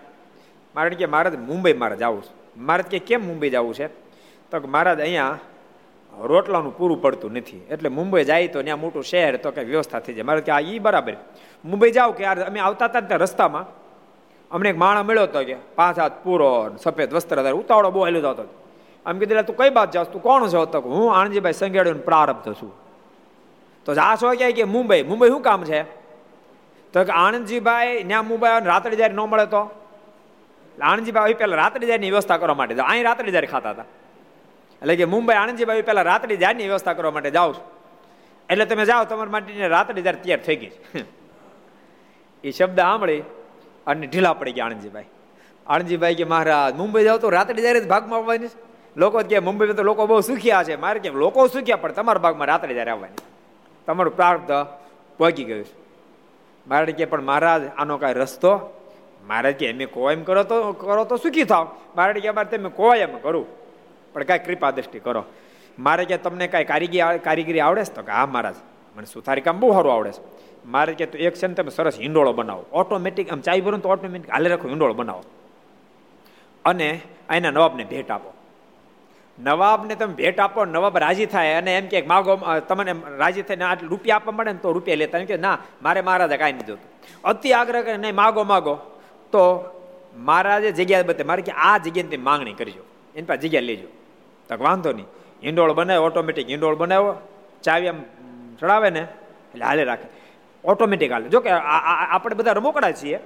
મારણ 0.76 0.94
કે 0.94 1.06
મહારાજ, 1.06 1.36
મુંબઈ 1.36 1.74
મારે 1.74 1.96
જવું 1.96 2.24
છે. 2.24 2.60
મહારાજ 2.60 2.86
કે 2.86 3.00
કેમ 3.00 3.28
મુંબઈ 3.28 3.50
જવું 3.50 3.74
છે? 3.74 3.88
તો 4.52 4.68
મહારાજ, 4.68 5.00
અહીંયા 5.00 5.40
રોટલાનું 6.22 6.78
પૂરું 6.78 7.02
પડતું 7.02 7.34
નથી. 7.34 7.62
એટલે 7.70 7.90
મુંબઈ 7.90 8.24
જાય 8.24 8.48
તો 8.48 8.62
ત્યાં 8.62 8.80
મોટું 8.80 9.04
શહેર 9.04 9.38
તો 9.38 9.52
કઈ 9.52 9.64
વ્યવસ્થા 9.64 10.00
થઈ 10.00 10.14
જાય. 10.14 10.24
મારે 10.24 10.42
કે 10.42 10.52
આ 10.52 10.60
ઈ 10.60 10.80
બરાબર. 10.80 11.16
મુંબઈ 11.66 11.92
જાઓ 11.92 12.12
કે 12.12 12.24
યાર 12.24 12.48
અમે 12.48 12.60
આવતા 12.60 12.86
હતા 12.86 13.02
ત્યાં 13.02 13.20
રસ્તામાં, 13.20 13.66
અમને 14.52 14.70
એક 14.70 14.78
માણા 14.78 15.04
મળ્યો 15.04 15.24
હતો 15.24 15.44
કે 15.44 15.56
પાંચ 15.76 16.00
હાથ 16.00 16.12
પૂરો 16.24 16.76
સફેદ 16.78 17.14
વસ્ત્ર 17.14 17.54
ઉતાવળો 17.54 17.92
બહુ 17.92 18.06
હેલો 18.06 18.30
હતો. 18.30 18.46
આમ 19.06 19.20
કીધું 19.20 19.44
તું 19.44 19.58
કઈ 19.58 19.70
બાત 19.70 19.92
જાસ 19.92 20.08
તું 20.08 20.22
કોણ 20.22 20.48
છો? 20.48 20.66
તો 20.66 20.82
હું 20.82 21.16
આણજીભાઈ 21.16 21.54
સંગેડો 21.54 21.94
પ્રારબ્ધ 21.94 22.54
છું. 22.54 22.72
તો 23.86 23.92
આ 23.92 24.16
છો 24.16 24.32
ક્યાંય 24.32 24.54
કે 24.54 24.64
મુંબઈ? 24.64 25.04
મુંબઈ 25.04 25.30
શું 25.30 25.42
કામ 25.42 25.64
છે? 25.64 25.84
તો 26.94 27.04
કે 27.04 27.12
આણંદજીભાઈ 27.12 28.04
ત્યાં 28.04 28.28
મુંબઈ 28.28 28.48
રાત્રે 28.66 28.96
જ્યારે 28.96 29.14
ન 29.14 29.20
મળે 29.20 29.46
તો? 29.46 29.70
આણંદજીભાઈ 30.82 31.34
પહેલા 31.34 31.56
રાત્રે 31.56 31.88
જારની 31.88 32.12
વ્યવસ્થા 32.12 32.38
કરવા 32.38 32.56
માટે. 32.56 32.76
અહીં 32.76 33.04
રાત્રે 33.04 33.32
જ્યારે 33.32 33.48
ખાતા 33.48 33.70
હતા. 33.70 33.86
એટલે 34.86 34.96
કે 34.96 35.06
મુંબઈ 35.06 35.34
આણંદજીભાઈ 35.34 35.82
પહેલા 35.82 36.06
રાત્રે 36.12 36.38
જાડની 36.38 36.68
વ્યવસ્થા 36.70 36.94
કરવા 36.94 37.12
માટે 37.12 37.32
જાઓ 37.32 37.54
એટલે 38.50 38.66
તમે 38.66 38.86
જાઓ, 38.86 39.06
તમારા 39.10 39.32
માટે 39.32 39.68
રાત્રે 39.68 40.02
જ્યારે 40.02 40.20
તૈયાર 40.24 40.44
થઈ 40.46 40.56
ગઈ 40.56 40.74
એ 42.44 42.52
શબ્દ 42.52 42.80
સાંભળી 42.80 43.24
અને 43.88 44.08
ઢીલા 44.08 44.34
પડી 44.34 44.52
ગયા 44.52 44.66
આણંદજીભાઈ. 44.66 45.10
આણંદજીભાઈ 45.68 46.16
કે 46.16 46.24
મહારાજ, 46.24 46.78
મુંબઈ 46.78 47.04
જાઓ 47.04 47.18
તો 47.18 47.30
રાત્રે 47.30 47.62
જ્યારે 47.62 47.80
ભાગમાં 47.80 48.20
આવવાની 48.20 48.52
લોકો 48.98 49.24
કે 49.24 49.40
મુંબઈમાં 49.40 49.76
તો 49.76 49.84
લોકો 49.84 50.08
બહુ 50.08 50.22
સુખ્યા 50.22 50.64
છે. 50.64 50.76
મારે 50.76 51.00
કે 51.00 51.10
લોકો 51.10 51.48
સુખ્યા, 51.48 51.76
પણ 51.76 51.92
તમારા 51.92 52.20
ભાગમાં 52.20 52.48
રાત્રે 52.48 52.74
જ્યારે 52.74 52.92
આવવાની 52.92 53.24
તમારું 53.88 54.16
પ્રાર્થ 54.16 54.52
પહોંચી 55.18 55.44
ગયું 55.44 55.64
છે. 55.64 55.76
મારે 56.68 56.92
કે, 56.92 57.06
પણ 57.06 57.22
મહારાજ, 57.22 57.62
આનો 57.78 57.98
કાંઈ 57.98 58.14
રસ્તો? 58.14 58.54
મારે 59.28 59.54
કે, 59.54 59.66
એમ 59.70 59.86
કો 59.86 60.12
એમ 60.12 60.24
કરો 60.24 60.44
તો 60.44 60.74
કરો 60.74 61.04
તો 61.06 61.18
સુખી 61.18 61.44
થાવ. 61.44 61.68
મારે 61.96 62.22
કે, 62.22 62.28
અમારે 62.28 62.58
તમે 62.58 62.70
કો 62.70 62.94
એમ 62.94 63.18
કરું. 63.20 63.65
પણ 64.16 64.24
કાંઈ 64.24 64.40
કૃપા 64.40 64.72
દ્રષ્ટિ 64.72 65.00
કરો. 65.00 65.24
મારે 65.80 66.06
કે 66.06 66.18
તમને 66.18 66.48
કાંઈ 66.48 66.64
કારીગરી 66.64 67.20
કારીગરી 67.20 67.60
આવડે 67.60 67.84
છે 67.84 67.94
તો 67.94 68.02
કે, 68.02 68.12
હા, 68.12 68.26
મહારાજ, 68.26 68.56
મને 68.98 69.06
સુથારી 69.06 69.42
કામ 69.42 69.60
બહુ 69.60 69.74
સારું 69.74 69.94
આવડે 69.94 70.12
છે. 70.12 70.24
મારે 70.66 70.94
કે 70.94 71.06
તો 71.06 71.18
એક 71.18 71.34
છે 71.34 71.48
ને, 71.48 71.54
તમે 71.54 71.70
સરસ 71.70 72.00
હિંડોળો 72.00 72.34
બનાવો. 72.34 72.66
ઓટોમેટિક 72.72 73.34
આમ 73.34 73.40
ચાઈ 73.40 73.62
ભરો 73.62 73.78
તો 73.78 73.90
ઓટોમેટિક 73.90 74.32
હાલે 74.32 74.50
રાખો, 74.50 74.68
હિંડોળો 74.68 74.94
બનાવો. 74.94 75.24
અને 76.66 77.02
એના 77.30 77.52
નવાબને 77.52 77.84
ભેટ 77.84 78.12
આપો. 78.12 78.34
નવાબને 79.40 79.96
તમે 79.96 80.14
ભેટ 80.14 80.40
આપો 80.40 80.66
નવાબ 80.66 80.98
રાજી 80.98 81.26
થાય 81.26 81.54
અને 81.54 81.78
એમ 81.78 81.88
કે, 81.88 82.02
માગો 82.02 82.36
તમને 82.68 82.96
રાજી 83.18 83.42
થઈને 83.42 83.64
આટલું 83.64 83.90
રૂપિયા 83.92 84.16
આપવા 84.16 84.32
મળે 84.32 84.52
ને 84.52 84.58
તો 84.58 84.72
રૂપિયા 84.72 84.98
લેતા. 84.98 85.18
એમ 85.18 85.26
કે, 85.26 85.38
ના, 85.38 85.58
મારે 85.82 86.02
મહારાજા 86.02 86.38
કાંઈ 86.38 86.54
નહીં 86.54 86.66
જોતું. 86.66 86.90
અતિ 87.24 87.52
આગ્રહ 87.52 87.82
કરે, 87.82 87.98
નહીં, 87.98 88.16
માગો 88.16 88.44
માગો. 88.44 88.76
તો 89.32 89.72
મહારાજે 90.18 90.72
જગ્યા 90.72 91.04
બતે 91.04 91.24
મારે 91.24 91.42
કે 91.42 91.52
આ 91.52 91.78
જગ્યાની 91.78 92.18
માંગણી 92.18 92.54
કરજો. 92.54 92.84
એની 93.16 93.26
પાસે 93.26 93.42
જગ્યા 93.42 93.62
લેજો. 93.62 93.88
તો 94.50 94.64
વાંધો 94.64 94.92
નહીં. 94.92 95.08
ઈંડોળ 95.44 95.74
બનાવ્યો 95.74 96.04
ઓટોમેટિક 96.04 96.50
ઈંડોળ 96.50 96.76
બનાવ્યો 96.76 97.16
ચાવી 97.64 97.88
આમ 97.88 98.00
ચડાવે 98.60 98.90
ને, 98.90 99.02
એટલે 99.54 99.66
હાલે 99.66 99.84
રાખે. 99.84 100.08
ઓટોમેટિક 100.64 101.12
હાલે. 101.12 101.28
જો 101.30 101.40
કે 101.40 101.50
આપણે 101.50 102.36
બધા 102.36 102.52
રમોકડા 102.52 102.92
છીએ. 102.92 103.20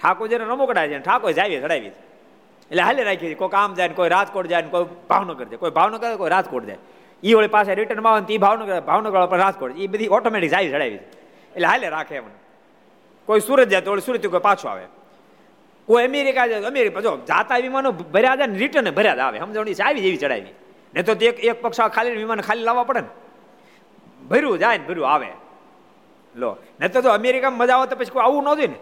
ઠાકોર 0.00 0.28
જેને 0.28 0.44
રમોકડા 0.44 0.86
છે 0.86 0.98
ઠાકોર 0.98 1.32
જાવીએ 1.32 1.60
ચડાવી 1.60 1.92
એટલે 2.70 2.82
હાલે 2.82 3.02
રાખીએ 3.04 3.34
કોઈ 3.34 3.48
કામ 3.48 3.74
જાય 3.74 3.88
કોઈ 3.98 4.08
રાજકોટ 4.08 4.46
જાય 4.46 4.62
ને, 4.62 4.68
કોઈ 4.68 4.86
ભાવનગર 5.10 5.44
જાય. 5.44 5.58
કોઈ 5.58 5.70
ભાવનગર 5.70 6.16
કોઈ 6.16 6.30
રાજકોટ 6.30 6.64
જાય. 6.64 6.78
એ 7.22 7.34
વળી 7.34 7.48
પાસે 7.48 7.74
રિટર્નમાં 7.74 8.12
આવે 8.12 8.34
એ 8.34 8.38
ભાવનગર 8.38 8.80
ભાવનગર 8.80 9.26
પણ 9.26 9.38
રાજકોટ. 9.38 9.72
એ 9.76 9.86
બધી 9.86 10.08
ઓટોમેટિક 10.08 10.50
જાય 10.50 10.70
ચડાવી 10.70 11.00
એટલે 11.54 11.66
હાલે 11.66 11.88
રાખે 11.88 12.14
એમને. 12.14 12.38
કોઈ 13.28 13.40
સુરત 13.40 13.68
જાય 13.68 13.80
તો 13.80 13.98
સુરત 13.98 14.26
કોઈ 14.26 14.40
પાછો 14.40 14.68
આવે. 14.68 14.86
કોઈ 15.90 16.04
અમેરિકા 16.04 16.46
જાય 16.46 16.62
અમેરિકા, 16.62 17.00
જો 17.00 17.16
જાતા 17.16 17.56
વિમાનો 17.56 17.92
ભર્યા 17.92 18.36
જાય 18.36 18.46
ને 18.46 18.58
રિટર્ન 18.58 18.90
ભર્યા 18.90 19.16
જ 19.16 19.18
આવે. 19.18 19.38
સમજણી 19.38 19.72
આવી 19.72 20.00
જેવી 20.00 20.16
ચડાવી. 20.16 20.46
ને 20.94 21.02
તો 21.02 21.12
એક 21.12 21.44
એક 21.44 21.62
પક્ષ 21.62 21.80
ખાલી 21.80 22.10
વિમાન 22.10 22.40
ખાલી 22.40 22.62
લાવવા 22.62 22.84
પડે 22.84 23.00
ને. 23.00 23.06
ભર્યું 24.28 24.58
જાય 24.58 24.78
ને 24.78 24.84
ભર્યું 24.84 25.08
આવે. 25.08 25.26
લો. 26.36 26.56
ને 26.80 26.88
તો 26.88 27.02
જો 27.02 27.08
અમેરિકામાં 27.08 27.58
મજા 27.58 27.76
આવે 27.76 27.86
તો 27.86 27.96
પછી 27.96 28.10
કોઈ 28.10 28.22
આવું 28.22 28.42
ન 28.42 28.54
જોઈએ 28.54 28.66
ને. 28.66 28.74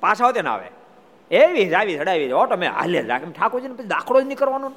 પાછા 0.00 0.26
હોતે 0.26 0.42
ને 0.42 0.48
આવે. 0.48 0.68
એવી 1.30 1.66
જ 1.66 1.74
આવી 1.74 1.98
ચડાવી 1.98 2.32
ઓટો 2.32 2.56
મેં 2.56 2.70
હાલે 2.70 3.02
જ 3.02 3.06
રાખે. 3.06 3.26
ઠાકોરજીને 3.26 3.74
પછી 3.74 3.86
દાખલો 3.86 4.20
જ 4.20 4.24
નહીં 4.24 4.38
કરવાનો 4.38 4.68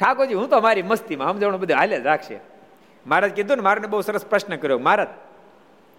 ઠાકોરજી, 0.00 0.34
હું 0.34 0.50
તો 0.50 0.60
મારી 0.60 0.82
મસ્તીમાં 0.82 1.32
સમજણ 1.32 1.56
બધું 1.56 1.76
હાલે 1.76 2.00
જ 2.00 2.06
રાખશે. 2.06 2.40
મહારાજ 3.06 3.30
કીધું 3.30 3.56
ને 3.56 3.62
મારે 3.62 3.80
બહુ 3.80 4.00
સરસ 4.00 4.26
પ્રશ્ન 4.26 4.56
કર્યો. 4.56 4.78
મહારાજ, 4.78 5.08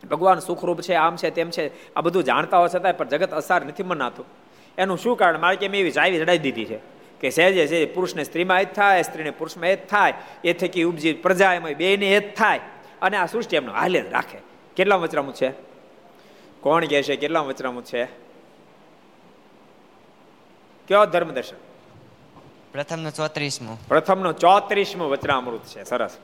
ભગવાન 0.07 0.39
સુખરૂપ 0.39 0.81
છે, 0.81 0.93
આમ 0.93 1.15
છે, 1.15 1.29
તેમ 1.29 1.49
છે. 1.49 1.93
આ 1.93 2.01
બધું 2.01 2.23
જાણતા 2.23 2.57
હોય 2.57 2.69
છતાંય 2.69 2.93
પણ 2.93 3.07
જગત 3.07 3.33
અસાર 3.33 3.65
નથી 3.65 3.83
મનાતું. 3.83 4.25
એનું 4.77 4.97
શું 4.97 5.17
કારણ? 5.17 5.39
મારે 5.39 5.55
કેમ 5.55 5.75
એવી 5.75 5.91
ચાવી 5.91 6.19
ચડાવી 6.19 6.37
દીધી 6.37 6.65
છે? 6.65 6.79
કે 7.19 7.29
સહેજે 7.29 7.67
છે 7.67 7.85
પુરુષને 7.85 8.23
સ્ત્રીમાં 8.23 8.61
એ 8.61 8.65
જ 8.65 8.67
થાય 8.67 9.01
સ્ત્રીને 9.01 9.31
પુરુષમાં 9.31 9.69
એ 9.69 9.75
જ 9.75 9.87
થાય. 9.87 10.13
એ 10.43 10.53
થકી 10.53 10.83
ઉપજી 10.83 11.13
પ્રજા 11.13 11.53
એમાં 11.53 11.71
બે 11.71 11.97
ને 11.97 12.15
એ 12.15 12.19
જ 12.19 12.35
થાય. 12.35 12.59
અને 13.01 13.17
આ 13.17 13.25
સૃષ્ટિ 13.25 13.57
એમનો 13.57 13.71
હાલે 13.71 14.01
રાખે. 14.01 14.37
કેટલા 14.75 14.95
વચરામું 14.95 15.33
છે? 15.33 15.53
કોણ 16.61 16.85
કહે 16.85 17.03
છે 17.03 17.15
કેટલા 17.15 17.39
વચરામું 17.39 17.85
છે? 17.85 18.05
કયો 20.87 21.05
ધર્મ 21.05 21.31
દર્શન? 21.31 21.55
ચોત્રીસમો. 23.09 23.77
પ્રથમનું 23.87 24.37
ચોત્રીસમું 24.37 25.09
વચરામૃત 25.09 25.65
છે. 25.65 25.83
સરસ. 25.83 26.17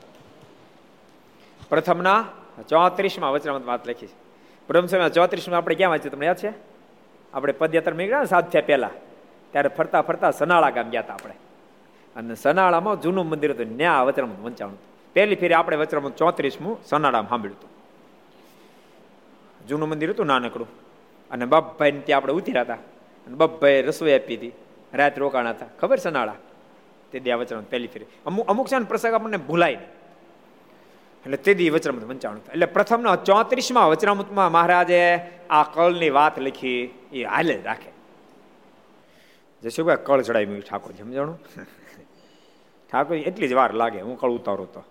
પ્રથમના 1.68 2.28
ચોત્રીસમાં 2.68 3.32
વચરામૃત 3.32 3.66
વાત 3.66 3.88
લખી 3.88 4.06
છે. 4.06 4.12
પ્રથમ 4.66 4.86
સમય 4.86 5.08
ચોત્રીસમાં 5.08 5.58
આપણે 5.58 5.74
ક્યાં 5.74 5.90
વાંચ્યું? 5.90 6.12
તમને 6.12 6.26
યાદ 6.26 6.36
છે? 6.36 6.73
આપણે 7.34 7.52
પદયાત્રા 7.52 7.96
નીકળ્યા 7.96 8.24
સાત 8.24 8.50
થયા 8.52 8.62
પહેલા, 8.66 8.90
ત્યારે 9.52 9.68
ફરતા 9.68 10.02
ફરતા 10.02 10.30
સનાળા 10.30 10.70
ગામ 10.70 10.90
ગયા 10.90 11.00
હતા 11.00 11.14
આપણે. 11.14 11.34
અને 12.16 12.34
સનાળામાં 12.34 13.00
જૂનું 13.00 13.28
મંદિર 13.28 13.50
હતું, 13.50 13.76
ન્યા 13.76 14.02
વચરામૃત 14.02 14.40
વંચાણું 14.40 14.78
પહેલી 15.14 15.36
ફેરી 15.36 15.54
આપણે 15.54 15.76
વચરામૃત 15.76 16.16
ચોત્રીસમું 16.16 16.78
સનાળામાં 16.84 17.28
સાંભળ્યું 17.28 17.58
હતું. 17.58 17.70
જૂનું 19.66 19.88
મંદિર 19.88 20.10
હતું 20.10 20.26
નાનકડું. 20.26 20.68
અને 21.30 21.44
બાપભાઈ 21.44 21.92
ત્યાં 21.92 22.16
આપણે 22.16 22.32
ઉતર્યા 22.32 22.62
હતા 22.62 22.74
અને 22.74 23.34
બપભાઈ 23.34 23.82
રસોઈ 23.82 24.18
આપી 24.18 24.36
હતી. 24.36 24.52
રાત 24.94 25.18
રોકાણા 25.18 25.50
હતા. 25.50 25.66
ખબર 25.80 25.96
સનાળા? 25.96 26.34
તે 27.12 27.20
દયા 27.20 27.36
વચરામૃત 27.36 27.70
પહેલી 27.70 27.86
ફેરી. 27.86 28.06
અમુક 28.26 28.46
અમુક 28.46 28.68
છે 28.68 28.78
પ્રસંગ 28.78 29.14
આપણને 29.14 29.36
ભૂલાય 29.36 29.74
નહીં. 29.74 30.03
એટલે 31.24 31.36
તે 31.36 31.54
દી 31.54 31.70
વચરામૃત 31.70 32.08
પંચાણું 32.08 32.42
એટલે 32.52 32.66
પ્રથમના 32.66 33.16
ચોત્રીસમાં 33.16 33.88
વચરામૃતમાં 33.88 34.52
મહારાજે 34.52 35.16
આ 35.50 35.62
કળની 35.62 36.10
વાત 36.10 36.38
લખી, 36.38 36.94
એ 37.12 37.24
હાલે 37.24 37.62
રાખે. 37.62 37.90
જશુભાઈ 39.62 39.96
કળ 40.04 40.22
ચડાવી 40.22 40.60
ઠાકોર 40.60 40.92
સમજાણું? 40.92 41.38
ઠાકોર 42.92 43.16
એટલી 43.16 43.48
જ 43.48 43.52
વાર 43.52 43.74
લાગે, 43.74 44.00
હું 44.00 44.18
કળ 44.18 44.28
ઉતારું 44.28 44.72
તો. 44.72 44.84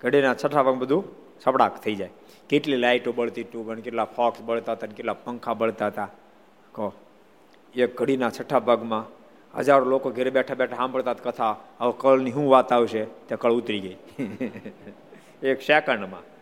ઘડીના 0.00 0.34
છઠ્ઠા 0.34 0.62
ભાગ 0.62 0.74
બધું 0.74 1.04
સપડાક 1.44 1.80
થઈ 1.80 1.94
જાય. 1.94 2.10
કેટલી 2.48 2.76
લાઇટો 2.76 3.12
બળતી 3.12 3.44
ટુ 3.44 3.74
કેટલા 3.84 4.04
ફોક્સ 4.04 4.40
બળતા 4.40 4.72
હતા 4.72 4.86
કેટલા 4.86 5.14
પંખા 5.14 5.54
બળતા 5.54 5.86
હતા. 5.86 6.08
કહો, 6.72 6.92
એક 7.74 7.98
ઘડીના 7.98 8.30
છઠ્ઠા 8.30 8.58
ભાગમાં 8.58 9.21
હજારો 9.58 9.84
લોકો 9.84 10.10
ઘરે 10.10 10.30
બેઠા 10.30 10.54
બેઠા 10.54 10.76
સાંભળતા 10.76 11.14
કથા, 11.14 11.56
હવે 11.78 11.92
કળની 11.98 12.32
શું 12.32 12.50
વાત 12.50 12.72
આવશે? 12.72 13.04
તે 13.04 13.36
કળ 13.36 13.52
ઉતરી 13.52 13.80
ગઈ. 13.80 14.24
એક 15.42 15.62
સેકન્ડમાં. 15.62 16.32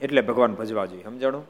એટલે 0.00 0.20
ભગવાન 0.20 0.54
ભજવા 0.54 0.86
જોઈએ, 0.86 1.02
સમજાણું? 1.02 1.46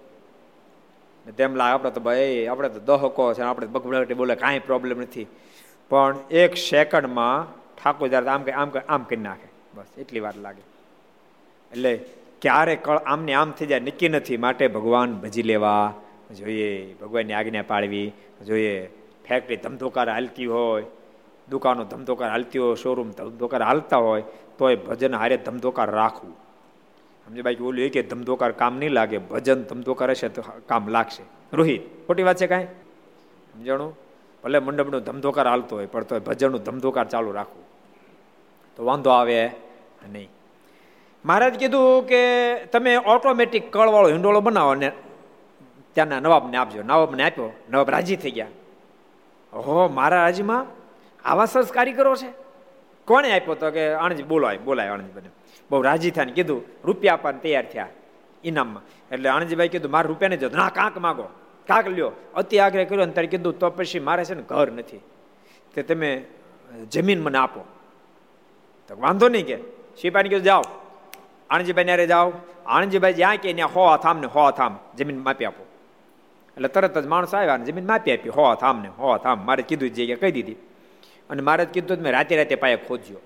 તેમ 1.36 1.54
લાગે, 1.54 1.74
આપણે 1.74 1.90
તો 1.90 2.00
ભાઈ, 2.00 2.46
આપણે 2.46 2.68
તો 2.68 2.80
દહકો 2.80 3.34
છે, 3.34 3.42
આપણે 3.42 3.66
બગબડાટી 3.66 4.14
બોલે, 4.14 4.34
કાંઈ 4.34 4.58
પ્રોબ્લેમ 4.58 5.00
નથી. 5.00 5.26
પણ 5.88 6.16
એક 6.30 6.56
સેકન્ડમાં 6.56 7.54
ઠાકોર 7.76 8.08
જ્યારે 8.08 8.26
આમ 8.26 8.44
આમ 8.56 8.72
આમ 8.88 9.02
કરી 9.02 9.20
નાખે. 9.20 9.48
બસ, 9.74 9.84
એટલી 9.98 10.20
વાર 10.20 10.36
લાગે. 10.36 10.62
એટલે 11.72 12.04
ક્યારે 12.42 12.76
કળ 12.76 12.96
આમને 12.96 13.32
આમ 13.34 13.50
થઈ 13.50 13.66
જાય, 13.66 13.80
નક્કી 13.80 14.08
નથી. 14.08 14.36
માટે 14.36 14.68
ભગવાન 14.68 15.14
ભજી 15.14 15.42
લેવા 15.42 15.94
જોઈએ, 16.38 16.94
ભગવાનની 17.00 17.32
આજ્ઞા 17.32 17.62
પાળવી, 17.62 18.12
જોઈએ 18.46 18.86
ફેક્ટરી 19.28 19.56
ધમધોકાર 19.56 20.10
હાલતી 20.10 20.46
હોય, 20.46 20.84
દુકાનો 21.50 21.84
ધમધોકાર 21.84 22.30
હાલતી 22.30 22.58
હોય 22.58 22.74
શોરૂમ 22.74 23.10
ધમધોકાર 23.10 23.62
હાલતા 23.62 23.96
હોય, 23.96 24.22
તોય 24.58 24.76
ભજન 24.76 25.14
હારે 25.14 25.36
ધમધોકાર 25.36 25.90
રાખવું. 25.90 26.36
સમજે 27.26 27.42
બાકી 27.42 27.62
ઓલું 27.62 27.88
કે 27.88 28.02
ધમધોકાર 28.02 28.52
કામ 28.52 28.78
નહીં 28.78 28.90
લાગે, 28.90 29.18
ભજન 29.18 29.62
ધમધોકાર 29.62 30.10
હશે 30.10 30.28
તો 30.28 30.42
કામ 30.66 30.88
લાગશે. 30.88 31.22
રોહિત, 31.52 32.06
ખોટી 32.06 32.22
વાત 32.22 32.36
છે 32.36 32.46
કાંઈ? 32.46 32.64
સમજાણું? 33.52 33.98
ભલે 34.44 34.58
મંડપનો 34.58 35.00
ધમધોકાર 35.00 35.48
હાલતો 35.48 35.76
હોય, 35.76 35.86
પણ 35.86 36.02
તો 36.02 36.20
ભજનનું 36.20 36.62
ધમધોકાર 36.62 37.04
ચાલુ 37.04 37.32
રાખવું. 37.32 37.64
તો 38.76 38.84
વાંધો 38.84 39.10
આવે 39.10 39.50
નહીં. 40.12 40.28
મહારાજ 41.24 41.58
કીધું 41.58 42.06
કે 42.06 42.54
તમે 42.64 42.96
ઓટોમેટિક 42.96 43.72
કળવાળો 43.72 44.08
હિંડોળો 44.08 44.40
બનાવો 44.40 44.74
ને 44.74 44.92
ત્યાંના 45.94 46.20
નવાબને 46.20 46.56
આપજો. 46.56 46.82
નવાબને 46.82 47.22
આપ્યો. 47.22 47.52
નવાબ 47.70 47.90
રાજી 47.90 48.16
થઈ 48.16 48.30
ગયા. 48.30 48.46
હો 49.52 49.88
મારા 49.88 50.22
રાજ્યમાં 50.22 50.66
આવા 51.24 51.44
સરસ 51.44 51.72
કારીગરો 51.72 52.16
છે? 52.16 52.42
કોણે 53.04 53.32
આપ્યો 53.32 53.54
તો 53.54 53.70
કે 53.70 53.92
આણજી 53.92 54.22
બોલાય 54.22 54.58
બોલાય 54.58 54.88
આણજીભાઈને 54.88 55.28
બહુ 55.70 55.82
રાજી 55.82 56.10
થયા 56.10 56.24
કીધું, 56.24 56.62
રૂપિયા 56.84 57.12
આપવાને 57.12 57.38
તૈયાર 57.38 57.64
થયા. 57.64 57.88
ઇનામમાં. 58.44 58.82
એટલે 59.10 59.28
આણજીભાઈ 59.28 59.68
કીધું, 59.68 59.90
મારે 59.90 60.08
રૂપિયા 60.08 60.28
નહીં 60.28 60.40
જતો. 60.40 60.56
ના, 60.56 60.68
કાંક 60.68 60.98
માગો. 60.98 61.22
કાંક 61.68 61.88
લ્યો. 61.88 62.12
અતિ 62.34 62.58
આગ્રહ 62.58 62.84
કર્યો 62.84 63.04
ને 63.04 63.12
ત્યારે 63.12 63.26
કીધું, 63.26 63.58
તો 63.58 63.70
પછી 63.70 64.00
મારે 64.00 64.24
છે 64.24 64.34
ને 64.34 64.42
ઘર 64.42 64.72
નથી. 64.72 65.00
તે 65.74 65.82
તમે 65.82 66.24
જમીન 66.90 67.22
મને 67.22 67.38
આપો. 67.38 67.64
તો 68.88 69.00
વાંધો 69.00 69.28
નહીં 69.28 69.46
કે. 69.46 69.58
સિપાહીને 70.00 70.28
કીધું, 70.28 70.44
જાઓ. 70.44 70.62
આણજીભાઈ 71.50 71.84
ન્યારે 71.84 72.06
જાઓ. 72.06 72.32
આણજીભાઈ 72.66 73.12
જ્યાં 73.12 73.36
કે 73.36 73.52
ત્યાં 73.52 73.68
હો 73.68 73.96
થામ 73.96 74.18
ને 74.18 74.26
હો 74.26 74.50
થામ. 74.50 74.78
જમીન 74.96 75.18
માપી 75.18 75.44
આપો. 75.44 75.66
એટલે 76.56 76.68
તરત 76.68 76.96
જ 77.04 77.06
માણસ 77.12 77.34
આવ્યા 77.34 77.56
અને 77.58 77.64
જમીન 77.68 77.86
માપી 77.90 78.12
આપી, 78.14 78.32
હો 78.36 78.42
આમને 78.44 78.88
હોત 78.98 79.22
થામ 79.24 79.38
મારે 79.48 79.62
કીધું 79.68 79.90
જગ્યા 79.96 80.20
કહી 80.22 80.34
દીધી. 80.36 80.58
અને 81.30 81.42
મારે 81.48 81.64
કીધું 81.74 81.98
મેં 82.04 82.12
રાતે 82.16 82.32
રાતે 82.40 82.56
પાયા 82.62 82.86
ખોજ્યો 82.88 83.20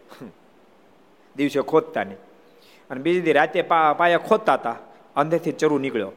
દિવસે 1.36 1.60
ખોદતા 1.72 2.04
નહીં. 2.08 2.20
અને 2.90 3.00
બીજી 3.04 3.24
દી 3.26 3.36
રાતે 3.40 3.62
પાયા 4.00 4.26
ખોદતા 4.28 4.56
હતા, 4.60 4.76
અંદરથી 5.16 5.58
ચરુ 5.60 5.78
નીકળ્યો. 5.84 6.12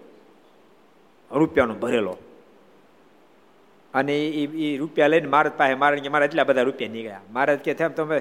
રૂપિયાનો 1.31 1.75
ભરેલો. 1.83 2.13
અને 3.93 4.13
એ 4.41 4.43
એ 4.65 4.77
રૂપિયા 4.81 5.11
લઈને 5.13 5.29
મારા 5.33 5.57
પાસે, 5.59 5.75
મારે 5.81 6.01
કે 6.05 6.09
મારા 6.13 6.29
એટલા 6.29 6.47
બધા 6.49 6.67
રૂપિયા 6.69 6.95
નીકળ્યા. 6.95 7.25
મહારાજ 7.33 7.59
કે 7.65 7.73
થયા 7.79 7.97
તમે 7.97 8.17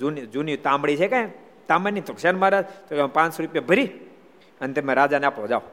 જૂની 0.00 0.26
જૂની 0.34 0.56
તાંબડી 0.66 0.98
છે 1.00 1.08
કાંઈ? 1.14 1.32
તાંબાની 1.68 2.04
તો 2.08 2.12
શેન 2.22 2.36
મહારાજ? 2.42 2.66
તો 2.88 3.08
પાંચસો 3.16 3.38
રૂપિયા 3.44 3.68
ભરી 3.70 3.88
અને 4.60 4.72
તમે 4.74 4.92
રાજાને 5.00 5.26
આપો, 5.26 5.46
જાઓ. 5.52 5.64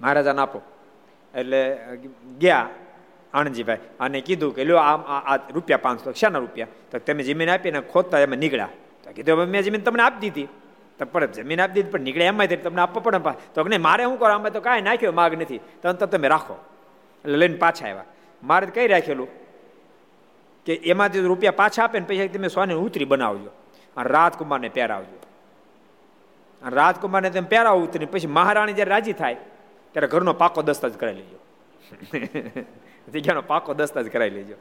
મહારાજાને 0.00 0.42
આપો. 0.44 0.60
એટલે 1.36 1.78
ગયા 2.38 2.68
આણંદજીભાઈ. 3.34 3.78
અને 4.00 4.20
કીધું 4.20 4.54
કે, 4.54 4.64
લ્યો, 4.64 4.76
આમ, 4.76 5.00
આ 5.02 5.36
રૂપિયા 5.36 5.78
પાંચસો. 5.78 6.12
શાના 6.12 6.38
રૂપિયા? 6.38 6.66
તો 6.90 6.98
તમે 6.98 7.22
જમીન 7.22 7.50
આપીને 7.50 7.80
ખોદતા 7.80 8.18
એમાં 8.18 8.38
નીકળ્યા. 8.38 8.68
તો 9.04 9.12
કીધું 9.12 9.36
મેં 9.36 9.62
જમીન 9.62 9.80
તમને 9.80 10.02
આપી 10.02 10.18
દીધી. 10.18 10.48
તો 10.98 11.04
પણ 11.04 11.26
જમીન 11.26 11.60
આપી 11.60 11.72
દીધી, 11.72 11.90
પણ 11.90 12.00
નીકળે 12.00 12.24
એમાં 12.24 12.46
તમને 12.62 12.80
આપવા 12.80 13.00
પડે 13.00 13.18
તો 13.54 13.64
નહીં, 13.64 13.82
મારે 13.82 14.04
શું 14.04 14.18
કરો 14.18 14.28
આમાં 14.28 14.52
તો 14.52 14.60
કાંઈ 14.60 14.80
નાખ્યો 14.80 15.12
માગ 15.12 15.42
નથી. 15.42 15.58
તો 15.58 15.92
તમે 15.92 16.28
રાખો. 16.28 16.64
એટલે 17.24 17.36
લઈને 17.36 17.56
પાછા 17.56 17.88
આવ્યા. 17.88 18.04
મારે 18.42 18.66
કઈ 18.66 18.86
રાખેલું? 18.86 19.28
કે 20.64 20.74
એમાંથી 20.74 21.20
રૂપિયા 21.20 21.52
પાછા 21.56 21.84
આપે 21.84 22.00
ને 22.00 22.06
પછી 22.06 22.28
તમે 22.28 22.48
સોને 22.48 22.74
ઉતરી 22.74 23.04
બનાવજો. 23.04 23.50
અને 23.96 24.10
રાજકુમારને 24.10 24.68
પહેરાવજો. 24.68 25.20
રાજકુમારને 26.68 27.30
તમે 27.30 27.48
પહેરાવો 27.48 27.80
ઉતરી 27.80 28.06
પછી 28.06 28.26
મહારાણી 28.26 28.72
જ્યારે 28.72 28.90
રાજી 28.90 29.12
થાય 29.12 29.36
ત્યારે 29.96 30.08
ઘરનો 30.08 30.32
પાકો 30.32 30.62
દસ્તાજ 30.62 30.92
કરાવી 30.92 31.16
લેજો. 31.16 31.38
જગ્યાનો 33.12 33.42
પાકો 33.42 33.74
દસ્તાજ 33.74 34.08
કરાવી 34.08 34.30
લેજો. 34.30 34.54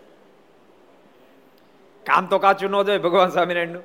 કામ 2.06 2.26
તો 2.26 2.40
કાચું 2.40 2.70
ન 2.70 2.84
જોઈએ 2.84 2.98
ભગવાન 2.98 3.30
સ્વામિનારાયણનું. 3.30 3.84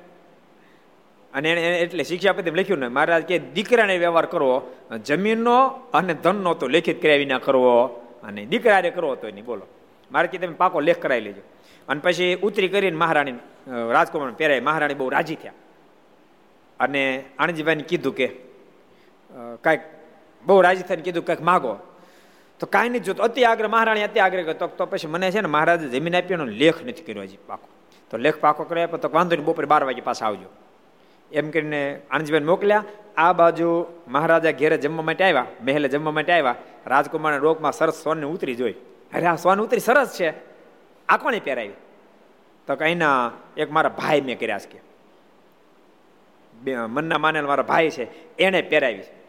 અને 1.33 1.51
એને 1.51 1.79
એટલે 1.79 2.03
શિક્ષાપતિ 2.03 2.51
લખ્યું 2.51 2.79
ને 2.79 2.87
મહારાજ 2.87 3.23
કે 3.23 3.39
દીકરાને 3.39 3.97
વ્યવહાર 3.97 4.25
કરવો 4.25 4.71
જમીનનો 5.05 5.67
અને 5.93 6.13
ધનનો 6.13 6.53
તો 6.53 6.67
લેખિત 6.67 7.01
કર્યા 7.01 7.15
વિના 7.15 7.39
કરવો 7.39 7.87
અને 8.23 8.45
દીકરાને 8.45 8.89
કરવો 8.89 9.15
તો 9.15 9.27
નહીં 9.27 9.45
બોલો. 9.45 9.67
મારે 10.11 10.27
કે 10.27 10.37
તમે 10.37 10.53
પાકો 10.53 10.79
લેખ 10.79 11.01
કરાવી 11.01 11.21
લેજો. 11.21 11.41
અને 11.89 12.01
પછી 12.03 12.35
ઉતરી 12.35 12.67
કરીને 12.67 12.97
મહારાણી 12.97 13.31
રાજકુમાર 13.91 14.31
પહેરાય 14.31 14.59
મહારાણી 14.59 14.93
બહુ 14.93 15.09
રાજી 15.09 15.35
થયા. 15.35 15.53
અને 16.79 17.23
આણજીભાઈને 17.39 17.83
કીધું 17.83 18.15
કે 18.15 18.27
કાંઈક 19.61 20.00
બહુ 20.45 20.61
રાજી 20.61 20.81
થઈને 20.81 21.01
કીધું 21.01 21.25
કંઈક 21.25 21.41
માગો. 21.41 21.77
તો 22.59 22.67
કાંઈ 22.67 22.89
નહીં 22.89 23.03
જોતો 23.03 23.23
અતિ 23.23 23.43
આગ્રહ, 23.43 23.67
મહારાણી 23.67 24.03
અતિ 24.03 24.19
આગ્રહ 24.19 24.43
કરતો 24.43 24.67
તો 24.67 24.85
પછી 24.85 25.07
મને 25.07 25.31
છે 25.31 25.41
ને 25.41 25.47
મહારાજે 25.47 25.99
જમીન 25.99 26.15
આપ્યો 26.15 26.37
લેખ 26.37 26.83
નથી 26.83 27.03
કર્યો 27.03 27.23
હજી 27.23 27.37
પાકો. 27.47 27.67
તો 28.11 28.17
લેખ 28.17 28.39
પાકો 28.39 28.63
કર્યો 28.63 28.83
આપ્યો 28.83 28.97
તો 28.97 29.09
વાંધો 29.13 29.35
નહીં, 29.35 29.45
બપોરે 29.45 29.65
બાર 29.65 29.83
વાગે 29.83 30.01
પાછા 30.01 30.25
આવજો. 30.25 30.49
એમ 31.31 31.49
કરીને 31.49 32.01
આનંદજીભાઈ 32.11 32.41
મોકલ્યા. 32.41 32.83
આ 33.17 33.33
બાજુ 33.33 33.85
મહારાજા 34.07 34.51
ઘેરે 34.51 34.77
જમવા 34.77 35.03
માટે 35.03 35.23
આવ્યા, 35.23 35.45
મહેલે 35.63 35.89
જમવા 35.89 36.11
માટે 36.11 36.33
આવ્યા. 36.33 36.55
રાજકુમારના 36.87 37.37
રોગમાં 37.37 37.71
સરસ 37.71 37.93
સોનને 37.93 38.25
ઉતરી 38.25 38.55
જોઈ. 38.55 38.71
અરે, 39.13 39.25
આ 39.25 39.35
સોન 39.35 39.61
ઉતરી 39.61 39.79
સરસ 39.79 40.19
છે. 40.19 40.33
આ 41.09 41.17
કોને 41.17 41.39
પહેરાવી? 41.39 41.69
તો 42.67 42.75
કઈના 42.75 43.31
એક 43.57 43.71
મારા 43.71 43.89
ભાઈ 43.89 44.21
મેં 44.21 44.39
કર્યા 44.39 44.59
છે 44.59 44.81
મનના 46.65 47.17
માનેલ 47.17 47.45
મારા 47.45 47.63
ભાઈ 47.63 47.89
છે, 47.89 48.37
એને 48.37 48.61
પહેરાવી 48.61 48.97
છે. 48.97 49.20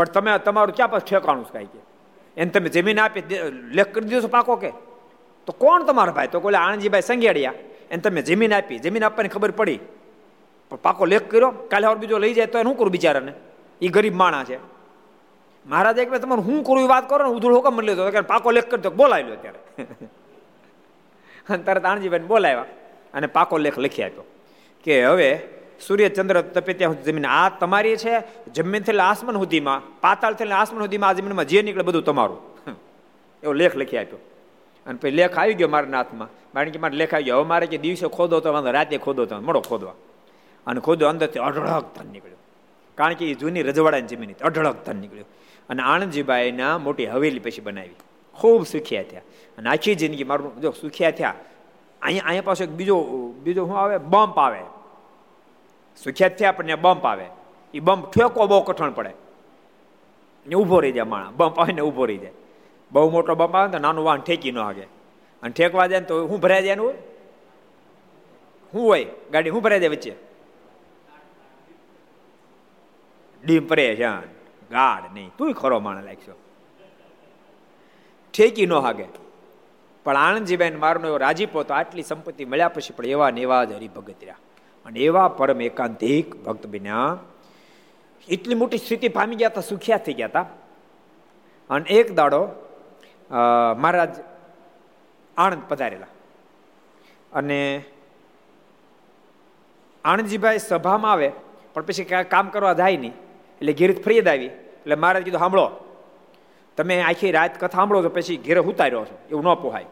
પણ 0.00 0.04
તમે 0.04 0.38
તમારું 0.38 0.74
ક્યાં 0.74 0.90
પાસે 0.90 1.06
ઠેકાણું 1.06 1.44
છે 1.44 1.52
કાંઈ 1.52 1.66
કે? 1.66 1.80
એને 2.36 2.50
તમે 2.50 2.68
જમીન 2.68 3.00
આપી 3.00 3.22
લેખ 3.74 3.92
કરી 3.94 4.08
દીધો 4.08 4.28
પાકો 4.28 4.56
કે? 4.56 4.70
તો 5.46 5.52
કોણ 5.52 5.84
તમારા 5.84 6.12
ભાઈ? 6.12 6.28
તો 6.32 6.40
કોઈ 6.40 6.54
આણંદજીભાઈ 6.54 7.00
સંઘેડિયા. 7.00 7.54
એને 7.90 8.02
તમે 8.02 8.22
જમીન 8.22 8.54
આપી. 8.54 8.78
જમીન 8.78 9.04
આપવાની 9.04 9.28
ખબર 9.28 9.50
પડી. 9.50 9.78
પણ 10.70 10.76
પાકો 10.76 11.04
લેખ 11.04 11.30
કર્યો. 11.30 11.50
કાલે 11.50 11.86
હવે 11.86 11.94
બીજો 11.94 12.18
લઈ 12.18 12.34
જાય 12.34 12.46
તો 12.46 12.62
શું 12.62 12.76
કરું 12.78 12.90
બિચારાને? 12.90 13.32
એ 13.82 13.88
ગરીબ 13.88 14.14
માણા 14.14 14.44
છે. 14.44 14.58
મહારાજ 15.66 15.98
એક 15.98 16.14
તમારે 16.14 16.42
હું 16.42 16.64
કરું 16.64 16.88
વાત 16.88 17.08
કરો 17.08 17.24
ને, 17.24 17.30
ઉધડો 17.30 17.54
હુકમ 17.54 17.80
લેતો 17.80 18.22
પાકો 18.22 18.50
લેખ 18.50 18.70
કરતો 18.70 18.90
બોલાવી 18.90 19.22
લો 19.22 19.36
ત્યારે 19.36 19.60
અને 21.48 21.62
તરત 21.62 21.84
આણજીભાઈને 21.84 22.26
બોલાવ્યા 22.26 22.64
અને 23.14 23.26
પાકો 23.26 23.58
લેખ 23.58 23.78
લખી 23.78 24.02
આપ્યો. 24.02 24.24
કે 24.84 25.04
હવે 25.06 25.30
સૂર્ય 25.86 26.08
ચંદ્ર 26.08 26.40
તપે 26.40 26.72
ત્યાં 26.72 27.02
જમીન. 27.02 27.26
આ 27.26 27.48
તમારી 27.48 27.96
છે, 27.96 28.22
જમીન 28.54 28.82
થયેલા 28.82 29.04
આસમાન 29.04 29.36
સુધીમાં, 29.36 30.00
પાતાળ 30.00 30.34
થયેલા 30.34 30.56
આસમાન 30.56 30.82
સુધીમાં 30.82 31.10
આ 31.10 31.12
જમીનમાં 31.12 31.44
જે 31.44 31.62
નીકળે 31.62 31.82
બધું 31.82 32.04
તમારું. 32.04 32.38
એવો 33.42 33.52
લેખ 33.52 33.76
લખી 33.76 33.96
આપ્યો. 33.96 34.18
અને 34.86 34.98
પછી 34.98 35.10
લેખ 35.10 35.38
આવી 35.38 35.54
ગયો 35.54 35.68
મારા 35.68 35.96
હાથમાં 35.96 36.28
કારણ 36.52 36.70
કે 36.70 36.78
મારે 36.78 36.96
લેખ 36.96 37.14
આવી 37.14 37.24
ગયો. 37.24 37.36
હવે 37.36 37.44
મારે 37.44 37.66
કે 37.66 37.78
દિવસે 37.78 38.06
ખોદો 38.06 38.40
તો 38.40 38.52
વાંધો, 38.52 38.70
રાતે 38.70 38.98
ખોદો 38.98 39.24
તો 39.24 39.40
મળો 39.40 39.60
ખોદવા. 39.60 39.94
અને 40.66 40.80
ખોદો 40.80 41.08
અંદરથી 41.08 41.38
અઢળક 41.38 41.84
ધન 41.98 42.06
નીકળ્યો. 42.06 42.36
કારણ 42.94 43.14
કે 43.14 43.30
એ 43.30 43.34
જૂની 43.34 43.62
રજવાડાની 43.62 44.06
જમીન 44.06 44.30
હતી. 44.30 44.44
અઢળક 44.44 44.76
ધન 44.86 44.96
નીકળ્યું. 44.96 45.26
અને 45.68 45.82
આણંદજીભાઈના 45.82 46.78
મોટી 46.78 47.06
હવેલી 47.06 47.38
પછી 47.38 47.60
બનાવી. 47.60 47.90
ખૂબ 48.32 48.66
સુખિયા 48.66 49.02
થયા. 49.02 49.20
અને 49.58 49.70
આખી 49.70 49.94
જિંદગી 49.94 50.24
મારું, 50.24 50.60
જો 50.60 50.70
સુખિયા 50.70 51.10
થયા. 51.10 51.34
અહીંયા 52.02 52.24
અહીંયા 52.26 52.42
પાસે 52.42 52.66
બીજો 52.66 53.02
બીજો 53.42 53.66
શું 53.66 53.78
આવે? 53.78 53.98
બમ્પ 53.98 54.38
આવે. 54.38 54.60
સુખ્યાત 56.04 56.38
થયા 56.38 56.48
આપણને 56.48 56.74
બમ્પ 56.74 57.04
આવે. 57.06 57.26
એ 57.74 57.80
બમ્પ 57.80 58.12
ઠેકો 58.12 58.46
બહુ 58.46 58.62
કઠણ 58.62 58.90
પડે. 58.90 59.12
ને 60.46 60.54
ઊભો 60.54 60.80
રહી 60.80 60.92
જાય 60.92 61.04
માણા 61.04 61.30
બમ્પ 61.30 61.60
આવે 61.60 61.72
ને 61.72 61.80
ઊભો 61.80 62.04
રહી 62.04 62.18
જાય. 62.18 62.32
બહુ 62.92 63.10
મોટો 63.10 63.34
બમ્પ 63.34 63.54
આવે 63.54 63.72
તો 63.72 63.78
નાનું 63.78 64.04
વાહન 64.04 64.20
ઠેકી 64.20 64.52
ન 64.52 64.58
હાગે. 64.58 64.86
અને 65.42 65.52
ઠેકવા 65.52 65.86
જાય 65.86 66.00
તો 66.00 66.28
શું 66.28 66.40
ભરાઈ 66.40 66.62
જાય 66.62 66.76
હોય 66.76 66.94
શું 68.72 68.82
હોય? 68.86 69.06
ગાડી 69.32 69.50
શું 69.50 69.62
ભરાઈ 69.62 69.80
જાય 69.80 69.88
વચ્ચે? 69.88 70.12
ડીમ 73.44 73.66
પરે 73.66 73.96
છે 73.96 74.06
ગાડ 74.70 75.02
નહીં. 75.14 75.30
તું 75.38 75.54
ખરો 75.54 75.80
માણા 75.80 76.00
લાગશો 76.00 76.32
ઠેકી 78.34 78.66
ન 78.66 78.72
હાગે. 78.72 79.06
પણ 80.04 80.16
આનંદજીબેન 80.16 80.78
મારનો 80.78 81.08
એવો 81.08 81.16
રાજીપો 81.16 81.62
તો 81.62 81.74
આટલી 81.74 82.02
સંપત્તિ 82.02 82.44
મળ્યા 82.44 82.68
પછી 82.68 82.92
પણ 82.92 83.06
એવા 83.06 83.30
ને 83.30 83.40
એવા 83.40 83.64
જ 83.64 83.72
હરિભગત 83.72 84.20
રહ્યા. 84.20 84.36
અને 84.90 85.00
એવા 85.00 85.28
પરમ 85.38 85.60
એકાંતિક 85.62 86.34
ભક્ત 86.44 86.66
બન્યા. 86.66 87.18
એટલી 88.28 88.54
મોટી 88.54 88.78
સ્થિતિ 88.78 89.08
પામી 89.08 89.36
ગયા 89.36 89.48
હતા, 89.48 89.60
સુખિયા 89.62 89.98
થઈ 89.98 90.12
ગયા 90.12 90.30
હતા. 90.32 90.46
અને 91.70 91.86
એક 91.90 92.08
દાડો 92.14 92.40
મહારાજ 93.78 94.12
આણંદ 95.36 95.62
પધારેલા. 95.68 96.10
અને 97.32 97.58
આણંદજીભાઈ 100.04 100.58
સભામાં 100.58 101.12
આવે, 101.12 101.28
પણ 101.74 101.82
પછી 101.82 102.04
કામ 102.04 102.46
કરવા 102.48 102.72
જાય 102.72 102.96
નહીં. 102.96 103.14
એટલે 103.60 103.72
ઘેર 103.72 103.92
ફરિયાદ 104.02 104.28
આવી. 104.28 104.50
એટલે 104.80 104.96
મહારાજ 104.96 105.22
કીધું 105.24 105.40
સાંભળો 105.40 105.66
તમે 106.78 106.96
આખી 107.02 107.32
રાત 107.32 107.54
કથા 107.58 107.76
સાંભળો 107.78 108.02
છો 108.04 108.08
પછી 108.08 108.36
ઘેરે 108.46 108.60
ઉતાર્યો 108.60 109.04
છો, 109.04 109.16
એવું 109.30 109.44
ન 109.44 109.54
પોહાય. 109.62 109.86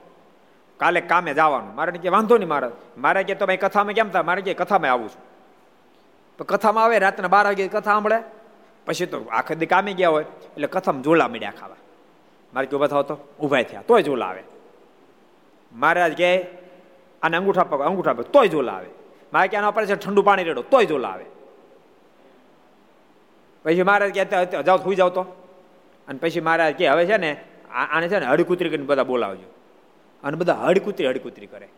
કાલે 0.79 1.01
કામે 1.01 1.35
જવાનું. 1.35 1.75
મારે 1.75 1.93
કે 1.93 2.09
વાંધો 2.09 2.39
નહીં 2.39 2.49
મારા. 2.49 2.71
મારે 2.99 3.23
કે 3.25 3.35
તમે 3.35 3.57
કથામાં 3.57 3.95
કેમ 3.95 4.11
થાય? 4.11 4.23
મારે 4.23 4.43
કે 4.43 4.55
કથામાં 4.55 4.91
આવું 4.91 5.09
છું. 5.09 5.23
તો 6.39 6.45
કથામાં 6.45 6.85
આવે, 6.85 6.99
રાતના 6.99 7.29
બાર 7.29 7.47
વાગે 7.47 7.69
કથા 7.69 7.81
સાંભળે. 7.81 8.19
પછી 8.87 9.07
તો 9.07 9.25
આખે 9.31 9.55
દી 9.55 9.67
કામે 9.67 9.93
ગયા 9.93 10.09
હોય, 10.09 10.25
એટલે 10.25 10.67
કથામાં 10.67 11.03
ઝોલા 11.03 11.29
મળ્યા 11.29 11.53
ખાવા. 11.61 11.77
મારે 12.55 12.67
કે 12.67 12.77
ઊભા 12.77 12.87
થાવ 12.87 13.03
તો? 13.03 13.35
ઊભા 13.41 13.63
થયા, 13.63 13.83
તોય 13.89 14.03
ઝોલા 14.03 14.27
આવે. 14.27 14.43
મહારાજ 15.73 16.17
કહે 16.17 16.47
આને 17.23 17.37
અંગૂઠા 17.37 17.65
પગ 17.65 17.81
અંગૂઠા 17.81 18.13
પગ, 18.13 18.25
તોય 18.25 18.49
ઝોલા 18.49 18.73
આવે. 18.73 18.91
મારે 19.33 19.49
કે 19.49 19.57
આના 19.57 19.71
પર 19.71 19.85
ઠંડુ 19.85 20.23
પાણી 20.23 20.45
રેડો, 20.45 20.63
તોય 20.63 20.87
ઝોલા 20.87 21.09
આવે. 21.09 21.25
પછી 23.65 23.83
મહારાજ 23.83 24.11
કે 24.15 24.25
જાઓ, 24.63 24.77
સુઈ 24.77 24.95
જાવ 24.95 25.09
તો. 25.09 25.23
અને 26.09 26.19
પછી 26.19 26.41
મહારાજ 26.41 26.75
કે 26.75 26.89
હવે 26.89 27.07
છે 27.07 27.17
ને 27.17 27.45
આને 27.73 28.09
છે 28.09 28.19
ને 28.19 28.27
હડકુતરી 28.27 28.69
કરીને 28.69 28.85
બધા 28.85 29.05
બોલાવજો. 29.05 29.49
અને 30.25 30.37
બધા 30.37 30.55
હડકુતરી 30.55 31.09
હડકુતરી 31.09 31.47
કરે. 31.47 31.69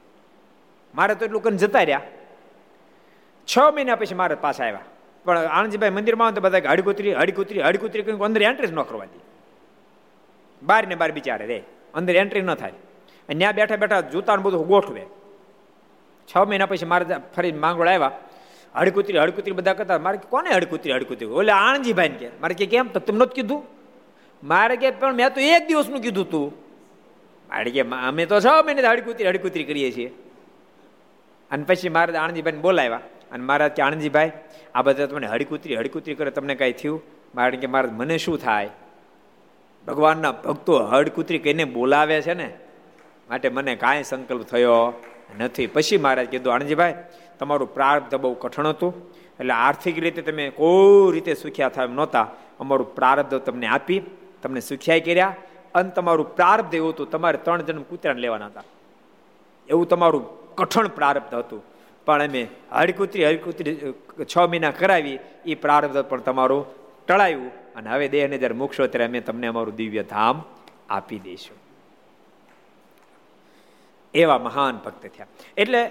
મારે 0.95 1.15
તો 1.15 1.25
એટલું 1.25 1.43
કરીને 1.43 1.59
જતા 1.59 1.79
રહ્યા. 1.79 2.01
છ 3.47 3.59
મહિના 3.75 3.95
પછી 3.95 4.15
મારે 4.15 4.35
પાછા 4.35 4.65
આવ્યા. 4.65 4.81
પણ 5.25 5.39
આણંદજીભાઈ 5.39 5.91
મંદિરમાં 5.91 6.35
તો 6.35 6.41
બધા 6.41 6.71
હડકુતરી 6.71 7.15
હડકુતરી 7.15 7.63
હડકુતરી 7.63 8.03
કરીને 8.03 8.25
અંદર 8.25 8.43
એન્ટ્રી 8.43 8.67
ન 8.67 8.83
કરવા 8.83 9.05
દે 9.05 9.21
બાર 10.63 10.87
ને 10.87 10.95
બાર 10.95 11.13
બિચારે 11.13 11.47
રે. 11.47 11.63
અંદર 11.95 12.17
એન્ટ્રી 12.17 12.41
ન 12.41 12.55
થાય. 12.55 12.73
અને 13.29 13.39
ત્યાં 13.39 13.55
બેઠા 13.55 13.77
બેઠા 13.77 14.01
જૂતાનું 14.01 14.45
બધું 14.45 14.67
ગોઠવે. 14.67 15.07
છ 16.27 16.37
મહિના 16.37 16.67
પછી 16.67 16.87
મારે 16.87 17.07
ફરી 17.37 17.53
માંગોળ 17.53 17.89
આવ્યા. 17.89 18.11
હડકુતરી 18.75 19.19
હડકુતરી 19.19 19.53
બધા 19.53 19.73
કરતા 19.73 19.99
મારે 19.99 20.19
કોને 20.29 20.51
હડકુતરી 20.51 20.93
હડકુતરી? 20.93 21.27
ઓલે 21.27 21.53
આણંદજીભાઈ 21.53 22.09
કે. 22.09 22.29
મારે 22.41 22.55
કે 22.55 22.67
કેમ? 22.67 22.87
તો 22.87 23.01
તમને 23.01 23.27
જ 23.27 23.29
કીધું? 23.29 23.65
મારે 24.45 24.77
કે 24.77 24.91
પણ 24.91 25.15
મેં 25.15 25.35
તો 25.35 25.41
એક 25.41 25.67
દિવસનું 25.67 26.01
કીધું 26.01 26.31
તું. 26.31 26.70
મારે 27.51 27.71
કે 27.71 27.81
અમે 27.81 28.27
તો 28.27 28.41
છ 28.41 28.47
મહિને 28.65 28.83
હડકુતરી 28.83 29.29
હડકુતરી 29.29 29.65
કરીએ 29.65 29.93
છીએ. 29.93 30.09
અને 31.51 31.65
પછી 31.65 31.89
મારે 31.89 32.17
આણંદજીભાઈને 32.17 32.59
બોલાવ્યા. 32.59 33.01
અને 33.33 33.45
મારા 33.45 33.69
કે 33.69 33.83
આણંદજીભાઈ 33.83 34.33
આ 34.75 34.83
બધા 34.83 35.07
તમને 35.07 35.27
હડકુતરી 35.27 35.77
હડકુતરી 35.77 36.15
કરે, 36.15 36.31
તમને 36.31 36.55
કાંઈ 36.55 36.73
થયું? 36.73 37.03
મારે 37.35 37.57
કે, 37.57 37.67
મારે 37.67 37.89
મને 37.89 38.19
શું 38.19 38.39
થાય? 38.39 38.71
ભગવાનના 39.87 40.33
ભક્તો 40.33 40.79
હડકુતરી 40.79 41.39
કહીને 41.39 41.65
બોલાવે 41.65 42.23
છે 42.23 42.35
ને, 42.35 42.53
માટે 43.31 43.49
મને 43.49 43.77
કાંઈ 43.77 44.03
સંકલ્પ 44.03 44.43
થયો 44.43 45.03
નથી. 45.41 45.67
પછી 45.67 45.97
મહારાજ 45.97 46.27
કીધું 46.27 46.55
આણંદજીભાઈ 46.55 46.95
તમારું 47.39 47.75
પ્રારબ્ધ 47.75 48.15
બહુ 48.15 48.35
કઠણ 48.35 48.67
હતું. 48.67 48.95
એટલે 49.41 49.53
આર્થિક 49.53 49.99
રીતે 49.99 50.23
તમે 50.23 50.49
કોઈ 50.51 51.13
રીતે 51.13 51.35
સુખ્યા 51.35 51.69
થાય 51.69 51.87
નહોતા. 51.87 52.29
અમારું 52.61 52.95
પ્રારબ્ધ 52.95 53.35
તમને 53.35 53.67
આપી, 53.67 54.03
તમને 54.43 54.61
સુખ્યાઈ 54.61 55.01
કર્યા. 55.01 55.37
અને 55.75 55.91
તમારું 55.91 56.37
પ્રારબ્ધ 56.37 56.75
એવું 56.75 56.91
હતું. 56.91 57.11
તમારે 57.11 57.39
ત્રણ 57.39 57.63
જન્મ 57.63 57.83
કૂતરાને 57.83 58.21
લેવાના 58.21 58.47
હતા. 58.47 58.63
એવું 59.69 59.89
તમારું 59.89 60.55
કઠણ 60.55 60.89
પ્રારબ્ધ 60.89 61.35
હતું. 61.35 61.63
પણ 62.05 62.29
અમે 62.29 62.49
હરિકુતરી 62.73 63.27
હરિકુતરી 63.27 63.93
છ 64.37 64.39
મહિના 64.39 64.71
કરાવી 64.71 65.19
એ 65.47 65.55
પ્રારબ્ધ 65.55 66.05
પણ 66.05 66.21
તમારું 66.21 66.67
ટળાયું. 67.07 67.75
અને 67.75 67.91
હવે 67.91 68.09
દેહને 68.09 68.39
જ્યારે 68.39 68.55
મૂકશો 68.55 68.87
ત્યારે 68.87 69.05
અમે 69.05 69.21
તમને 69.21 69.47
અમારું 69.47 69.75
દિવ્ય 69.75 70.03
ધામ 70.03 70.43
આપી 70.89 71.19
દઈશું. 71.19 71.57
એવા 74.15 74.39
મહાન 74.39 74.77
ભક્ત 74.77 75.07
થયા. 75.07 75.27
એટલે 75.57 75.91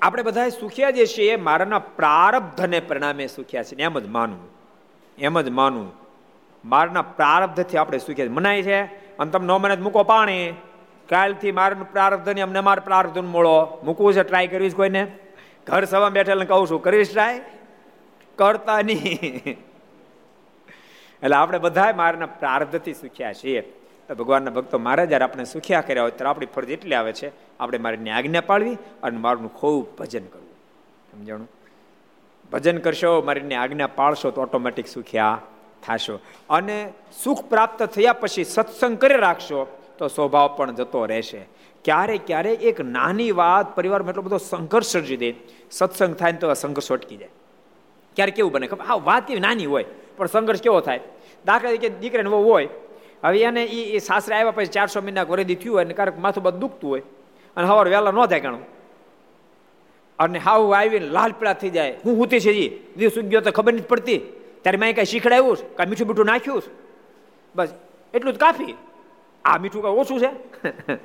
આપણે 0.00 0.22
બધા 0.22 0.48
સુખ્યા 0.48 0.90
જે 0.90 1.06
છીએ, 1.06 1.36
મારાના 1.36 1.78
પ્રારબ્ધને 1.78 2.80
પરિણામે 2.80 3.26
સુખ્યા 3.26 3.62
છે. 3.62 3.82
એમ 3.82 3.98
જ 3.98 4.06
માનવું 4.06 4.58
એમ 5.18 5.40
જ 5.40 5.48
માનવું 5.48 6.07
મારના 6.64 7.02
પ્રારબ્ધથી 7.02 7.76
આપણે 7.76 7.98
સુખ્યા 7.98 8.26
મનાય 8.30 8.62
છે? 8.62 8.82
અને 9.16 9.30
તમે 9.30 9.46
ન 9.46 9.50
મને 9.50 9.76
મૂકો 9.76 10.02
પાણી. 10.04 10.54
કાલથી 11.08 11.52
મારું 11.52 11.92
પ્રારબ્ધ 11.92 12.28
ને 12.28 12.40
અમને 12.40 12.60
મારા 12.60 12.82
પ્રારબ્ધ 12.84 13.18
મોળો 13.18 13.80
મૂકવું 13.84 14.12
છે. 14.12 14.22
ટ્રાય 14.22 14.46
કરીશ 14.46 14.74
કોઈને? 14.74 15.12
ઘર 15.66 15.84
સવા 15.84 16.08
બેઠેલ 16.08 16.44
કહું 16.44 16.70
છું, 16.70 16.82
કરીશ 16.82 17.10
ટ્રાય 17.10 17.40
કરતા 18.36 18.82
નહીં. 18.82 19.34
એટલે 21.22 21.36
આપણે 21.36 21.58
બધા 21.58 21.92
મારના 21.96 22.26
પ્રારબ્ધથી 22.26 22.94
સુખ્યા 22.94 23.32
છીએ. 23.32 23.60
તો 24.08 24.14
ભગવાનના 24.14 24.50
ભક્તો 24.50 24.78
મારે 24.78 25.06
જ્યારે 25.06 25.24
આપણે 25.24 25.44
સુખ્યા 25.44 25.80
કર્યા 25.80 26.02
હોય, 26.02 26.10
ત્યારે 26.10 26.30
આપણી 26.30 26.46
ફરજ 26.46 26.70
એટલી 26.70 26.94
આવે 26.94 27.12
છે, 27.12 27.32
આપણે 27.60 27.78
મારીની 27.78 28.10
આજ્ઞા 28.10 28.40
પાડવી 28.40 28.78
અને 29.02 29.18
મારું 29.18 29.54
ખૂબ 29.54 29.98
ભજન 29.98 30.24
કરવું. 30.24 30.48
સમજાણું? 31.12 31.50
ભજન 32.52 32.78
કરશો, 32.78 33.22
મારીની 33.22 33.54
આજ્ઞા 33.54 33.86
પાળશો 33.86 34.30
તો 34.30 34.42
ઓટોમેટિક 34.42 34.88
સુખ્યા 34.88 35.42
થશો. 35.82 36.20
અને 36.50 36.92
સુખ 37.24 37.42
પ્રાપ્ત 37.44 37.82
થયા 37.82 38.12
પછી 38.12 38.44
સત્સંગ 38.44 38.98
કરી 38.98 39.16
રાખશો, 39.16 39.66
તો 39.98 40.08
સ્વભાવ 40.08 40.48
પણ 40.56 40.74
જતો 40.74 41.06
રહેશે. 41.06 41.42
ક્યારેક 41.84 42.26
ક્યારેક 42.26 42.62
એક 42.62 42.80
નાની 42.80 43.32
વાત 43.32 43.76
પરિવારમાં 43.76 44.10
એટલો 44.10 44.22
બધો 44.22 44.38
સંઘર્ષ 44.38 44.86
સર્જી 44.86 45.16
દે, 45.16 45.30
સત્સંગ 45.70 46.14
થાય 46.14 46.32
ને 46.32 46.38
તો 46.38 46.54
સંઘર્ષ 46.54 46.92
અટકી 46.92 47.16
જાય. 47.16 47.30
ક્યારેક 48.16 48.34
કેવું 48.34 48.52
બને? 48.52 48.66
ખબર? 48.66 48.84
આ 48.84 48.98
વાત 49.04 49.30
એવી 49.30 49.40
નાની 49.40 49.66
હોય, 49.66 49.84
પણ 50.16 50.26
સંઘર્ષ 50.26 50.62
કેવો 50.62 50.80
થાય? 50.80 51.00
દાખલા 51.46 51.70
તરીકે 51.70 51.88
દીકરાને 52.00 52.30
બહુ 52.30 52.42
હોય, 52.42 52.68
હવે 53.24 53.38
એને 53.42 53.62
એ 53.64 53.98
સાસરે 53.98 54.34
આવ્યા 54.36 54.50
પછી 54.50 54.74
ચારસો 54.76 55.00
મહિના 55.02 55.24
ઘરેથી 55.24 55.54
થયું 55.54 55.74
હોય 55.74 55.84
અને 55.84 55.94
ક્યારેક 55.94 56.18
માથું 56.18 56.42
બધું 56.42 56.60
દુખતું 56.60 56.90
હોય, 56.90 57.02
અને 57.56 57.66
સવારે 57.66 57.90
વહેલા 57.90 58.12
ન 58.12 58.26
થાય 58.26 58.40
ઘણું 58.40 58.64
અને 60.18 60.38
હાવ 60.38 60.72
આવીને 60.74 61.08
લાલ 61.16 61.32
પીળા 61.38 61.54
થઈ 61.54 61.70
જાય. 61.70 61.94
હું 62.04 62.14
હુતી 62.18 62.40
છે 62.40 62.52
જી 62.52 62.70
દિવસ 62.96 63.16
ઉગ્યો 63.18 63.40
તો 63.40 63.50
ખબર 63.52 63.72
નથી 63.74 63.90
પડતી. 63.92 64.20
ત્યારે 64.62 64.78
મેં 64.78 64.96
કાંઈ 64.96 65.06
શીખડાવ્યું 65.06 65.76
કાંઈ 65.76 65.90
મીઠું 65.90 66.08
મીઠું 66.08 66.26
નાખ્યું 66.26 66.62
બસ, 67.54 67.68
એટલું 68.14 68.34
જ 68.34 68.38
કાફી. 68.38 68.74
આ 69.44 69.58
મીઠું 69.58 69.82
કાંઈ 69.82 69.94
ઓછું 69.94 70.20
છે? 70.20 70.62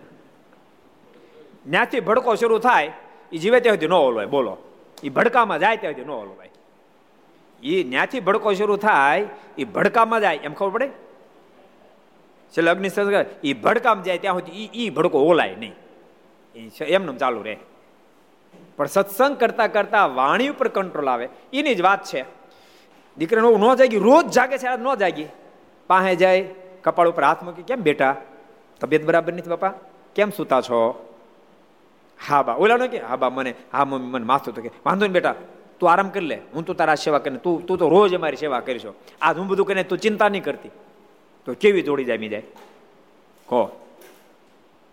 ત્યાંથી 1.70 2.00
ભડકો 2.00 2.36
શરૂ 2.36 2.60
થાય 2.60 2.92
એ 3.32 3.38
જીવે 3.38 3.60
ત્યાં 3.60 3.76
સુધી 3.76 3.88
ન 3.88 3.94
ઓલવાય. 3.94 4.26
બોલો 4.26 4.58
એ 5.04 5.10
ભડકામાં 5.10 5.60
જાય 5.60 5.78
ત્યાં 5.78 5.94
સુધી 5.94 6.06
ન 6.06 6.10
ઓલવાય. 6.10 6.50
એ 7.64 7.84
ત્યાંથી 7.84 8.20
ભડકો 8.20 8.54
શરૂ 8.54 8.76
થાય 8.76 9.26
એ 9.58 9.64
ભડકામાં 9.64 10.22
જાય. 10.22 10.36
એમ 10.36 10.54
ખબર 10.54 10.70
પડે? 10.70 10.90
છેલ્લે 12.58 12.72
અગ્નિ 12.72 12.90
એ 13.44 13.54
ભડકામાં 13.54 14.04
જાય 14.04 14.18
ત્યાં 14.18 14.36
સુધી 14.36 14.70
એ 14.74 14.90
ભડકો 14.90 15.24
ઓલાય 15.24 15.56
નહીં. 15.56 15.76
એમનું 16.82 17.18
ચાલુ 17.18 17.42
રહે. 17.42 17.58
પણ 18.78 18.86
સત્સંગ 18.86 19.38
કરતા 19.38 19.68
કરતા 19.68 20.06
વાણી 20.06 20.48
ઉપર 20.48 20.68
કંટ્રોલ 20.68 21.10
આવે. 21.10 21.30
એની 21.54 21.76
જ 21.76 21.82
વાત 21.82 22.04
છે. 22.04 22.43
દીકરાને 23.18 23.58
ન 23.58 23.76
જાગી, 23.76 23.98
રોજ 23.98 24.26
જાગે 24.26 24.58
છે 24.58 24.68
ન 24.68 24.96
જાગી. 24.96 25.28
પાસે 25.88 26.16
જાય, 26.16 26.42
કપાળ 26.84 27.10
ઉપર 27.10 27.24
હાથ 27.24 27.44
મૂકી, 27.44 27.62
કેમ 27.62 27.82
બેટા? 27.82 28.16
તબિયત 28.80 29.06
બરાબર 29.06 29.34
નથી 29.34 29.50
બાપા? 29.50 29.74
કેમ 30.16 30.30
સુતા 30.30 30.62
છો? 30.62 31.10
હા 32.28 32.44
બા. 32.44 32.54
ઓલા 32.54 32.88
કે, 32.88 33.00
હા 33.00 33.16
બા, 33.16 33.30
મને, 33.30 33.54
હા 33.74 33.86
મમ્મી, 33.86 34.08
મને 34.08 34.26
માથું 34.26 34.56
તો 34.56 34.62
કે. 34.62 34.70
વાંધો 34.86 35.08
ને 35.08 35.14
બેટા, 35.14 35.36
તું 35.80 35.92
આરામ 35.92 36.10
કરી 36.10 36.26
લે, 36.26 36.42
હું 36.54 36.66
તો 36.66 36.74
તારા 36.74 36.96
સેવા 36.96 37.20
કરીને, 37.20 37.40
તું 37.40 37.66
તું 37.66 37.78
તો 37.78 37.90
રોજ 37.90 38.16
અમારી 38.16 38.38
સેવા 38.38 38.60
કરીશો 38.60 38.94
આજ 39.22 39.38
હું 39.38 39.48
બધું 39.48 39.66
કરીને 39.66 39.84
તું 39.84 39.98
ચિંતા 39.98 40.30
નહીં 40.30 40.44
કરતી. 40.44 40.72
તો 41.46 41.54
કેવી 41.54 41.82
જોડી 41.82 42.04
જામી 42.04 42.30
જાય? 42.30 42.42
કહો 43.48 43.80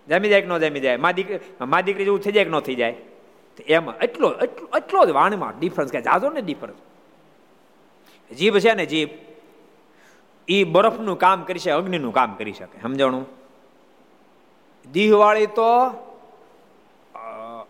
જામી 0.09 0.29
જાય 0.29 0.41
કે 0.41 0.47
ન 0.47 0.59
જામી 0.59 0.81
જાય? 0.81 0.97
મા 0.97 1.13
દીકરી 1.13 1.39
મા 1.61 1.81
દીકરી 1.81 2.05
જેવું 2.05 2.21
થઈ 2.21 2.33
જાય 2.33 2.45
કે 2.45 2.51
ન 2.51 2.61
થઈ 2.61 2.75
જાય? 2.75 2.97
એમાં 3.67 3.97
એટલો 3.97 4.29
એટલો 4.33 4.67
એટલો 4.77 5.07
જ 5.07 5.11
વાણીમાં 5.11 5.59
ડિફરન્સ 5.59 5.93
કે 5.93 6.01
જાજો 6.01 6.31
ને 6.31 6.41
ડિફરન્સ 6.41 6.90
જીભ 8.35 8.59
છે 8.59 8.75
ને 8.75 8.87
જીભ 8.87 9.09
એ 10.49 10.65
બરફનું 10.65 11.19
કામ 11.19 11.43
કરી 11.43 11.59
શકે, 11.59 11.71
અગ્નિનું 11.71 12.15
કામ 12.15 12.35
કરી 12.35 12.53
શકે. 12.53 12.81
સમજાણું? 12.83 13.27
દીહવાળી 14.93 15.47
તો 15.47 15.67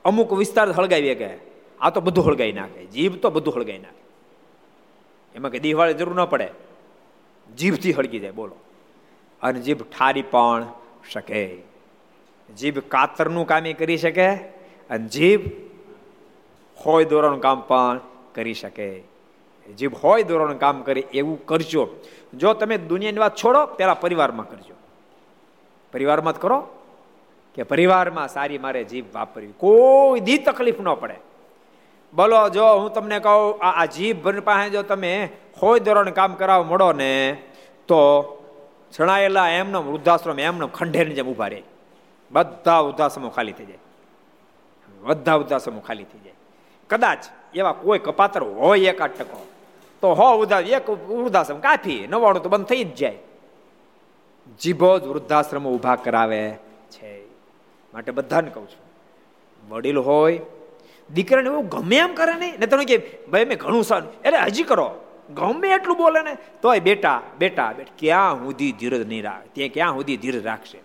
અમુક 0.04 0.32
વિસ્તાર 0.32 0.70
હળગાવી 0.70 1.14
કે 1.14 1.30
આ 1.80 1.90
તો 1.90 2.00
બધું 2.00 2.26
હળગાવી 2.26 2.52
નાખે. 2.52 2.86
જીભ 2.86 3.16
તો 3.16 3.30
બધું 3.30 3.56
હળગાવી 3.56 3.78
નાખે. 3.78 4.02
એમાં 5.34 5.50
કે 5.50 5.58
દીહવાળી 5.58 5.94
જરૂર 5.94 6.14
ન 6.14 6.24
પડે. 6.24 6.48
જીભથી 7.58 7.92
હળગી 7.92 8.18
જાય, 8.18 8.30
બોલો. 8.30 8.56
અને 9.42 9.60
જીભ 9.60 9.82
ઠારી 9.82 10.22
પણ 10.22 10.66
શકે. 11.10 11.62
જીભ 12.56 12.78
કાતરનું 12.78 13.46
કામ 13.46 13.66
એ 13.66 13.72
કરી 13.72 13.96
શકે, 13.96 14.28
અને 14.90 15.08
જીભ 15.08 15.40
હોય 16.86 17.04
દોરાનું 17.04 17.40
કામ 17.40 17.60
પણ 17.60 18.00
કરી 18.34 18.54
શકે. 18.54 19.09
જીભ 19.68 19.94
હોય 19.94 20.22
દોરાનું 20.22 20.58
કામ 20.58 20.82
કરે 20.82 21.00
એવું 21.00 21.46
કરજો. 21.46 21.88
જો 22.34 22.52
તમે 22.52 22.78
દુનિયાની 22.78 23.18
વાત 23.18 23.36
છોડો, 23.36 23.66
પેલા 23.66 23.94
પરિવારમાં 23.94 24.50
કરજો. 24.50 24.74
પરિવારમાં 25.92 26.34
જ 26.34 26.36
કરો 26.36 26.66
કે 27.54 27.62
પરિવારમાં 27.62 28.28
સારી 28.28 28.58
મારે 28.58 28.84
જીભ 28.84 29.04
વાપરવી. 29.14 29.52
કોઈ 29.56 30.20
દી 30.20 30.38
તકલીફ 30.38 30.80
ન 30.80 30.94
પડે. 30.94 31.14
બોલો, 32.14 32.48
જો 32.48 32.64
હું 32.64 32.92
તમને 32.92 33.18
કહું, 33.18 33.62
આ 33.62 33.84
જીભ 33.84 34.28
પાસે 34.28 34.70
જો 34.70 34.82
તમે 34.82 35.28
હોય 35.62 35.80
ધોરણ 35.80 36.10
કામ 36.10 36.34
કરાવ 36.34 36.64
મળો 36.64 36.92
ને, 36.92 37.42
તો 37.88 38.36
છણાયેલા 39.00 39.48
એમનો 39.48 39.82
વૃદ્ધાશ્રમ 39.82 40.38
એમનો 40.38 40.66
ખંડેરની 40.66 41.14
જેમ 41.14 41.28
ઊભા 41.28 41.48
રહે. 41.48 41.62
બધા 42.32 42.80
વૃદ્ધાશ્રમો 42.80 43.28
ખાલી 43.28 43.52
થઈ 43.52 43.64
જાય. 43.64 43.78
બધા 45.00 45.34
વૃદ્ધાશ્રમો 45.34 45.80
ખાલી 45.80 46.04
થઈ 46.04 46.18
જાય. 46.18 46.32
કદાચ 46.88 47.24
એવા 47.54 47.72
કોઈ 47.72 47.98
કપાતર 47.98 48.42
હોય 48.42 48.80
એકાદ 48.80 49.10
ટકો. 49.10 49.46
તો 50.00 50.14
હો, 50.14 50.36
ઉધા 50.36 50.60
એક 50.60 50.90
વૃદ્ધાશ્રમ 50.90 51.58
કાફી 51.58 52.06
નવાણું 52.06 52.42
તો 52.42 52.48
બંધ 52.48 52.66
થઈ 52.66 52.84
જ 52.84 52.94
જાય. 52.94 53.18
જીભો 54.60 54.98
જ 54.98 55.06
વૃદ્ધાશ્રમ 55.06 55.68
ઊભા 55.68 55.96
કરાવે 55.96 56.54
છે. 56.90 57.24
માટે 57.94 58.12
બધાને 58.12 58.50
કહું 58.50 58.68
છું, 58.68 59.70
વડીલ 59.70 59.98
હોય, 59.98 60.40
દીકરાને 61.14 61.48
એવું 61.48 61.68
ગમે 61.68 61.96
એમ 61.96 62.14
કરે 62.14 62.34
નહીં 62.34 62.58
ને 62.58 62.66
તમે 62.66 62.84
કે, 62.84 62.96
ભાઈ, 63.28 63.44
મેં 63.44 63.58
ઘણું 63.58 63.84
સહન 63.84 64.06
એટલે 64.24 64.38
હજી 64.38 64.62
કરો, 64.62 64.94
ગમે 65.34 65.68
એટલું 65.68 65.96
બોલે 65.96 66.20
ને, 66.20 66.36
તોય 66.62 66.80
બેટા 66.80 67.22
બેટા 67.38 67.72
બેટા, 67.76 67.92
ક્યાં 67.98 68.36
સુધી 68.36 68.72
ધીરજ 68.72 69.08
નહીં 69.08 69.24
રાખ? 69.24 69.42
ત્યાં 69.52 69.68
ક્યાં 69.68 69.94
સુધી 69.94 70.16
ધીરજ 70.16 70.46
રાખશે? 70.46 70.78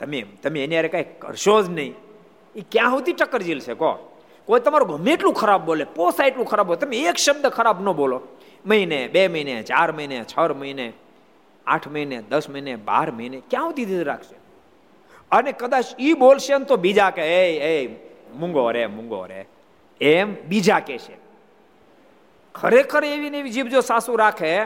તમે 0.00 0.26
તમે 0.42 0.64
એની 0.64 0.76
અરે 0.76 0.88
કાંઈ 0.88 1.04
કરશો 1.18 1.62
જ 1.62 1.70
નહીં. 1.70 1.94
એ 2.56 2.60
ક્યાં 2.70 2.90
સુધી 2.90 3.12
ટક્કર 3.12 3.42
ઝીલશે? 3.42 3.74
કહો. 3.74 4.09
કોઈ 4.46 4.60
તમારું 4.60 4.88
ગમે 4.88 5.12
એટલું 5.12 5.34
ખરાબ 5.34 5.64
બોલે, 5.64 5.84
પોસાય 5.84 6.26
એટલું 6.26 6.46
ખરાબ 6.46 6.66
બોલે, 6.66 6.78
તમે 6.78 6.96
એક 6.96 7.16
શબ્દ 7.16 7.46
ખરાબ 7.46 7.80
ન 7.82 7.92
બોલો. 7.92 8.20
મહિને, 8.66 9.08
બે 9.08 9.28
મહિને, 9.28 9.62
ચાર 9.62 9.92
મહિને, 9.92 10.24
છ 10.24 10.38
મહિને, 10.38 10.92
આઠ 11.66 11.88
મહિને, 11.88 12.22
દસ 12.22 12.50
મહિને, 12.50 12.76
બાર 12.76 13.10
મહિને, 13.10 13.42
ક્યાં 13.50 13.64
સુધી 13.64 13.84
ધીરે 13.84 14.02
રાખશે? 14.02 14.34
અને 15.30 15.52
કદાચ 15.52 15.84
એ 15.98 16.12
બોલશે 16.12 16.58
ને 16.58 16.64
તો 16.64 16.76
બીજા 16.76 17.10
કે, 17.10 17.22
એ 17.22 17.86
મૂંગો 18.34 18.70
રે 18.70 18.86
મૂંગો 18.86 19.26
રે. 19.26 19.46
એમ 20.00 20.34
બીજા 20.48 20.80
કે 20.80 20.98
છે. 20.98 21.16
ખરેખર 22.54 23.04
એવી 23.04 23.30
ને 23.30 23.38
એવી 23.38 23.50
જીભ 23.50 23.66
જો 23.66 23.80
સાસુ 23.80 24.16
રાખે, 24.16 24.56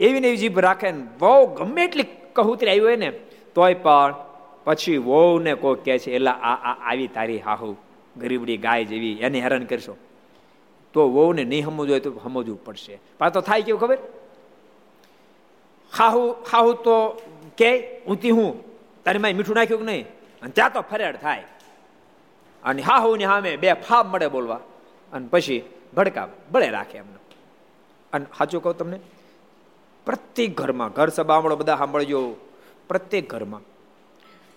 એવી 0.00 0.20
ને 0.20 0.28
એવી 0.28 0.36
જીભ 0.36 0.58
રાખે 0.58 0.90
ને 0.90 1.06
બહુ 1.18 1.46
ગમે 1.46 1.84
એટલી 1.84 2.04
કહુતરી 2.32 2.70
આવી 2.70 2.80
હોય 2.80 2.96
ને, 2.96 3.10
તોય 3.54 3.74
પણ 3.74 4.14
પછી 4.64 4.96
વહુ 4.96 5.38
ને 5.38 5.54
કોઈ 5.54 5.74
કહે 5.84 5.98
છે 5.98 6.12
એટલે 6.12 6.30
આ, 6.30 6.90
આવી 6.90 7.06
તારી 7.06 7.38
હાહુ. 7.38 7.76
ગરીબડી 8.18 8.56
ગાય 8.56 8.84
જેવી, 8.84 9.12
એને 9.12 9.40
હેરાન 9.40 9.64
કરશો. 9.64 9.96
તો 10.92 11.10
વહુને 11.10 11.44
નહીં 11.44 11.64
સમજવું 11.64 11.90
હોય 11.90 12.00
તો 12.00 12.20
સમજવું 12.24 12.64
પડશે. 12.64 12.98
પણ 13.18 13.28
તો 13.28 13.40
થાય 13.40 13.62
કેવું 13.62 13.80
ખબર? 13.80 13.98
હાહુ 15.98 16.32
ખાહુ 16.32 16.72
તો 16.72 17.22
કે 17.58 18.00
ઊંતી 18.04 18.30
હું, 18.30 18.64
તારી 19.04 19.18
માય 19.18 19.32
મીઠું 19.32 19.56
નાખ્યું 19.56 19.80
કે 19.80 19.86
નહીં? 19.86 20.08
અને 20.42 20.50
ત્યાં 20.50 20.72
તો 20.72 20.80
ફરેડ 20.80 21.16
થાય. 21.16 21.44
અને 22.64 22.82
હાહુ 22.82 23.16
ની 23.16 23.24
સામે 23.24 23.56
બે 23.56 23.72
ફાબ 23.72 24.06
મળે 24.06 24.28
બોલવા. 24.28 24.60
અને 25.12 25.28
પછી 25.30 25.62
ભડકા 25.96 26.28
બળે 26.50 26.70
રાખે 26.70 26.98
એમને. 26.98 27.16
અને 28.12 28.26
સાચું 28.38 28.62
કહું 28.62 28.78
તમને, 28.78 29.00
પ્રત્યેક 30.06 30.56
ઘરમાં, 30.56 30.90
ઘર 30.90 31.08
સભામણો 31.08 31.56
બધા 31.56 31.76
સાંભળજો. 31.76 32.34
પ્રત્યેક 32.88 33.30
ઘરમાં. 33.30 33.60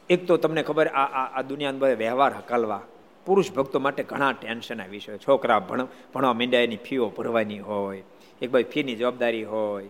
એક 0.10 0.28
તો 0.28 0.38
તમને 0.38 0.64
ખબર, 0.64 0.88
આ 0.88 1.39
આ 1.39 1.41
દુનિયાનો 1.41 1.80
બધા 1.80 1.93
વ્યવહાર 1.93 2.34
હકાલવા. 2.38 2.82
પુરુષ 3.26 3.52
ભક્તો 3.52 3.80
માટે 3.80 4.04
ઘણા 4.04 4.34
ટેન્શન 4.34 4.82
આવી 4.82 5.00
છે. 5.00 5.18
છોકરા 5.18 5.60
ભણ, 5.60 5.88
ભણવા 6.14 6.34
માંડ્યા 6.34 6.66
એની 6.68 6.82
ફીઓ 6.88 7.10
ભરવાની 7.10 7.60
હોય, 7.60 8.04
એક 8.42 8.52
ભાઈ 8.52 8.70
ફીની 8.74 8.96
જવાબદારી 8.96 9.44
હોય, 9.44 9.90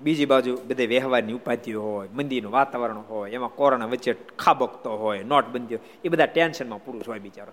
બીજી 0.00 0.26
બાજુ 0.26 0.52
બધે 0.68 0.86
વ્યવહારની 0.86 1.32
ઉપાધિઓ 1.32 1.82
હોય 1.82 2.08
મંદિરનું 2.14 2.52
વાતાવરણ 2.52 3.02
હોય, 3.08 3.32
એમાં 3.32 3.54
કોરોના 3.56 3.86
વચ્ચે 3.86 4.12
ખાબકતો 4.38 4.96
હોય 4.96 5.22
નોટબંધી 5.22 5.74
હોય 5.74 5.86
એ 6.04 6.08
બધા 6.08 6.26
ટેન્શનમાં 6.26 6.84
પુરુષ 6.84 7.08
હોય 7.08 7.18
બિચારો. 7.18 7.52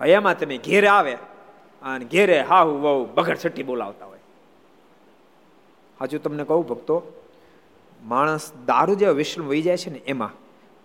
હવે 0.00 0.12
એમાં 0.12 0.38
તમે 0.38 0.56
ઘેરે 0.58 0.88
આવે 0.88 1.14
અને 1.82 2.04
ઘેરે 2.04 2.42
હાહુ 2.42 2.72
વહુ 2.82 3.04
બગડ 3.14 3.38
છઠ્ઠી 3.38 3.62
બોલાવતા 3.62 4.06
હોય. 4.06 4.24
હજુ 6.00 6.18
તમને 6.18 6.44
કહું 6.44 6.66
ભક્તો, 6.68 6.96
માણસ 8.02 8.52
દારૂ 8.66 8.94
જેવા 8.94 9.12
વિશ્વ 9.12 9.42
વહી 9.42 9.62
જાય 9.62 9.76
છે 9.76 9.90
ને, 9.90 10.00
એમાં 10.06 10.34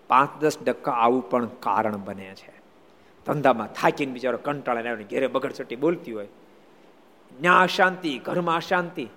પાંચ 0.08 0.32
દસ 0.42 0.58
ટકા 0.58 0.92
આવું 0.92 1.24
પણ 1.30 1.50
કારણ 1.60 1.98
બને 1.98 2.32
છે. 2.36 2.54
ધંધામાં 3.28 3.68
થાકીને 3.68 4.14
બિચારો 4.14 4.38
કંટાળા 4.38 4.96
ઘેરે 4.96 5.28
બગડ 5.28 5.52
છઠ્ઠી 5.52 5.76
બોલતી 5.76 6.12
હોય. 6.12 6.28
ન્યા 7.42 7.60
અશાંતિ, 7.60 8.18
ઘરમાં 8.18 8.56
અશાંતિ. 8.56 9.08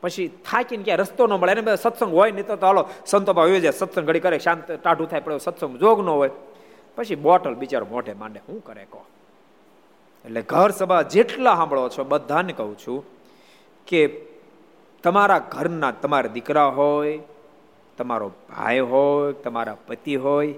પછી 0.00 0.28
થાકીને 0.28 0.84
ક્યાં 0.84 0.98
રસ્તો 0.98 1.26
ન 1.26 1.32
મળે, 1.32 1.52
એને 1.52 1.76
સત્સંગ 1.76 2.12
હોય, 2.12 2.30
નહીં 2.30 2.46
તો 2.46 2.56
હાલો, 2.66 2.88
સંતો 3.06 3.32
ભાવ 3.32 3.48
જાય, 3.48 3.70
સત્સંગ 3.70 4.06
ઘડી 4.06 4.20
કરે, 4.20 4.38
શાંત 4.38 4.70
ટાઢું 4.70 5.10
થાય 5.10 5.20
પડે 5.20 5.38
સત્સંગ 5.38 5.76
જોગ 5.76 6.00
ન 6.00 6.08
હોય. 6.08 6.30
પછી 6.96 7.14
બોટલ 7.14 7.54
બિચારો 7.54 7.86
મોઢે 7.90 8.12
માંડે 8.12 8.38
શું 8.38 8.64
કરે 8.64 8.86
કહો 8.90 9.06
એટલે 10.24 10.42
ઘર 10.42 10.70
સભા 10.70 11.02
જેટલા 11.02 11.56
સાંભળો 11.56 11.88
છો, 11.88 12.04
બધાને 12.04 12.52
કહું 12.52 12.78
છું 12.78 13.04
કે 13.86 14.20
તમારા 15.02 15.38
ઘરના 15.38 15.90
તમારા 15.90 16.28
દીકરા 16.28 16.66
હોય, 16.66 17.18
તમારો 17.98 18.28
ભાઈ 18.28 18.78
હોય, 18.78 19.32
તમારા 19.32 19.76
પતિ 19.86 20.16
હોય 20.16 20.54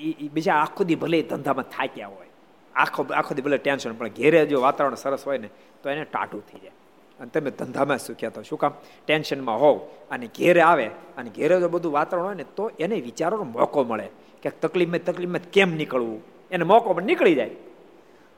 એ 0.00 0.28
બીજા 0.28 0.54
આખો 0.54 0.84
દી 0.84 0.94
ભલે 0.94 1.22
ધંધામાં 1.22 1.64
થાક્યા 1.64 2.06
હોય. 2.06 2.26
આખો 2.74 3.06
આખો 3.14 3.34
દી 3.34 3.42
ભલે 3.42 3.58
ટેન્શન, 3.58 3.92
પણ 3.92 4.08
ઘેરે 4.08 4.46
જો 4.46 4.60
વાતાવરણ 4.60 4.94
સરસ 4.94 5.26
હોય 5.26 5.38
ને, 5.38 5.48
તો 5.82 5.90
એને 5.90 6.04
ટાટું 6.04 6.46
થઈ 6.46 6.58
જાય. 6.58 6.72
અને 7.20 7.30
તમે 7.30 7.50
ધંધામાં 7.50 7.98
સુખ્યા 7.98 8.30
તો 8.30 8.42
શું 8.42 8.58
કામ? 8.58 8.72
ટેન્શનમાં 9.06 9.60
હોવ 9.60 9.78
અને 10.10 10.26
ઘેરે 10.26 10.60
આવે 10.60 10.86
અને 10.86 11.30
ઘેરે 11.30 11.60
જો 11.60 11.68
બધું 11.68 11.92
વાતાવરણ 11.92 12.26
હોય 12.26 12.34
ને, 12.34 12.44
તો 12.56 12.70
એને 12.78 13.00
વિચારવાનો 13.00 13.44
મોકો 13.44 13.84
મળે 13.84 14.08
કે 14.42 14.50
તકલીફમાં 14.50 15.00
તકલીફમાં 15.04 15.40
કેમ 15.52 15.74
નીકળવું? 15.74 16.22
એને 16.50 16.64
મોકો 16.64 16.94
પણ 16.94 17.02
નીકળી 17.02 17.34
જાય. 17.34 17.50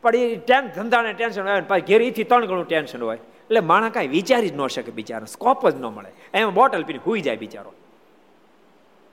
પણ 0.03 0.17
એ 0.17 0.37
ટેન, 0.37 0.67
ધંધાને 0.67 1.13
ટેન્શન 1.13 1.49
હોય 1.49 1.61
પછી 1.61 1.81
ઘેર 1.81 2.03
એથી 2.03 2.25
ત્રણ 2.25 2.45
ગણું 2.45 2.69
ટેન્શન 2.69 3.03
હોય. 3.03 3.17
એટલે 3.17 3.61
માણસ 3.61 3.93
કાંઈ 3.93 4.09
વિચારી 4.09 4.49
જ 4.49 4.57
ન 4.57 4.67
શકે 4.67 4.91
બિચારો 4.91 5.27
સ્કોપ 5.27 5.69
જ 5.69 5.75
ન 5.75 5.85
મળે. 5.85 6.11
એમાં 6.35 6.55
બોટલ 6.55 6.83
પીને 6.83 7.01
હુઈ 7.07 7.21
જાય 7.21 7.37
બિચારો. 7.37 7.73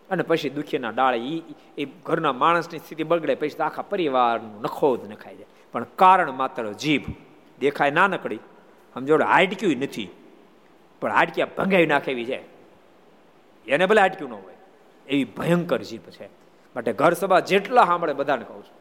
અને 0.10 0.24
પછી 0.24 0.50
દુખીના 0.50 0.90
ડાળે 0.90 1.18
એ 1.18 1.44
એ 1.78 1.86
ઘરના 1.86 2.34
માણસની 2.34 2.80
સ્થિતિ 2.80 3.04
બગડે, 3.04 3.36
પછી 3.36 3.50
આખા 3.50 3.82
પરિવારનું 3.82 4.62
નખો 4.62 4.98
જ 4.98 5.12
નખાઈ 5.12 5.36
જાય. 5.36 5.46
પણ 5.72 5.84
કારણ 5.84 6.32
માત્ર 6.32 6.72
જીભ. 6.72 7.04
દેખાય 7.60 7.92
ના 7.92 8.08
નકડી 8.08 8.40
સમજોડ 8.94 9.22
હાડક્યું 9.22 9.78
નથી. 9.78 10.10
પણ 11.02 11.12
હાડક્યા 11.12 11.48
ભંગાવી 11.58 11.86
નાખેવી 11.86 12.26
છે. 12.26 12.44
એને 13.68 13.86
ભલે 13.86 14.02
હાડક્યું 14.02 14.30
ન 14.30 14.34
હોય. 14.34 14.54
એવી 15.08 15.24
ભયંકર 15.24 15.82
જીભ 15.82 16.02
છે. 16.02 16.26
માટે 16.76 16.94
ઘર 16.94 17.14
સભા 17.14 17.40
જેટલા 17.40 17.86
સાંભળે 17.86 18.14
બધાને 18.14 18.46
કહું 18.46 18.64
છું. 18.64 18.80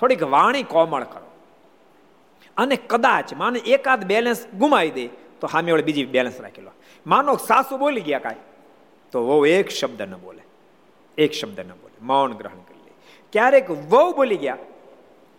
થોડીક 0.00 0.22
વાણી 0.22 0.62
કોમળ 0.62 1.04
કરો. 1.04 1.30
અને 2.56 2.76
કદાચ 2.76 3.34
માનો 3.34 3.56
એકાદ 3.56 4.04
બેલેન્સ 4.04 4.46
ગુમાવી 4.46 4.90
દે, 4.90 5.08
તો 5.08 5.46
સામે 5.46 5.82
બીજી 5.82 6.04
બેલેન્સ 6.04 6.40
રાખેલો 6.40 6.70
માનો 7.06 7.36
સાસુ 7.36 7.76
બોલી 7.78 8.00
ગયા 8.00 8.18
કાંઈ, 8.18 8.34
તો 9.12 9.26
વહુ 9.26 9.46
એક 9.46 9.68
શબ્દ 9.68 10.02
ન 10.02 10.14
બોલે. 10.14 10.47
એક 11.18 11.32
શબ્દ 11.32 11.60
ન 11.60 11.68
બોલે. 11.68 11.96
મૌન 12.02 12.32
ગ્રહણ 12.32 12.58
કરી 12.58 12.82
લે. 12.86 12.92
ક્યારેક 13.32 13.70
વહુ 13.70 14.12
બોલી 14.16 14.36
ગયા, 14.36 14.58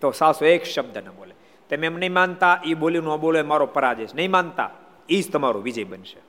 તો 0.01 0.11
સાસુ 0.11 0.45
એક 0.45 0.63
શબ્દ 0.63 0.97
ન 0.97 1.09
બોલે. 1.09 1.36
તમે 1.69 1.88
એમ 1.88 1.97
નહીં 1.97 2.13
માનતા? 2.13 2.61
એ 2.65 2.73
બોલ્યું 2.73 3.05
ન 3.05 3.15
બોલે, 3.15 3.41
મારો 3.41 3.65
પરાજય 3.65 4.07
નહીં 4.15 4.32
માનતા? 4.32 4.71
એ 5.09 5.21
જ 5.21 5.32
તમારો 5.32 5.59
વિજય 5.59 5.84
બનશે. 5.84 6.19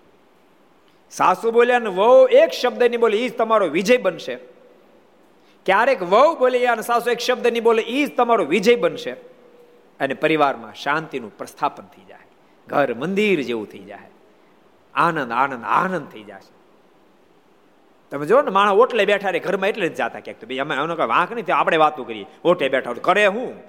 સાસુ 1.10 1.50
બોલ્યા 1.50 1.78
ને 1.78 1.88
વહુ 1.88 2.26
એક 2.26 2.50
શબ્દ 2.50 2.82
નહીં 2.82 3.00
બોલે 3.00 3.18
એ 3.18 3.28
જ 3.28 3.36
તમારો 3.36 3.66
વિજય 3.66 3.96
બનશે. 3.96 4.34
ક્યારેક 5.66 6.02
વહુ 6.02 6.36
બોલી 6.36 6.66
અને 6.66 6.82
સાસુ 6.82 7.10
એક 7.10 7.18
શબ્દ 7.18 7.46
નહીં 7.46 7.62
બોલે 7.62 7.82
એ 7.82 8.06
જ 8.06 8.16
તમારો 8.16 8.44
વિજય 8.44 8.76
બનશે. 8.76 9.12
અને 10.00 10.14
પરિવારમાં 10.14 10.74
શાંતિનું 10.74 11.38
પ્રસ્થાપન 11.38 11.84
થઈ 11.84 12.04
જાય. 12.04 12.26
ઘર 12.66 12.94
મંદિર 12.94 13.42
જેવું 13.42 13.66
થઈ 13.66 13.78
જાય. 13.78 14.10
આનંદ 14.94 15.32
આનંદ 15.32 15.64
આનંદ 15.64 16.08
થઈ 16.08 16.22
જશે 16.22 16.59
તમે 18.10 18.26
જો 18.26 18.42
ને, 18.42 18.50
માણસ 18.50 18.72
ઓટલે 18.72 19.04
બેઠા 19.04 19.30
રે, 19.30 19.38
ઘરમાં 19.38 19.68
એટલે 19.68 19.88
જ 19.88 19.94
જાતા 19.94 20.20
ક્યાંક 20.20 20.44
ભાઈ 20.44 20.58
અમે 20.58 20.74
એનો 20.74 20.96
કઈ 20.96 21.06
વાંક 21.06 21.32
નથી 21.32 21.52
આપણે 21.52 21.76
વાતો 21.76 22.04
કરીએ. 22.04 22.26
ઓટે 22.44 22.68
બેઠા 22.68 22.92
કરે 22.92 23.26
હું? 23.26 23.66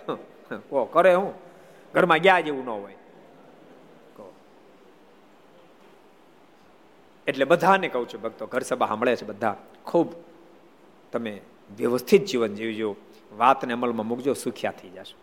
કો 0.69 0.85
કરે 0.85 1.13
હું? 1.13 1.33
ઘરમાં 1.93 2.17
ગયા 2.17 2.39
જેવું 2.39 2.65
ન 2.65 2.69
હોય. 2.69 2.95
એટલે 7.27 7.45
બધાને 7.45 7.87
કહું 7.87 8.09
છું 8.09 8.21
ભક્તો, 8.21 8.45
ઘર 8.45 8.59
સભા 8.59 8.85
સાંભળે 8.85 9.15
છે 9.15 9.25
બધા. 9.25 9.55
ખૂબ 9.85 10.13
તમે 11.11 11.41
વ્યવસ્થિત 11.77 12.25
જીવન 12.25 12.55
જીવજો. 12.55 12.95
વાતને 13.37 13.73
અમલમાં 13.73 14.07
મૂકજો, 14.07 14.33
સુખ્યા 14.33 14.71
થઈ 14.71 14.89
જશો. 14.89 15.17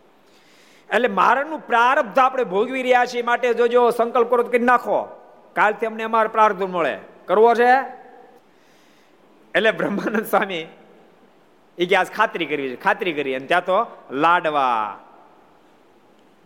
એટલે 0.94 1.08
મારણનું 1.08 1.60
પ્રારબ્ધ 1.60 2.18
આપણે 2.18 2.44
ભોગવી 2.44 2.82
રહ્યા 2.82 3.06
છીએ 3.06 3.22
માટે 3.22 3.54
જોજો, 3.54 3.90
સંકલ્પ 3.90 4.30
કરો 4.30 4.42
કરી 4.42 4.58
નાખો. 4.58 5.02
કાલથી 5.52 5.86
અમને 5.86 6.02
અમારો 6.02 6.28
પ્રારબ્ધ 6.28 6.62
મળે. 6.62 6.98
કરવો 7.24 7.54
છે? 7.54 7.98
એટલે 9.54 9.70
બ્રહ્માનંદ 9.70 10.26
સ્વામી 10.26 10.66
એ 11.78 11.86
કે 11.86 11.96
આજ 11.96 12.06
ખાતરી 12.06 12.46
કરવી 12.46 12.68
છે, 12.68 12.76
ખાતરી 12.76 13.12
કરી. 13.12 13.34
અને 13.34 13.46
ત્યાં 13.46 13.64
તો 13.64 13.86
લાડવા, 14.10 14.98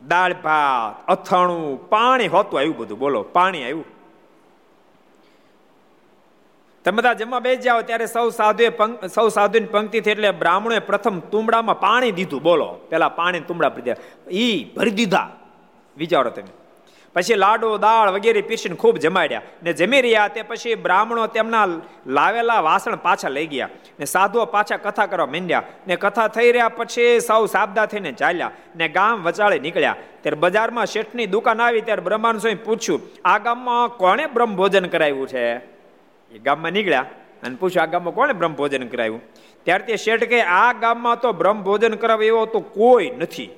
દાળ 0.09 0.35
ભાત, 0.35 1.07
અથાણું, 1.07 1.89
પાણી 1.89 2.29
હોતું 2.29 2.59
આવ્યું 2.59 2.77
બધું. 2.77 2.99
બોલો, 2.99 3.23
પાણી 3.23 3.63
આવ્યું. 3.63 3.85
તમે 6.85 6.97
બધા 6.97 7.13
જમવા 7.13 7.41
બેસી 7.41 7.63
જાઓ 7.63 7.83
ત્યારે 7.83 8.07
સૌ 8.07 8.31
સાધુએ 8.31 8.71
સૌ 9.15 9.29
સાધુની 9.29 9.67
પંક્તિ 9.67 10.01
થઈ 10.01 10.11
એટલે 10.11 10.31
બ્રાહ્મણોએ 10.31 10.79
પ્રથમ 10.79 11.21
તુંબડામાં 11.21 11.81
પાણી 11.81 12.13
દીધું. 12.13 12.43
બોલો, 12.43 12.79
પેલા 12.89 13.09
પાણી 13.09 13.41
તુંબડા 13.41 13.69
ભરી 13.69 13.83
દીધા. 13.83 14.31
ઈ 14.31 14.65
ભરી 14.77 14.91
દીધા. 14.91 15.31
વિચારો 15.97 16.31
તમે. 16.31 16.62
પછી 17.15 17.35
લાડુ, 17.35 17.77
દાળ 17.77 18.11
વગેરે 18.11 18.41
પીરસીને 18.41 18.77
ખૂબ 18.77 18.97
જમાડ્યા. 18.97 19.43
ને 19.63 19.73
જમી 19.73 20.01
રહ્યા 20.01 20.29
તે 20.29 20.43
પછી 20.43 20.75
બ્રાહ્મણો 20.75 21.27
તેમના 21.27 21.67
લાવેલા 22.07 22.61
વાસણ 22.61 22.97
પાછા 22.97 23.29
લઈ 23.29 23.47
ગયા. 23.47 23.69
ને 23.99 24.05
સાધુઓ 24.05 24.45
પાછા 24.45 24.77
કથા 24.77 25.07
કરવા 25.07 25.27
માંડ્યા. 25.27 25.63
ને 25.87 25.97
કથા 25.97 26.29
થઈ 26.29 26.53
રહ્યા 26.53 26.69
પછી 26.69 27.21
સૌ 27.21 27.47
સાબદા 27.47 27.87
થઈને 27.87 28.13
ચાલ્યા. 28.13 28.51
ને 28.77 28.89
ગામ 28.89 29.23
વચાળે 29.23 29.59
નીકળ્યા. 29.59 29.97
ત્યારે 30.23 30.37
બજારમાં 30.41 30.87
શેઠની 30.87 31.27
દુકાન 31.27 31.61
આવી 31.61 31.81
ત્યારે 31.81 32.03
બ્રહ્માંડ 32.03 32.39
સ્વામી 32.39 32.55
પૂછ્યું, 32.55 33.01
આ 33.25 33.39
ગામમાં 33.39 33.89
કોણે 33.89 34.27
બ્રહ્મ 34.27 34.57
ભોજન 34.57 34.87
કરાવ્યું 34.87 35.29
છે? 35.29 35.57
એ 35.57 36.39
ગામમાં 36.45 36.73
નીકળ્યા 36.73 37.05
અને 37.43 37.57
પૂછ્યું, 37.57 37.83
આ 37.83 37.87
ગામમાં 37.87 38.15
કોણે 38.15 38.33
બ્રહ્મ 38.33 38.55
ભોજન 38.55 38.87
કરાવ્યું? 38.87 39.21
ત્યારે 39.65 39.85
તે 39.85 39.97
શેઠ 39.97 40.25
કે 40.25 40.43
આ 40.43 40.73
ગામમાં 40.73 41.21
તો 41.21 41.33
બ્રહ્મ 41.33 41.63
ભોજન 41.63 41.95
કરાવે 41.95 42.27
એવો 42.27 42.47
તો 42.47 42.61
કોઈ 42.61 43.11
નથી. 43.11 43.51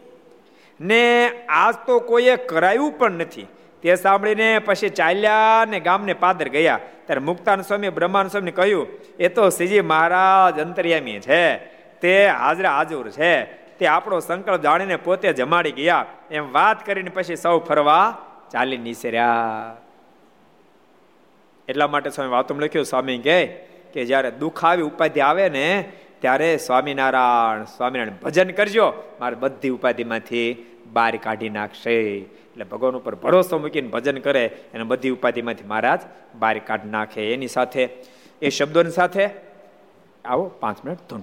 ને 0.80 1.30
આજ 1.48 1.74
તો 1.86 1.98
કોઈએ 2.00 2.36
કરાયું 2.36 2.98
પણ 2.98 3.10
નથી. 3.10 3.46
તે 3.82 3.94
સાંભળીને 3.96 4.58
પછી 4.58 4.88
ચાલ્યા 4.88 5.64
ને 5.68 5.80
ગામને 5.80 6.14
પાદર 6.14 6.48
ગયા. 6.48 6.80
ત્યારે 7.06 7.20
મુક્તાન 7.20 7.62
સ્વામી, 7.62 7.88
બ્રહ્માન 7.88 8.28
સ્વામી 8.28 8.50
કહ્યું, 8.50 8.86
એ 9.18 9.28
તો 9.28 9.50
શ્રીજી 9.50 9.80
મહારાજ 9.80 10.60
અંતર્યામી 10.60 11.20
છે. 11.20 11.56
તે 12.00 12.26
હાજરા 12.26 12.70
હાજર 12.70 13.10
છે. 13.10 13.44
તે 13.78 13.86
આપણો 13.86 14.20
સંકલ્પ 14.20 14.60
જાણીને 14.60 14.96
પોતે 14.96 15.32
જમાડી 15.32 15.72
ગયા. 15.72 16.06
એમ 16.30 16.52
વાત 16.52 16.86
કરીને 16.86 17.10
પછી 17.10 17.36
સૌ 17.36 17.58
ફરવા 17.58 18.18
ચાલી 18.52 18.78
નીસર્યા. 18.78 19.26
એટલા 21.68 21.86
માટે 21.86 22.10
સ્વામી 22.10 22.30
વાતો 22.30 22.54
લખ્યું, 22.54 22.84
સ્વામી 22.84 23.18
કે 23.18 24.04
જ્યારે 24.04 24.30
દુઃખ 24.30 24.64
આવી, 24.64 24.82
ઉપાધિ 24.82 25.20
આવે 25.20 25.48
ને 25.48 25.92
ત્યારે 26.24 26.56
સ્વામિનારાયણ 26.56 27.64
સ્વામિનારાયણ 27.64 28.16
ભજન 28.22 28.50
કરજો. 28.50 28.92
મારે 29.20 29.34
બધી 29.34 29.68
ઉપાધિમાંથી 29.68 30.66
બહાર 30.92 31.16
કાઢી 31.16 31.48
નાખશે. 31.48 32.16
એટલે 32.18 32.64
ભગવાન 32.64 32.94
ઉપર 32.94 33.14
ભરોસો 33.14 33.58
મૂકીને 33.58 33.88
ભજન 33.88 34.18
કરે 34.18 34.46
અને 34.46 34.84
બધી 34.84 35.10
ઉપાધિમાંથી 35.10 35.64
મહારાજ 35.64 36.00
બહાર 36.38 36.58
કાઢી 36.58 36.90
નાખે. 36.90 37.32
એની 37.32 37.46
સાથે, 37.46 37.88
એ 38.42 38.48
શબ્દોની 38.48 38.90
સાથે, 38.90 39.28
આવો 40.24 40.44
પાંચ 40.60 40.84
મિનિટ 40.84 41.10
ધૂન. 41.10 41.22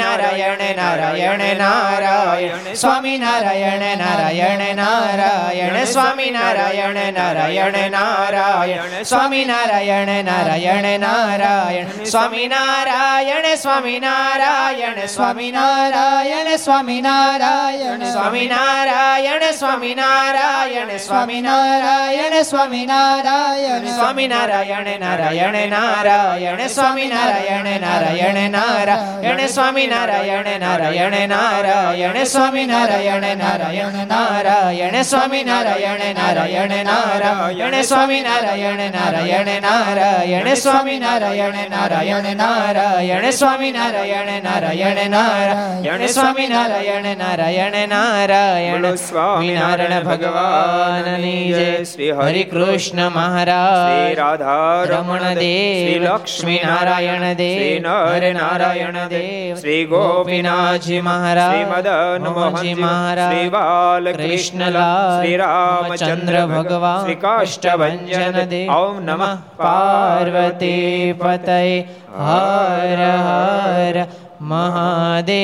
નારાયણ 0.00 1.54
સ્વામિનારાયણ 2.74 2.74
સ્વામિનારાયણ 2.74 3.98
નારાયણ 3.98 4.76
નારાયણ 4.76 5.84
સ્વામિનારાયણ 5.84 7.12
નારાયણ 7.12 7.90
નારાયણ 7.90 9.02
સ્વામિનારાયણ 9.02 10.24
નારાયણ 10.24 11.00
નારાયણ 11.00 12.12
સ્વામિનારાયણ 12.12 13.44
નારાયણ 13.44 14.60
નારાયણ 15.06 15.06
સ્વામિનારાયણ 15.06 15.06
સ્વામિનારાયણ 15.06 15.06
સ્વામિનારાયણ 15.06 16.56
સ્વામિનારાયણ 16.56 19.52
સ્વામિનારાયણ 19.52 20.98
સ્વામિનારાયણ 20.98 20.98
સ્વામિનારાયણ 20.98 22.42
સ્વામિનારાયણ 22.42 23.86
સ્વામિનારાયણ 23.86 25.00
નારાયણ 27.80 28.50
નારાયણ 28.50 29.46
સ્વામિનારાયણ 29.46 29.89
નારાયણ 29.92 30.50
નારાયણ 30.60 31.16
નારાયણ 31.28 32.18
સ્વામી 32.26 32.66
નારાયણ 32.66 33.26
નારાયણ 33.38 33.98
નારાયણ 34.08 34.96
સ્વામી 35.04 35.44
નારાયણ 35.44 36.04
નારાયણ 36.14 36.74
નારાયણ 36.84 37.76
સ્વામી 37.82 38.20
નારાયણ 38.20 38.82
નારાયણ 38.90 39.50
નારાયણ 39.60 40.50
સ્વામી 40.56 40.98
નારાયણ 40.98 41.70
નારાયણ 41.70 42.30
નારાયણ 42.36 43.30
સ્વામી 43.32 43.72
નારાયણ 43.72 44.30
નારાયણ 44.42 45.00
નારાયણ 45.10 46.06
સ્વામી 46.08 46.48
નારાયણ 46.48 47.08
નારાયણ 47.18 47.78
નારાયણ 47.88 48.88
સ્વામી 48.98 49.54
નારાયણ 49.54 50.08
ભગવાનની 50.10 51.84
શ્રી 51.84 52.10
હરિ 52.20 52.44
કૃષ્ણ 52.44 53.02
મહારાજ 53.10 54.14
રાધા 54.14 54.84
રમણ 54.84 55.40
દેવ 55.40 56.04
લક્ષ્મી 56.04 56.60
નારાયણ 56.64 57.26
દેવ 57.34 57.62
નર 57.80 58.32
નારાયણ 58.34 59.00
દેવ 59.08 59.56
શ્રી 59.56 59.79
ગોપીનાથજી 59.86 61.00
મહારાજ 61.02 61.52
શ્રી 61.52 61.66
મદન 61.72 62.24
મોહનજી 62.30 62.74
મહારાજ 62.76 63.30
શ્રી 63.30 63.50
બાલ 63.50 64.10
કૃષ્ણલાલ 64.12 65.12
શ્રી 65.12 65.36
રામચંદ્ર 65.36 66.36
ભગવાન 66.48 67.00
શ્રી 67.00 67.18
કાષ્ટભંજન 67.18 68.40
દેવ 68.48 68.74
ઓમ 68.74 68.96
નમઃ 69.04 69.30
પાર્વતી 69.58 71.14
પતય 71.16 71.60
હર 72.20 73.00
હર 73.20 73.96
મહાદેવા 74.42 75.40